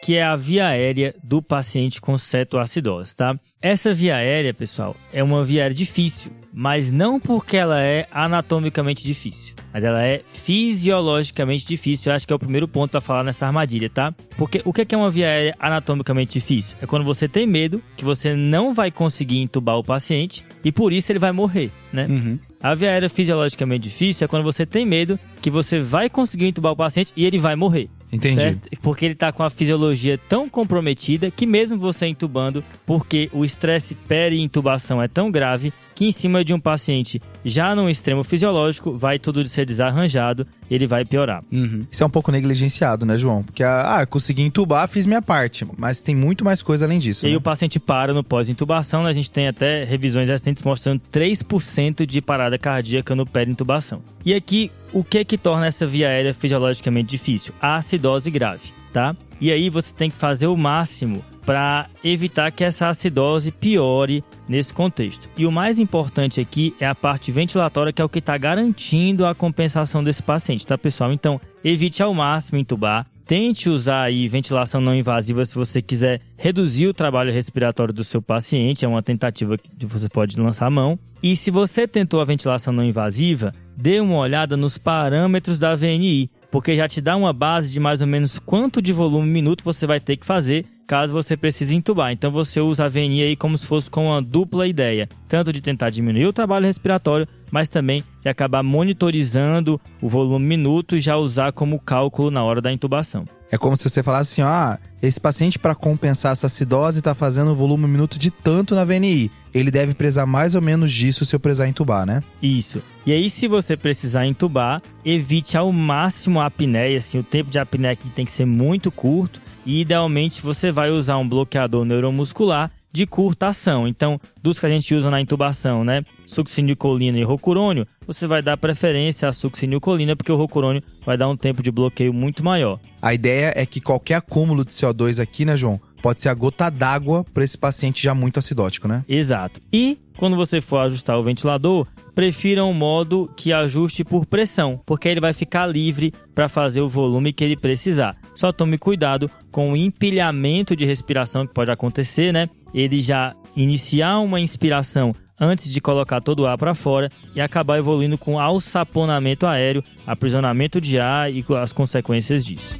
que 0.05 0.17
é 0.17 0.23
a 0.23 0.35
via 0.35 0.67
aérea 0.67 1.15
do 1.23 1.41
paciente 1.41 1.99
com 1.99 2.15
cetoacidose, 2.15 3.15
tá? 3.15 3.35
Essa 3.59 3.91
via 3.91 4.17
aérea, 4.17 4.53
pessoal, 4.53 4.95
é 5.11 5.23
uma 5.23 5.43
via 5.43 5.63
aérea 5.63 5.75
difícil, 5.75 6.31
mas 6.53 6.91
não 6.91 7.19
porque 7.19 7.57
ela 7.57 7.81
é 7.81 8.05
anatomicamente 8.11 9.03
difícil, 9.03 9.55
mas 9.73 9.83
ela 9.83 10.05
é 10.05 10.21
fisiologicamente 10.27 11.65
difícil. 11.65 12.11
Eu 12.11 12.15
acho 12.15 12.27
que 12.27 12.31
é 12.31 12.35
o 12.35 12.39
primeiro 12.39 12.67
ponto 12.67 12.91
para 12.91 13.01
falar 13.01 13.23
nessa 13.23 13.47
armadilha, 13.47 13.89
tá? 13.89 14.13
Porque 14.37 14.61
o 14.63 14.71
que 14.71 14.93
é 14.93 14.95
uma 14.95 15.09
via 15.09 15.25
aérea 15.25 15.55
anatomicamente 15.59 16.33
difícil? 16.33 16.77
É 16.79 16.85
quando 16.85 17.03
você 17.03 17.27
tem 17.27 17.47
medo 17.47 17.81
que 17.97 18.05
você 18.05 18.35
não 18.35 18.75
vai 18.75 18.91
conseguir 18.91 19.39
entubar 19.39 19.75
o 19.75 19.83
paciente 19.83 20.45
e 20.63 20.71
por 20.71 20.93
isso 20.93 21.11
ele 21.11 21.17
vai 21.17 21.31
morrer, 21.31 21.71
né? 21.91 22.05
Uhum. 22.05 22.37
A 22.61 22.75
via 22.75 22.91
aérea 22.91 23.09
fisiologicamente 23.09 23.89
difícil 23.89 24.25
é 24.25 24.27
quando 24.27 24.43
você 24.43 24.67
tem 24.67 24.85
medo 24.85 25.19
que 25.41 25.49
você 25.49 25.79
vai 25.79 26.11
conseguir 26.11 26.45
entubar 26.45 26.73
o 26.73 26.75
paciente 26.75 27.11
e 27.15 27.25
ele 27.25 27.39
vai 27.39 27.55
morrer. 27.55 27.89
Entendi. 28.15 28.41
Certo? 28.41 28.69
Porque 28.82 29.06
ele 29.06 29.13
está 29.13 29.32
com 29.32 29.43
a 29.43 29.49
fisiologia 29.49 30.17
tão 30.17 30.49
comprometida 30.49 31.30
que 31.30 31.45
mesmo 31.45 31.78
você 31.78 32.08
entubando, 32.08 32.63
porque 32.86 33.30
o 33.34 33.43
estresse 33.43 33.95
peri-intubação 33.95 35.01
é 35.01 35.08
tão 35.08 35.32
grave 35.32 35.73
que 35.93 36.06
em 36.06 36.12
cima 36.12 36.43
de 36.43 36.54
um 36.54 36.60
paciente 36.60 37.21
já 37.43 37.73
no 37.75 37.89
extremo 37.89 38.23
fisiológico 38.23 38.97
vai 38.97 39.17
tudo 39.17 39.45
ser 39.45 39.65
desarranjado, 39.65 40.45
ele 40.69 40.88
vai 40.88 41.06
piorar. 41.06 41.43
Uhum. 41.51 41.86
Isso 41.89 42.04
é 42.04 42.06
um 42.06 42.10
pouco 42.10 42.32
negligenciado, 42.32 43.06
né, 43.06 43.17
João? 43.17 43.43
Porque, 43.43 43.63
ah, 43.63 44.06
consegui 44.10 44.43
entubar, 44.43 44.88
fiz 44.88 45.06
minha 45.06 45.21
parte, 45.21 45.65
mas 45.78 46.01
tem 46.01 46.15
muito 46.15 46.43
mais 46.43 46.62
coisa 46.62 46.86
além 46.86 46.99
disso. 46.99 47.25
E 47.25 47.28
aí 47.28 47.34
né? 47.34 47.38
o 47.38 47.41
paciente 47.41 47.80
para 47.80 48.13
no 48.13 48.23
pós-intubação, 48.23 49.04
né? 49.04 49.10
a 49.10 49.13
gente 49.13 49.32
tem 49.32 49.47
até 49.47 49.84
revisões 49.84 50.30
recentes 50.30 50.63
mostrando 50.63 51.01
3% 51.12 52.06
de 52.06 52.21
parada 52.21 52.58
cardíaca 52.58 53.15
no 53.15 53.25
peri-intubação. 53.25 54.01
E 54.25 54.34
aqui, 54.34 54.71
o 54.91 55.04
que 55.04 55.23
que 55.23 55.38
torna 55.38 55.67
essa 55.67 55.86
via 55.86 56.08
aérea 56.08 56.34
fisiologicamente 56.34 57.10
difícil? 57.10 57.54
A 57.62 57.75
acidose 57.75 58.32
grave, 58.32 58.71
tá? 58.91 59.15
E 59.39 59.52
aí 59.52 59.69
você 59.69 59.93
tem 59.93 60.10
que 60.10 60.17
fazer 60.17 60.48
o 60.48 60.58
máximo 60.58 61.24
para 61.45 61.88
evitar 62.04 62.52
que 62.52 62.63
essa 62.63 62.89
acidose 62.89 63.52
piore 63.52 64.24
nesse 64.50 64.74
contexto. 64.74 65.30
E 65.38 65.45
o 65.45 65.52
mais 65.52 65.78
importante 65.78 66.41
aqui 66.41 66.76
é 66.80 66.88
a 66.88 66.95
parte 66.95 67.32
ventilatória, 67.32 67.93
que 67.93 68.02
é 68.02 68.06
o 68.06 68.10
que 68.10 68.19
está 68.19 68.38
garantindo 68.38 69.26
a 69.26 69.36
compensação 69.36 70.04
desse 70.04 70.24
paciente, 70.24 70.65
tá, 70.65 70.78
pessoal? 70.78 71.13
Então, 71.13 71.39
evite 71.63 72.02
ao 72.02 72.13
máximo 72.13 72.58
entubar. 72.58 73.06
Tente 73.28 73.71
usar 73.71 74.04
aí 74.04 74.28
ventilação 74.28 74.80
não 74.80 74.93
invasiva 74.93 75.43
se 75.43 75.56
você 75.56 75.82
quiser 75.82 76.21
reduzir 76.38 76.86
o 76.88 76.93
trabalho 76.93 77.34
respiratório 77.34 77.91
do 77.91 78.04
seu 78.04 78.21
paciente, 78.21 78.86
é 78.86 78.88
uma 78.88 79.02
tentativa 79.02 79.58
que 79.58 79.86
você 79.86 80.08
pode 80.08 80.39
lançar 80.39 80.67
a 80.67 80.71
mão. 80.71 81.00
E 81.24 81.36
se 81.36 81.50
você 81.50 81.88
tentou 81.88 82.21
a 82.21 82.26
ventilação 82.26 82.71
não 82.71 82.84
invasiva, 82.84 83.52
dê 83.76 84.00
uma 84.00 84.17
olhada 84.17 84.56
nos 84.56 84.78
parâmetros 84.78 85.58
da 85.58 85.76
VNI, 85.76 86.30
porque 86.55 86.73
já 86.73 86.87
te 86.87 87.01
dá 87.01 87.17
uma 87.17 87.33
base 87.33 87.69
de 87.69 87.81
mais 87.81 87.99
ou 87.99 88.07
menos 88.07 88.39
quanto 88.39 88.81
de 88.81 88.93
volume 88.93 89.29
minuto 89.29 89.61
você 89.61 89.85
vai 89.85 89.99
ter 89.99 90.15
que 90.15 90.25
fazer 90.25 90.65
caso 90.87 91.11
você 91.11 91.35
precise 91.35 91.75
entubar. 91.75 92.13
Então 92.13 92.31
você 92.31 92.61
usa 92.61 92.85
a 92.85 92.87
VNI 92.87 93.23
aí 93.23 93.35
como 93.35 93.57
se 93.57 93.67
fosse 93.67 93.89
com 93.89 94.05
uma 94.05 94.21
dupla 94.21 94.65
ideia, 94.65 95.09
tanto 95.27 95.51
de 95.51 95.59
tentar 95.59 95.89
diminuir 95.89 96.25
o 96.27 96.31
trabalho 96.31 96.65
respiratório, 96.65 97.27
mas 97.51 97.67
também 97.67 98.05
de 98.21 98.29
acabar 98.29 98.63
monitorizando 98.63 99.81
o 100.01 100.07
volume 100.07 100.45
minuto 100.45 100.95
e 100.95 100.99
já 100.99 101.17
usar 101.17 101.51
como 101.51 101.77
cálculo 101.77 102.31
na 102.31 102.41
hora 102.41 102.61
da 102.61 102.71
intubação. 102.71 103.25
É 103.51 103.57
como 103.57 103.75
se 103.75 103.89
você 103.89 104.01
falasse 104.01 104.41
assim, 104.41 104.49
ah, 104.49 104.79
esse 105.01 105.19
paciente 105.19 105.59
para 105.59 105.75
compensar 105.75 106.31
essa 106.31 106.47
acidose 106.47 106.99
está 106.99 107.13
fazendo 107.13 107.51
o 107.51 107.55
volume 107.55 107.85
minuto 107.85 108.17
de 108.17 108.31
tanto 108.31 108.75
na 108.75 108.85
VNI. 108.85 109.29
Ele 109.53 109.69
deve 109.69 109.93
prezar 109.93 110.25
mais 110.25 110.55
ou 110.55 110.61
menos 110.61 110.89
disso 110.89 111.25
se 111.25 111.35
eu 111.35 111.39
precisar 111.39 111.67
entubar, 111.67 112.05
né? 112.05 112.23
Isso. 112.41 112.81
E 113.05 113.11
aí, 113.11 113.29
se 113.29 113.47
você 113.47 113.77
precisar 113.77 114.25
entubar, 114.25 114.81
evite 115.05 115.55
ao 115.55 115.71
máximo 115.71 116.39
a 116.39 116.47
apneia, 116.47 116.97
assim, 116.97 117.19
o 117.19 117.23
tempo 117.23 117.51
de 117.51 117.59
apneia 117.59 117.93
aqui 117.93 118.09
tem 118.09 118.25
que 118.25 118.31
ser 118.31 118.45
muito 118.45 118.89
curto 118.91 119.39
e 119.63 119.81
idealmente 119.81 120.41
você 120.41 120.71
vai 120.71 120.89
usar 120.89 121.17
um 121.17 121.29
bloqueador 121.29 121.85
neuromuscular 121.85 122.71
de 122.91 123.05
curta 123.05 123.47
ação. 123.47 123.87
Então, 123.87 124.19
dos 124.41 124.59
que 124.59 124.65
a 124.65 124.69
gente 124.69 124.95
usa 124.95 125.11
na 125.11 125.21
intubação, 125.21 125.83
né? 125.83 126.01
Succinilcolina 126.25 127.19
e 127.19 127.23
rocurônio, 127.23 127.85
você 128.07 128.25
vai 128.25 128.41
dar 128.41 128.57
preferência 128.57 129.27
à 129.27 129.33
succinilcolina 129.33 130.15
porque 130.15 130.31
o 130.31 130.37
rocurônio 130.37 130.81
vai 131.05 131.17
dar 131.17 131.27
um 131.27 131.37
tempo 131.37 131.61
de 131.61 131.69
bloqueio 131.69 132.13
muito 132.13 132.43
maior. 132.43 132.79
A 133.01 133.13
ideia 133.13 133.53
é 133.55 133.65
que 133.65 133.81
qualquer 133.81 134.15
acúmulo 134.15 134.65
de 134.65 134.71
CO2 134.71 135.21
aqui, 135.21 135.45
né, 135.45 135.55
João? 135.55 135.79
Pode 136.01 136.21
ser 136.21 136.29
a 136.29 136.33
gota 136.33 136.69
d'água 136.69 137.25
para 137.33 137.43
esse 137.43 137.57
paciente 137.57 138.01
já 138.01 138.13
muito 138.13 138.39
acidótico, 138.39 138.87
né? 138.87 139.03
Exato. 139.09 139.59
E 139.73 139.99
quando 140.17 140.35
você 140.37 140.61
for 140.61 140.77
ajustar 140.77 141.17
o 141.17 141.23
ventilador, 141.23 141.85
prefira 142.15 142.63
um 142.63 142.73
modo 142.73 143.30
que 143.36 143.51
ajuste 143.51 144.04
por 144.04 144.25
pressão, 144.25 144.80
porque 144.88 145.10
ele 145.10 145.19
vai 145.19 145.34
ficar 145.34 145.67
livre 145.67 146.13
para 146.34 146.47
fazer 146.47 146.80
o 146.80 146.88
volume 146.88 147.34
que 147.34 147.43
ele 147.43 147.58
precisar. 147.58 148.15
Só 148.34 148.54
tome 148.54 148.78
cuidado 148.78 149.30
com 149.51 149.73
o 149.73 149.78
empilhamento 149.78 150.75
de 150.75 150.86
respiração 150.86 151.45
que 151.45 151.54
pode 151.54 151.69
acontecer, 151.69 152.32
né? 152.32 152.47
Ele 152.73 153.01
já 153.01 153.36
iniciar 153.56 154.19
uma 154.19 154.39
inspiração 154.39 155.13
antes 155.39 155.71
de 155.71 155.82
colocar 155.82 156.21
todo 156.21 156.39
o 156.39 156.47
ar 156.47 156.58
para 156.58 156.73
fora 156.73 157.10
e 157.36 157.41
acabar 157.41 157.78
evoluindo 157.78 158.17
com 158.17 158.39
alçaponamento 158.39 159.45
aéreo, 159.45 159.84
aprisionamento 160.08 160.80
de 160.80 160.97
ar 160.97 161.32
e 161.32 161.43
as 161.62 161.73
consequências 161.73 162.45
disso. 162.45 162.80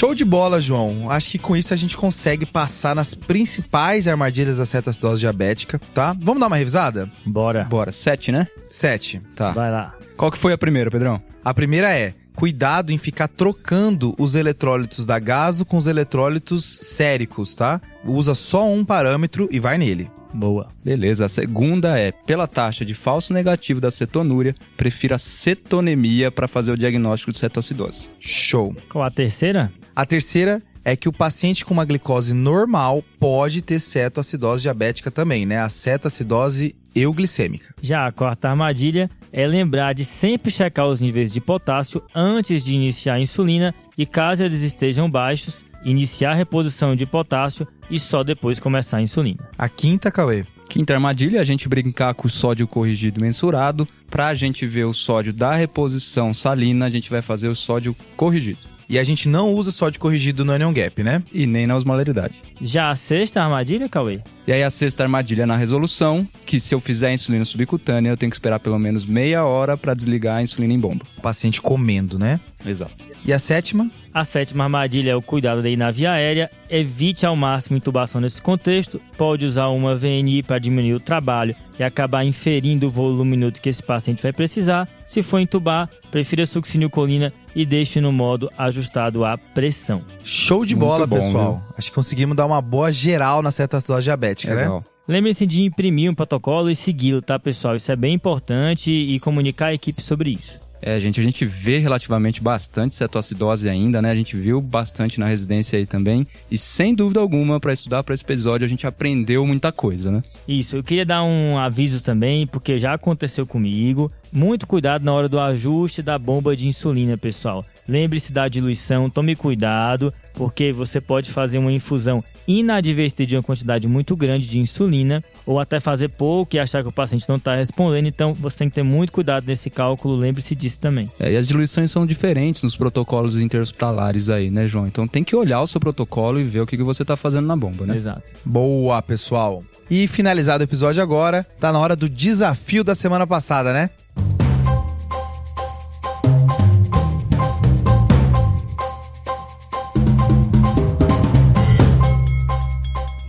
Show 0.00 0.14
de 0.14 0.24
bola, 0.24 0.58
João. 0.58 1.10
Acho 1.10 1.28
que 1.28 1.38
com 1.38 1.54
isso 1.54 1.74
a 1.74 1.76
gente 1.76 1.94
consegue 1.94 2.46
passar 2.46 2.94
nas 2.94 3.14
principais 3.14 4.08
armadilhas 4.08 4.56
da 4.56 4.64
cetoacidose 4.64 5.20
diabética, 5.20 5.78
tá? 5.92 6.16
Vamos 6.18 6.40
dar 6.40 6.46
uma 6.46 6.56
revisada? 6.56 7.06
Bora. 7.26 7.64
Bora, 7.64 7.92
sete, 7.92 8.32
né? 8.32 8.48
Sete. 8.70 9.20
Tá. 9.36 9.50
Vai 9.50 9.70
lá. 9.70 9.94
Qual 10.16 10.30
que 10.30 10.38
foi 10.38 10.54
a 10.54 10.58
primeira, 10.58 10.90
Pedrão? 10.90 11.20
A 11.44 11.52
primeira 11.52 11.92
é 11.92 12.14
cuidado 12.34 12.92
em 12.92 12.98
ficar 12.98 13.28
trocando 13.28 14.14
os 14.18 14.34
eletrólitos 14.34 15.06
da 15.06 15.18
gaso 15.18 15.64
com 15.64 15.76
os 15.76 15.86
eletrólitos 15.86 16.64
séricos, 16.64 17.54
tá? 17.54 17.80
Usa 18.04 18.34
só 18.34 18.70
um 18.70 18.84
parâmetro 18.84 19.48
e 19.50 19.58
vai 19.58 19.76
nele. 19.78 20.10
Boa. 20.32 20.68
Beleza. 20.84 21.26
A 21.26 21.28
segunda 21.28 21.98
é, 21.98 22.12
pela 22.12 22.46
taxa 22.46 22.84
de 22.84 22.94
falso 22.94 23.32
negativo 23.32 23.80
da 23.80 23.90
cetonúria, 23.90 24.54
prefira 24.76 25.18
cetonemia 25.18 26.30
para 26.30 26.48
fazer 26.48 26.72
o 26.72 26.78
diagnóstico 26.78 27.32
de 27.32 27.38
cetoacidose. 27.38 28.08
Show. 28.18 28.74
Qual 28.88 29.04
a 29.04 29.10
terceira? 29.10 29.72
A 29.94 30.06
terceira 30.06 30.62
é 30.84 30.96
que 30.96 31.08
o 31.08 31.12
paciente 31.12 31.64
com 31.64 31.74
uma 31.74 31.84
glicose 31.84 32.34
normal 32.34 33.04
pode 33.18 33.62
ter 33.62 33.80
cetoacidose 33.80 34.62
diabética 34.62 35.10
também, 35.10 35.44
né? 35.44 35.60
A 35.60 35.68
cetoacidose 35.68 36.74
euglicêmica. 36.94 37.74
Já 37.80 38.06
a 38.06 38.12
quarta 38.12 38.48
armadilha 38.48 39.08
é 39.32 39.46
lembrar 39.46 39.94
de 39.94 40.04
sempre 40.04 40.50
checar 40.50 40.86
os 40.86 41.00
níveis 41.00 41.32
de 41.32 41.40
potássio 41.40 42.02
antes 42.14 42.64
de 42.64 42.74
iniciar 42.74 43.14
a 43.14 43.20
insulina 43.20 43.74
e 43.96 44.04
caso 44.06 44.42
eles 44.42 44.62
estejam 44.62 45.10
baixos, 45.10 45.64
iniciar 45.84 46.32
a 46.32 46.34
reposição 46.34 46.96
de 46.96 47.06
potássio 47.06 47.66
e 47.90 47.98
só 47.98 48.22
depois 48.22 48.58
começar 48.58 48.98
a 48.98 49.02
insulina. 49.02 49.48
A 49.56 49.68
quinta, 49.68 50.10
Cauê. 50.10 50.44
Quinta 50.68 50.94
armadilha 50.94 51.40
a 51.40 51.44
gente 51.44 51.68
brincar 51.68 52.14
com 52.14 52.28
o 52.28 52.30
sódio 52.30 52.66
corrigido 52.66 53.20
mensurado. 53.20 53.88
Para 54.08 54.28
a 54.28 54.34
gente 54.34 54.66
ver 54.66 54.84
o 54.84 54.94
sódio 54.94 55.32
da 55.32 55.52
reposição 55.54 56.32
salina, 56.32 56.86
a 56.86 56.90
gente 56.90 57.10
vai 57.10 57.20
fazer 57.20 57.48
o 57.48 57.56
sódio 57.56 57.94
corrigido. 58.16 58.69
E 58.90 58.98
a 58.98 59.04
gente 59.04 59.28
não 59.28 59.54
usa 59.54 59.70
sódio 59.70 60.00
corrigido 60.00 60.44
no 60.44 60.52
anion 60.52 60.72
gap, 60.72 61.00
né? 61.04 61.22
E 61.32 61.46
nem 61.46 61.64
na 61.64 61.76
osmolaridade. 61.76 62.34
Já 62.60 62.90
a 62.90 62.96
sexta 62.96 63.40
armadilha, 63.40 63.88
Cauê? 63.88 64.18
E 64.48 64.52
aí 64.52 64.64
a 64.64 64.70
sexta 64.70 65.04
armadilha 65.04 65.44
é 65.44 65.46
na 65.46 65.56
resolução, 65.56 66.26
que 66.44 66.58
se 66.58 66.74
eu 66.74 66.80
fizer 66.80 67.06
a 67.06 67.12
insulina 67.12 67.44
subcutânea, 67.44 68.10
eu 68.10 68.16
tenho 68.16 68.30
que 68.30 68.34
esperar 68.34 68.58
pelo 68.58 68.80
menos 68.80 69.06
meia 69.06 69.44
hora 69.44 69.76
para 69.76 69.94
desligar 69.94 70.38
a 70.38 70.42
insulina 70.42 70.74
em 70.74 70.80
bomba. 70.80 71.04
O 71.16 71.20
paciente 71.20 71.62
comendo, 71.62 72.18
né? 72.18 72.40
Exato. 72.66 72.92
E 73.24 73.32
a 73.32 73.38
sétima? 73.38 73.88
A 74.12 74.24
sétima 74.24 74.64
armadilha 74.64 75.12
é 75.12 75.16
o 75.16 75.22
cuidado 75.22 75.62
daí 75.62 75.76
na 75.76 75.90
via 75.92 76.10
aérea. 76.10 76.50
Evite 76.68 77.24
ao 77.24 77.36
máximo 77.36 77.76
intubação 77.76 78.20
nesse 78.20 78.42
contexto. 78.42 79.00
Pode 79.16 79.46
usar 79.46 79.68
uma 79.68 79.94
VNI 79.94 80.42
para 80.42 80.58
diminuir 80.58 80.94
o 80.94 81.00
trabalho 81.00 81.54
e 81.78 81.84
acabar 81.84 82.24
inferindo 82.24 82.88
o 82.88 82.90
volume 82.90 83.30
minuto 83.30 83.60
que 83.60 83.68
esse 83.68 83.82
paciente 83.82 84.22
vai 84.22 84.32
precisar. 84.32 84.88
Se 85.06 85.22
for 85.22 85.38
intubar, 85.38 85.88
prefira 86.10 86.44
succinilcolina 86.44 87.32
e 87.54 87.64
deixe 87.64 88.00
no 88.00 88.12
modo 88.12 88.50
ajustado 88.58 89.24
à 89.24 89.38
pressão. 89.38 90.02
Show 90.24 90.64
de 90.64 90.74
bola, 90.74 91.06
bom, 91.06 91.16
pessoal. 91.16 91.54
viu? 91.54 91.74
Acho 91.78 91.88
que 91.90 91.94
conseguimos 91.94 92.36
dar 92.36 92.46
uma 92.46 92.60
boa 92.60 92.90
geral 92.90 93.42
na 93.42 93.52
cetoacidose 93.52 94.04
diabética, 94.04 94.54
né? 94.54 94.62
Legal. 94.62 94.84
Lembre-se 95.06 95.46
de 95.46 95.62
imprimir 95.62 96.10
um 96.10 96.14
protocolo 96.14 96.70
e 96.70 96.74
segui-lo, 96.74 97.20
tá, 97.20 97.38
pessoal? 97.38 97.74
Isso 97.74 97.90
é 97.90 97.96
bem 97.96 98.14
importante 98.14 98.90
e 98.90 99.18
comunicar 99.18 99.66
a 99.66 99.74
equipe 99.74 100.00
sobre 100.02 100.30
isso. 100.30 100.69
É, 100.82 100.98
gente, 100.98 101.20
a 101.20 101.22
gente 101.22 101.44
vê 101.44 101.78
relativamente 101.78 102.42
bastante 102.42 102.94
cetoacidose 102.94 103.68
ainda, 103.68 104.00
né? 104.00 104.10
A 104.10 104.14
gente 104.14 104.36
viu 104.36 104.60
bastante 104.60 105.20
na 105.20 105.26
residência 105.26 105.78
aí 105.78 105.86
também. 105.86 106.26
E 106.50 106.56
sem 106.56 106.94
dúvida 106.94 107.20
alguma, 107.20 107.60
para 107.60 107.72
estudar 107.72 108.02
para 108.02 108.14
esse 108.14 108.24
episódio, 108.24 108.64
a 108.64 108.68
gente 108.68 108.86
aprendeu 108.86 109.46
muita 109.46 109.70
coisa, 109.70 110.10
né? 110.10 110.22
Isso, 110.48 110.76
eu 110.76 110.82
queria 110.82 111.04
dar 111.04 111.22
um 111.22 111.58
aviso 111.58 112.02
também, 112.02 112.46
porque 112.46 112.78
já 112.78 112.94
aconteceu 112.94 113.46
comigo. 113.46 114.10
Muito 114.32 114.66
cuidado 114.66 115.04
na 115.04 115.12
hora 115.12 115.28
do 115.28 115.38
ajuste 115.38 116.02
da 116.02 116.18
bomba 116.18 116.56
de 116.56 116.68
insulina, 116.68 117.16
pessoal. 117.16 117.64
Lembre-se 117.88 118.32
da 118.32 118.48
diluição, 118.48 119.10
tome 119.10 119.34
cuidado, 119.34 120.14
porque 120.34 120.72
você 120.72 121.00
pode 121.00 121.30
fazer 121.30 121.58
uma 121.58 121.72
infusão 121.72 122.22
inadvertida 122.46 123.26
de 123.26 123.36
uma 123.36 123.42
quantidade 123.42 123.86
muito 123.86 124.16
grande 124.16 124.46
de 124.46 124.58
insulina, 124.58 125.22
ou 125.46 125.60
até 125.60 125.78
fazer 125.78 126.08
pouco 126.08 126.56
e 126.56 126.58
achar 126.58 126.82
que 126.82 126.88
o 126.88 126.92
paciente 126.92 127.28
não 127.28 127.36
está 127.36 127.54
respondendo. 127.54 128.06
Então, 128.06 128.34
você 128.34 128.58
tem 128.58 128.68
que 128.68 128.74
ter 128.74 128.82
muito 128.82 129.12
cuidado 129.12 129.44
nesse 129.46 129.70
cálculo, 129.70 130.16
lembre-se 130.16 130.54
disso 130.54 130.80
também. 130.80 131.10
É, 131.18 131.32
e 131.32 131.36
as 131.36 131.46
diluições 131.46 131.90
são 131.90 132.06
diferentes 132.06 132.62
nos 132.62 132.76
protocolos 132.76 133.38
interhospitalares 133.38 134.28
aí, 134.28 134.50
né, 134.50 134.66
João? 134.66 134.86
Então 134.86 135.06
tem 135.06 135.22
que 135.22 135.36
olhar 135.36 135.60
o 135.60 135.66
seu 135.66 135.80
protocolo 135.80 136.40
e 136.40 136.44
ver 136.44 136.60
o 136.60 136.66
que, 136.66 136.76
que 136.76 136.82
você 136.82 137.02
está 137.02 137.16
fazendo 137.16 137.46
na 137.46 137.56
bomba, 137.56 137.86
né? 137.86 137.96
Exato. 137.96 138.22
Boa, 138.44 139.00
pessoal. 139.02 139.62
E 139.90 140.06
finalizado 140.06 140.62
o 140.62 140.66
episódio 140.66 141.02
agora, 141.02 141.44
tá 141.58 141.72
na 141.72 141.78
hora 141.78 141.96
do 141.96 142.08
desafio 142.08 142.84
da 142.84 142.94
semana 142.94 143.26
passada, 143.26 143.72
né? 143.72 143.90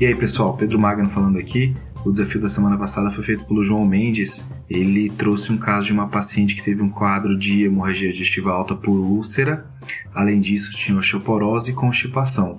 E 0.01 0.05
aí 0.07 0.15
pessoal, 0.15 0.57
Pedro 0.57 0.79
Magno 0.79 1.07
falando 1.07 1.37
aqui. 1.37 1.75
O 2.03 2.11
desafio 2.11 2.41
da 2.41 2.49
semana 2.49 2.75
passada 2.75 3.11
foi 3.11 3.23
feito 3.23 3.45
pelo 3.45 3.63
João 3.63 3.85
Mendes. 3.85 4.43
Ele 4.67 5.11
trouxe 5.11 5.51
um 5.51 5.57
caso 5.57 5.85
de 5.85 5.93
uma 5.93 6.07
paciente 6.07 6.55
que 6.55 6.63
teve 6.63 6.81
um 6.81 6.89
quadro 6.89 7.37
de 7.37 7.65
hemorragia 7.65 8.11
digestiva 8.11 8.51
alta 8.51 8.73
por 8.73 8.97
úlcera. 8.97 9.63
Além 10.11 10.41
disso, 10.41 10.75
tinha 10.75 10.97
osteoporose 10.97 11.69
e 11.69 11.75
constipação. 11.75 12.57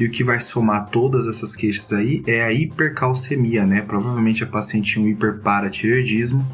E 0.00 0.04
o 0.04 0.10
que 0.10 0.24
vai 0.24 0.40
somar 0.40 0.88
todas 0.88 1.28
essas 1.28 1.54
queixas 1.54 1.92
aí 1.92 2.24
é 2.26 2.42
a 2.42 2.52
hipercalcemia, 2.52 3.64
né? 3.64 3.82
Provavelmente 3.82 4.42
a 4.42 4.46
paciente 4.48 4.94
tinha 4.94 5.06
um 5.06 5.08
hiperparatireoidismo. 5.08 6.44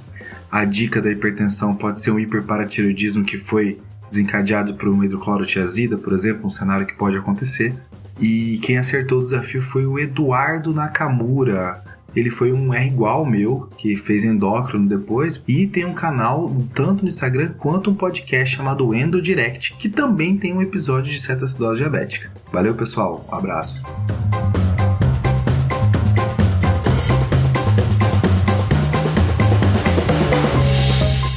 A 0.52 0.66
dica 0.66 1.00
da 1.00 1.10
hipertensão 1.10 1.74
pode 1.74 2.02
ser 2.02 2.10
um 2.10 2.18
hiperparatireoidismo 2.18 3.24
que 3.24 3.38
foi 3.38 3.80
desencadeado 4.06 4.74
por 4.74 4.86
uma 4.90 5.06
hidroclorotiazida, 5.06 5.96
por 5.96 6.12
exemplo, 6.12 6.46
um 6.46 6.50
cenário 6.50 6.86
que 6.86 6.94
pode 6.94 7.16
acontecer. 7.16 7.74
E 8.18 8.58
quem 8.62 8.78
acertou 8.78 9.18
o 9.18 9.22
desafio 9.22 9.60
foi 9.60 9.84
o 9.86 9.98
Eduardo 9.98 10.72
Nakamura. 10.72 11.82
Ele 12.14 12.30
foi 12.30 12.50
um 12.50 12.72
R 12.72 12.86
igual 12.86 13.26
meu, 13.26 13.68
que 13.76 13.94
fez 13.94 14.24
endócrino 14.24 14.88
depois, 14.88 15.42
e 15.46 15.66
tem 15.66 15.84
um 15.84 15.92
canal 15.92 16.50
tanto 16.74 17.02
no 17.02 17.08
Instagram 17.08 17.50
quanto 17.58 17.90
um 17.90 17.94
podcast 17.94 18.56
chamado 18.56 18.94
Endo 18.94 19.20
Direct, 19.20 19.74
que 19.74 19.90
também 19.90 20.38
tem 20.38 20.54
um 20.54 20.62
episódio 20.62 21.12
de 21.12 21.20
cetoacidose 21.20 21.80
diabética. 21.80 22.30
Valeu, 22.50 22.74
pessoal. 22.74 23.26
Um 23.30 23.34
abraço. 23.34 23.82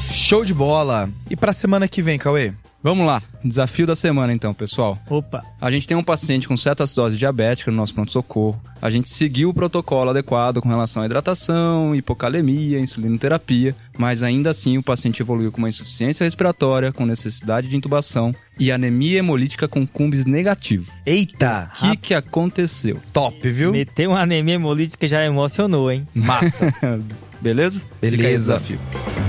Show 0.09 0.45
de 0.45 0.53
bola! 0.53 1.09
E 1.29 1.35
pra 1.35 1.51
semana 1.51 1.87
que 1.87 2.01
vem, 2.01 2.17
Cauê? 2.17 2.53
Vamos 2.81 3.05
lá, 3.05 3.21
desafio 3.43 3.85
da 3.85 3.93
semana 3.93 4.31
então, 4.31 4.53
pessoal. 4.53 4.97
Opa! 5.09 5.43
A 5.59 5.69
gente 5.69 5.85
tem 5.85 5.97
um 5.97 6.03
paciente 6.03 6.47
com 6.47 6.55
cetoacidose 6.55 7.17
diabética 7.17 7.69
no 7.69 7.75
nosso 7.75 7.93
pronto-socorro. 7.93 8.59
A 8.81 8.89
gente 8.89 9.09
seguiu 9.09 9.49
o 9.49 9.53
protocolo 9.53 10.11
adequado 10.11 10.61
com 10.61 10.69
relação 10.69 11.03
à 11.03 11.05
hidratação, 11.05 11.93
hipocalemia, 11.93 12.79
insulinoterapia, 12.79 13.75
mas 13.97 14.23
ainda 14.23 14.49
assim 14.51 14.77
o 14.77 14.83
paciente 14.83 15.21
evoluiu 15.21 15.51
com 15.51 15.57
uma 15.57 15.67
insuficiência 15.67 16.23
respiratória, 16.23 16.93
com 16.93 17.05
necessidade 17.05 17.67
de 17.67 17.75
intubação 17.75 18.33
e 18.57 18.71
anemia 18.71 19.19
hemolítica 19.19 19.67
com 19.67 19.85
cumbis 19.85 20.25
negativo. 20.25 20.89
Eita! 21.05 21.69
O 21.75 21.79
que, 21.91 21.97
que 21.97 22.13
aconteceu? 22.13 23.01
Top, 23.11 23.37
viu? 23.51 23.73
Meter 23.73 24.07
uma 24.07 24.21
anemia 24.21 24.55
hemolítica 24.55 25.05
já 25.05 25.25
emocionou, 25.25 25.91
hein? 25.91 26.07
Massa! 26.15 26.73
Beleza? 27.41 27.81
Fica 27.81 27.95
aí 28.01 28.07
o 28.07 28.17
Beleza. 28.17 28.53
desafio. 28.53 29.28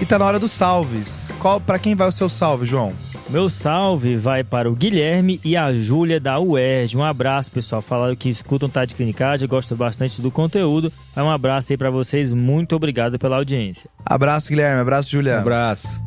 E 0.00 0.06
tá 0.06 0.18
na 0.18 0.24
hora 0.24 0.38
dos 0.38 0.50
salves. 0.50 1.30
Qual, 1.38 1.60
pra 1.60 1.78
quem 1.78 1.94
vai 1.94 2.08
o 2.08 2.12
seu 2.12 2.28
salve, 2.28 2.64
João? 2.66 2.92
Meu 3.28 3.48
salve 3.48 4.16
vai 4.16 4.42
para 4.42 4.68
o 4.68 4.74
Guilherme 4.74 5.40
e 5.44 5.56
a 5.56 5.72
Júlia 5.72 6.18
da 6.18 6.40
UERJ. 6.40 6.96
Um 6.96 7.04
abraço, 7.04 7.50
pessoal. 7.50 7.80
Falaram 7.80 8.16
que 8.16 8.28
escutam 8.28 8.68
Tade 8.68 8.94
Clinicagem, 8.94 9.46
gostam 9.48 9.76
bastante 9.78 10.20
do 10.20 10.30
conteúdo. 10.32 10.92
Vai 11.14 11.24
um 11.24 11.30
abraço 11.30 11.72
aí 11.72 11.76
para 11.76 11.90
vocês. 11.90 12.32
Muito 12.32 12.74
obrigado 12.74 13.18
pela 13.20 13.36
audiência. 13.36 13.88
Abraço, 14.04 14.48
Guilherme. 14.48 14.80
Abraço, 14.80 15.08
Um 15.08 15.12
Juliana. 15.12 15.40
abraço. 15.42 16.00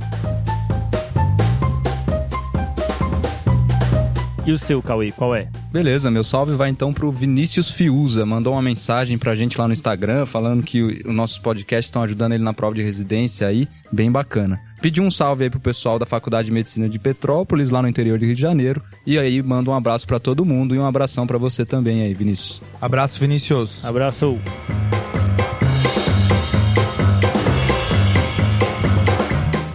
E 4.45 4.51
o 4.51 4.57
seu, 4.57 4.81
Cauê, 4.81 5.09
qual 5.13 5.33
é? 5.33 5.47
Beleza, 5.73 6.11
meu 6.11 6.23
salve 6.23 6.53
vai 6.55 6.69
então 6.69 6.93
pro 6.93 7.11
Vinícius 7.11 7.71
Fiuza. 7.71 8.23
Mandou 8.27 8.53
uma 8.53 8.61
mensagem 8.61 9.17
pra 9.17 9.35
gente 9.35 9.57
lá 9.59 9.67
no 9.67 9.73
Instagram 9.73 10.23
falando 10.27 10.61
que 10.61 10.83
o- 10.83 11.09
os 11.09 11.15
nossos 11.15 11.39
podcasts 11.39 11.87
estão 11.87 12.03
ajudando 12.03 12.33
ele 12.33 12.43
na 12.43 12.53
prova 12.53 12.75
de 12.75 12.83
residência 12.83 13.47
aí, 13.47 13.67
bem 13.91 14.11
bacana. 14.11 14.59
Pediu 14.83 15.03
um 15.03 15.09
salve 15.09 15.45
aí 15.45 15.49
pro 15.49 15.59
pessoal 15.59 15.97
da 15.97 16.05
Faculdade 16.05 16.45
de 16.45 16.51
Medicina 16.51 16.87
de 16.87 16.99
Petrópolis, 16.99 17.71
lá 17.71 17.81
no 17.81 17.87
interior 17.87 18.19
de 18.19 18.25
Rio 18.27 18.35
de 18.35 18.41
Janeiro. 18.41 18.83
E 19.03 19.17
aí 19.17 19.41
manda 19.41 19.71
um 19.71 19.73
abraço 19.73 20.05
pra 20.05 20.19
todo 20.19 20.45
mundo 20.45 20.75
e 20.75 20.79
um 20.79 20.85
abração 20.85 21.25
pra 21.25 21.39
você 21.39 21.65
também 21.65 22.03
aí, 22.03 22.13
Vinícius. 22.13 22.61
Abraço, 22.79 23.19
Vinícius. 23.19 23.83
Abraço. 23.83 24.37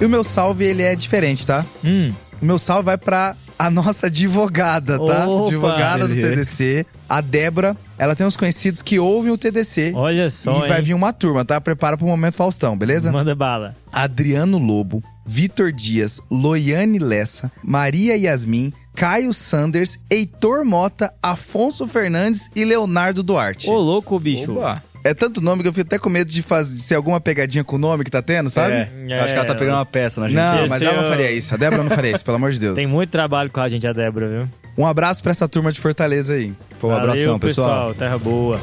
E 0.01 0.05
o 0.05 0.09
meu 0.09 0.23
salve, 0.23 0.65
ele 0.65 0.83
é 0.83 0.95
diferente, 0.95 1.45
tá? 1.47 1.67
Hum, 1.85 2.13
O 2.41 2.47
meu 2.47 2.57
salve 2.57 2.85
vai 2.85 2.97
pra 2.97 3.35
a 3.59 3.71
nossa 3.71 4.07
advogada, 4.07 4.99
tá? 4.99 5.27
Opa, 5.27 5.49
advogada 5.49 6.07
do 6.07 6.15
beleza. 6.15 6.31
TDC, 6.31 6.87
a 7.09 7.21
Débora. 7.21 7.77
Ela 7.99 8.15
tem 8.15 8.27
uns 8.27 8.37
conhecidos 8.37 8.81
que 8.81 8.99
ouvem 8.99 9.33
o 9.33 9.39
TDC. 9.39 9.93
olha 9.95 10.31
só, 10.31 10.65
e 10.65 10.69
vai 10.69 10.79
hein? 10.79 10.85
vir 10.85 10.95
uma 10.95 11.13
turma, 11.13 11.45
tá? 11.45 11.61
Prepara 11.61 11.97
pro 11.97 12.07
momento 12.07 12.35
Faustão, 12.35 12.77
beleza? 12.79 13.11
Manda 13.11 13.35
bala. 13.35 13.75
Adriano 13.93 14.59
Lobo, 14.59 15.03
Vitor 15.27 15.73
Dias, 15.73 16.21
Loiane 16.31 16.99
Lessa, 16.99 17.51
Maria 17.63 18.17
Yasmin, 18.17 18.73
Caio 18.95 19.33
Sanders, 19.33 19.99
Heitor 20.11 20.65
Mota, 20.65 21.13
Afonso 21.23 21.87
Fernandes 21.87 22.51
e 22.57 22.65
Leonardo 22.65 23.23
Duarte. 23.23 23.69
Ô, 23.71 23.77
louco, 23.77 24.19
bicho. 24.19 24.53
Oba! 24.53 24.83
É 25.05 25.15
tanto 25.15 25.41
nome 25.41 25.63
que 25.63 25.69
eu 25.69 25.73
fico 25.73 25.87
até 25.87 25.99
com 25.99 26.09
medo 26.09 26.31
de, 26.31 26.43
fazer, 26.43 26.77
de 26.77 26.83
ser 26.83 26.95
alguma 26.95 27.21
pegadinha 27.21 27.65
com 27.65 27.77
o 27.77 27.79
nome 27.79 28.05
que 28.05 28.11
tá 28.11 28.21
tendo, 28.21 28.51
sabe? 28.51 28.73
É, 28.73 28.91
eu 29.09 29.21
acho 29.23 29.33
que 29.33 29.39
ela 29.39 29.47
tá 29.47 29.55
pegando 29.55 29.77
uma 29.77 29.87
peça 29.87 30.21
na 30.21 30.29
gente. 30.29 30.37
Não, 30.37 30.61
Esse 30.61 30.69
mas 30.69 30.83
ela 30.83 30.97
não 30.97 31.07
é 31.07 31.11
faria 31.11 31.33
isso. 31.33 31.55
A 31.55 31.57
Débora 31.57 31.83
não 31.83 31.91
faria 31.91 32.11
isso, 32.11 32.25
pelo 32.25 32.37
amor 32.37 32.51
de 32.51 32.61
Deus. 32.61 32.75
Tem 32.75 32.87
muito 32.87 33.11
trabalho 33.11 33.51
com 33.51 33.61
a 33.61 33.69
gente, 33.69 33.87
a 33.87 33.93
Débora, 33.93 34.29
viu? 34.29 34.49
Um 34.77 34.87
abraço 34.87 35.23
pra 35.23 35.31
essa 35.31 35.49
turma 35.49 35.73
de 35.73 35.81
Fortaleza 35.81 36.35
aí. 36.35 36.53
Pô, 36.81 36.89
um 36.89 36.91
Valeu, 36.91 37.11
abração, 37.11 37.39
pessoal. 37.39 37.95
Terra 37.95 38.19
boa. 38.19 38.61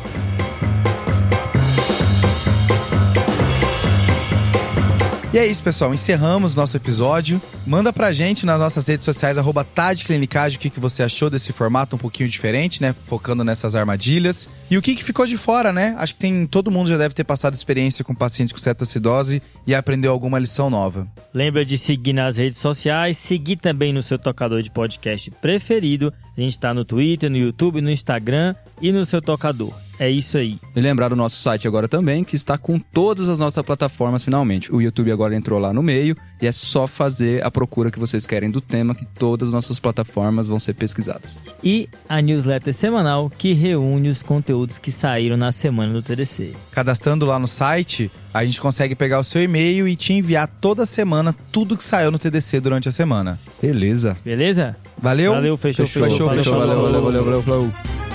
E 5.35 5.37
é 5.37 5.45
isso, 5.45 5.61
pessoal. 5.61 5.93
Encerramos 5.93 6.55
nosso 6.55 6.77
episódio. 6.77 7.41
Manda 7.67 7.91
pra 7.91 8.13
gente 8.13 8.45
nas 8.45 8.57
nossas 8.57 8.87
redes 8.87 9.03
sociais, 9.03 9.37
arroba 9.37 9.65
Tadclinicagem, 9.65 10.57
o 10.57 10.61
que, 10.61 10.69
que 10.69 10.79
você 10.79 11.03
achou 11.03 11.29
desse 11.29 11.51
formato 11.51 11.97
um 11.97 11.99
pouquinho 11.99 12.29
diferente, 12.29 12.81
né? 12.81 12.95
Focando 13.05 13.43
nessas 13.43 13.75
armadilhas. 13.75 14.47
E 14.71 14.77
o 14.77 14.81
que, 14.81 14.95
que 14.95 15.03
ficou 15.03 15.25
de 15.25 15.35
fora, 15.35 15.73
né? 15.73 15.93
Acho 15.97 16.13
que 16.13 16.21
tem 16.21 16.47
todo 16.47 16.71
mundo 16.71 16.87
já 16.87 16.97
deve 16.97 17.13
ter 17.13 17.25
passado 17.25 17.53
experiência 17.53 18.01
com 18.01 18.15
pacientes 18.15 18.53
com 18.53 18.59
cetoacidose 18.59 19.41
e 19.67 19.75
aprendeu 19.75 20.13
alguma 20.13 20.39
lição 20.39 20.69
nova. 20.69 21.05
Lembra 21.33 21.65
de 21.65 21.77
seguir 21.77 22.13
nas 22.13 22.37
redes 22.37 22.57
sociais, 22.57 23.17
seguir 23.17 23.57
também 23.57 23.91
no 23.91 24.01
seu 24.01 24.17
tocador 24.17 24.61
de 24.61 24.71
podcast 24.71 25.29
preferido. 25.41 26.13
A 26.37 26.39
gente 26.39 26.57
tá 26.57 26.73
no 26.73 26.85
Twitter, 26.85 27.29
no 27.29 27.35
YouTube, 27.35 27.81
no 27.81 27.91
Instagram 27.91 28.55
e 28.81 28.89
no 28.89 29.05
seu 29.05 29.21
tocador. 29.21 29.73
É 29.99 30.09
isso 30.09 30.37
aí. 30.37 30.59
E 30.75 30.81
lembrar 30.81 31.09
do 31.09 31.15
nosso 31.15 31.37
site 31.41 31.67
agora 31.67 31.87
também, 31.87 32.23
que 32.23 32.35
está 32.35 32.57
com 32.57 32.77
todas 32.79 33.29
as 33.29 33.39
nossas 33.39 33.63
plataformas 33.65 34.23
finalmente. 34.23 34.73
O 34.73 34.81
YouTube 34.81 35.11
agora 35.11 35.35
entrou 35.35 35.59
lá 35.59 35.73
no 35.73 35.81
meio 35.81 36.15
e 36.41 36.47
é 36.47 36.51
só 36.51 36.85
fazer 36.85 37.43
a 37.43 37.49
procura 37.49 37.89
que 37.89 37.99
vocês 37.99 38.25
querem 38.25 38.51
do 38.51 38.59
tema, 38.59 38.93
que 38.93 39.05
todas 39.05 39.49
as 39.49 39.53
nossas 39.53 39.79
plataformas 39.79 40.47
vão 40.47 40.59
ser 40.59 40.73
pesquisadas. 40.73 41.41
E 41.63 41.87
a 42.09 42.21
newsletter 42.21 42.73
semanal 42.73 43.29
que 43.29 43.53
reúne 43.53 44.09
os 44.09 44.21
conteúdos 44.21 44.77
que 44.77 44.91
saíram 44.91 45.37
na 45.37 45.51
semana 45.51 45.93
do 45.93 46.01
TDC. 46.01 46.51
Cadastrando 46.71 47.25
lá 47.25 47.39
no 47.39 47.47
site, 47.47 48.11
a 48.33 48.43
gente 48.43 48.59
consegue 48.59 48.95
pegar 48.95 49.19
o 49.19 49.23
seu 49.23 49.41
e-mail 49.41 49.87
e 49.87 49.95
te 49.95 50.13
enviar 50.13 50.47
toda 50.59 50.85
semana 50.85 51.33
tudo 51.51 51.77
que 51.77 51.83
saiu 51.83 52.11
no 52.11 52.19
TDC 52.19 52.59
durante 52.59 52.89
a 52.89 52.91
semana. 52.91 53.39
Beleza? 53.61 54.17
Beleza? 54.25 54.75
Valeu? 54.97 55.33
Valeu, 55.33 55.55
fechou, 55.57 55.85
Fechou, 55.85 56.09
fechou. 56.09 56.29
fechou, 56.29 56.59
valeu, 56.59 56.81
valeu, 56.81 57.01
valeu, 57.03 57.23
valeu, 57.23 57.41
valeu. 57.41 58.14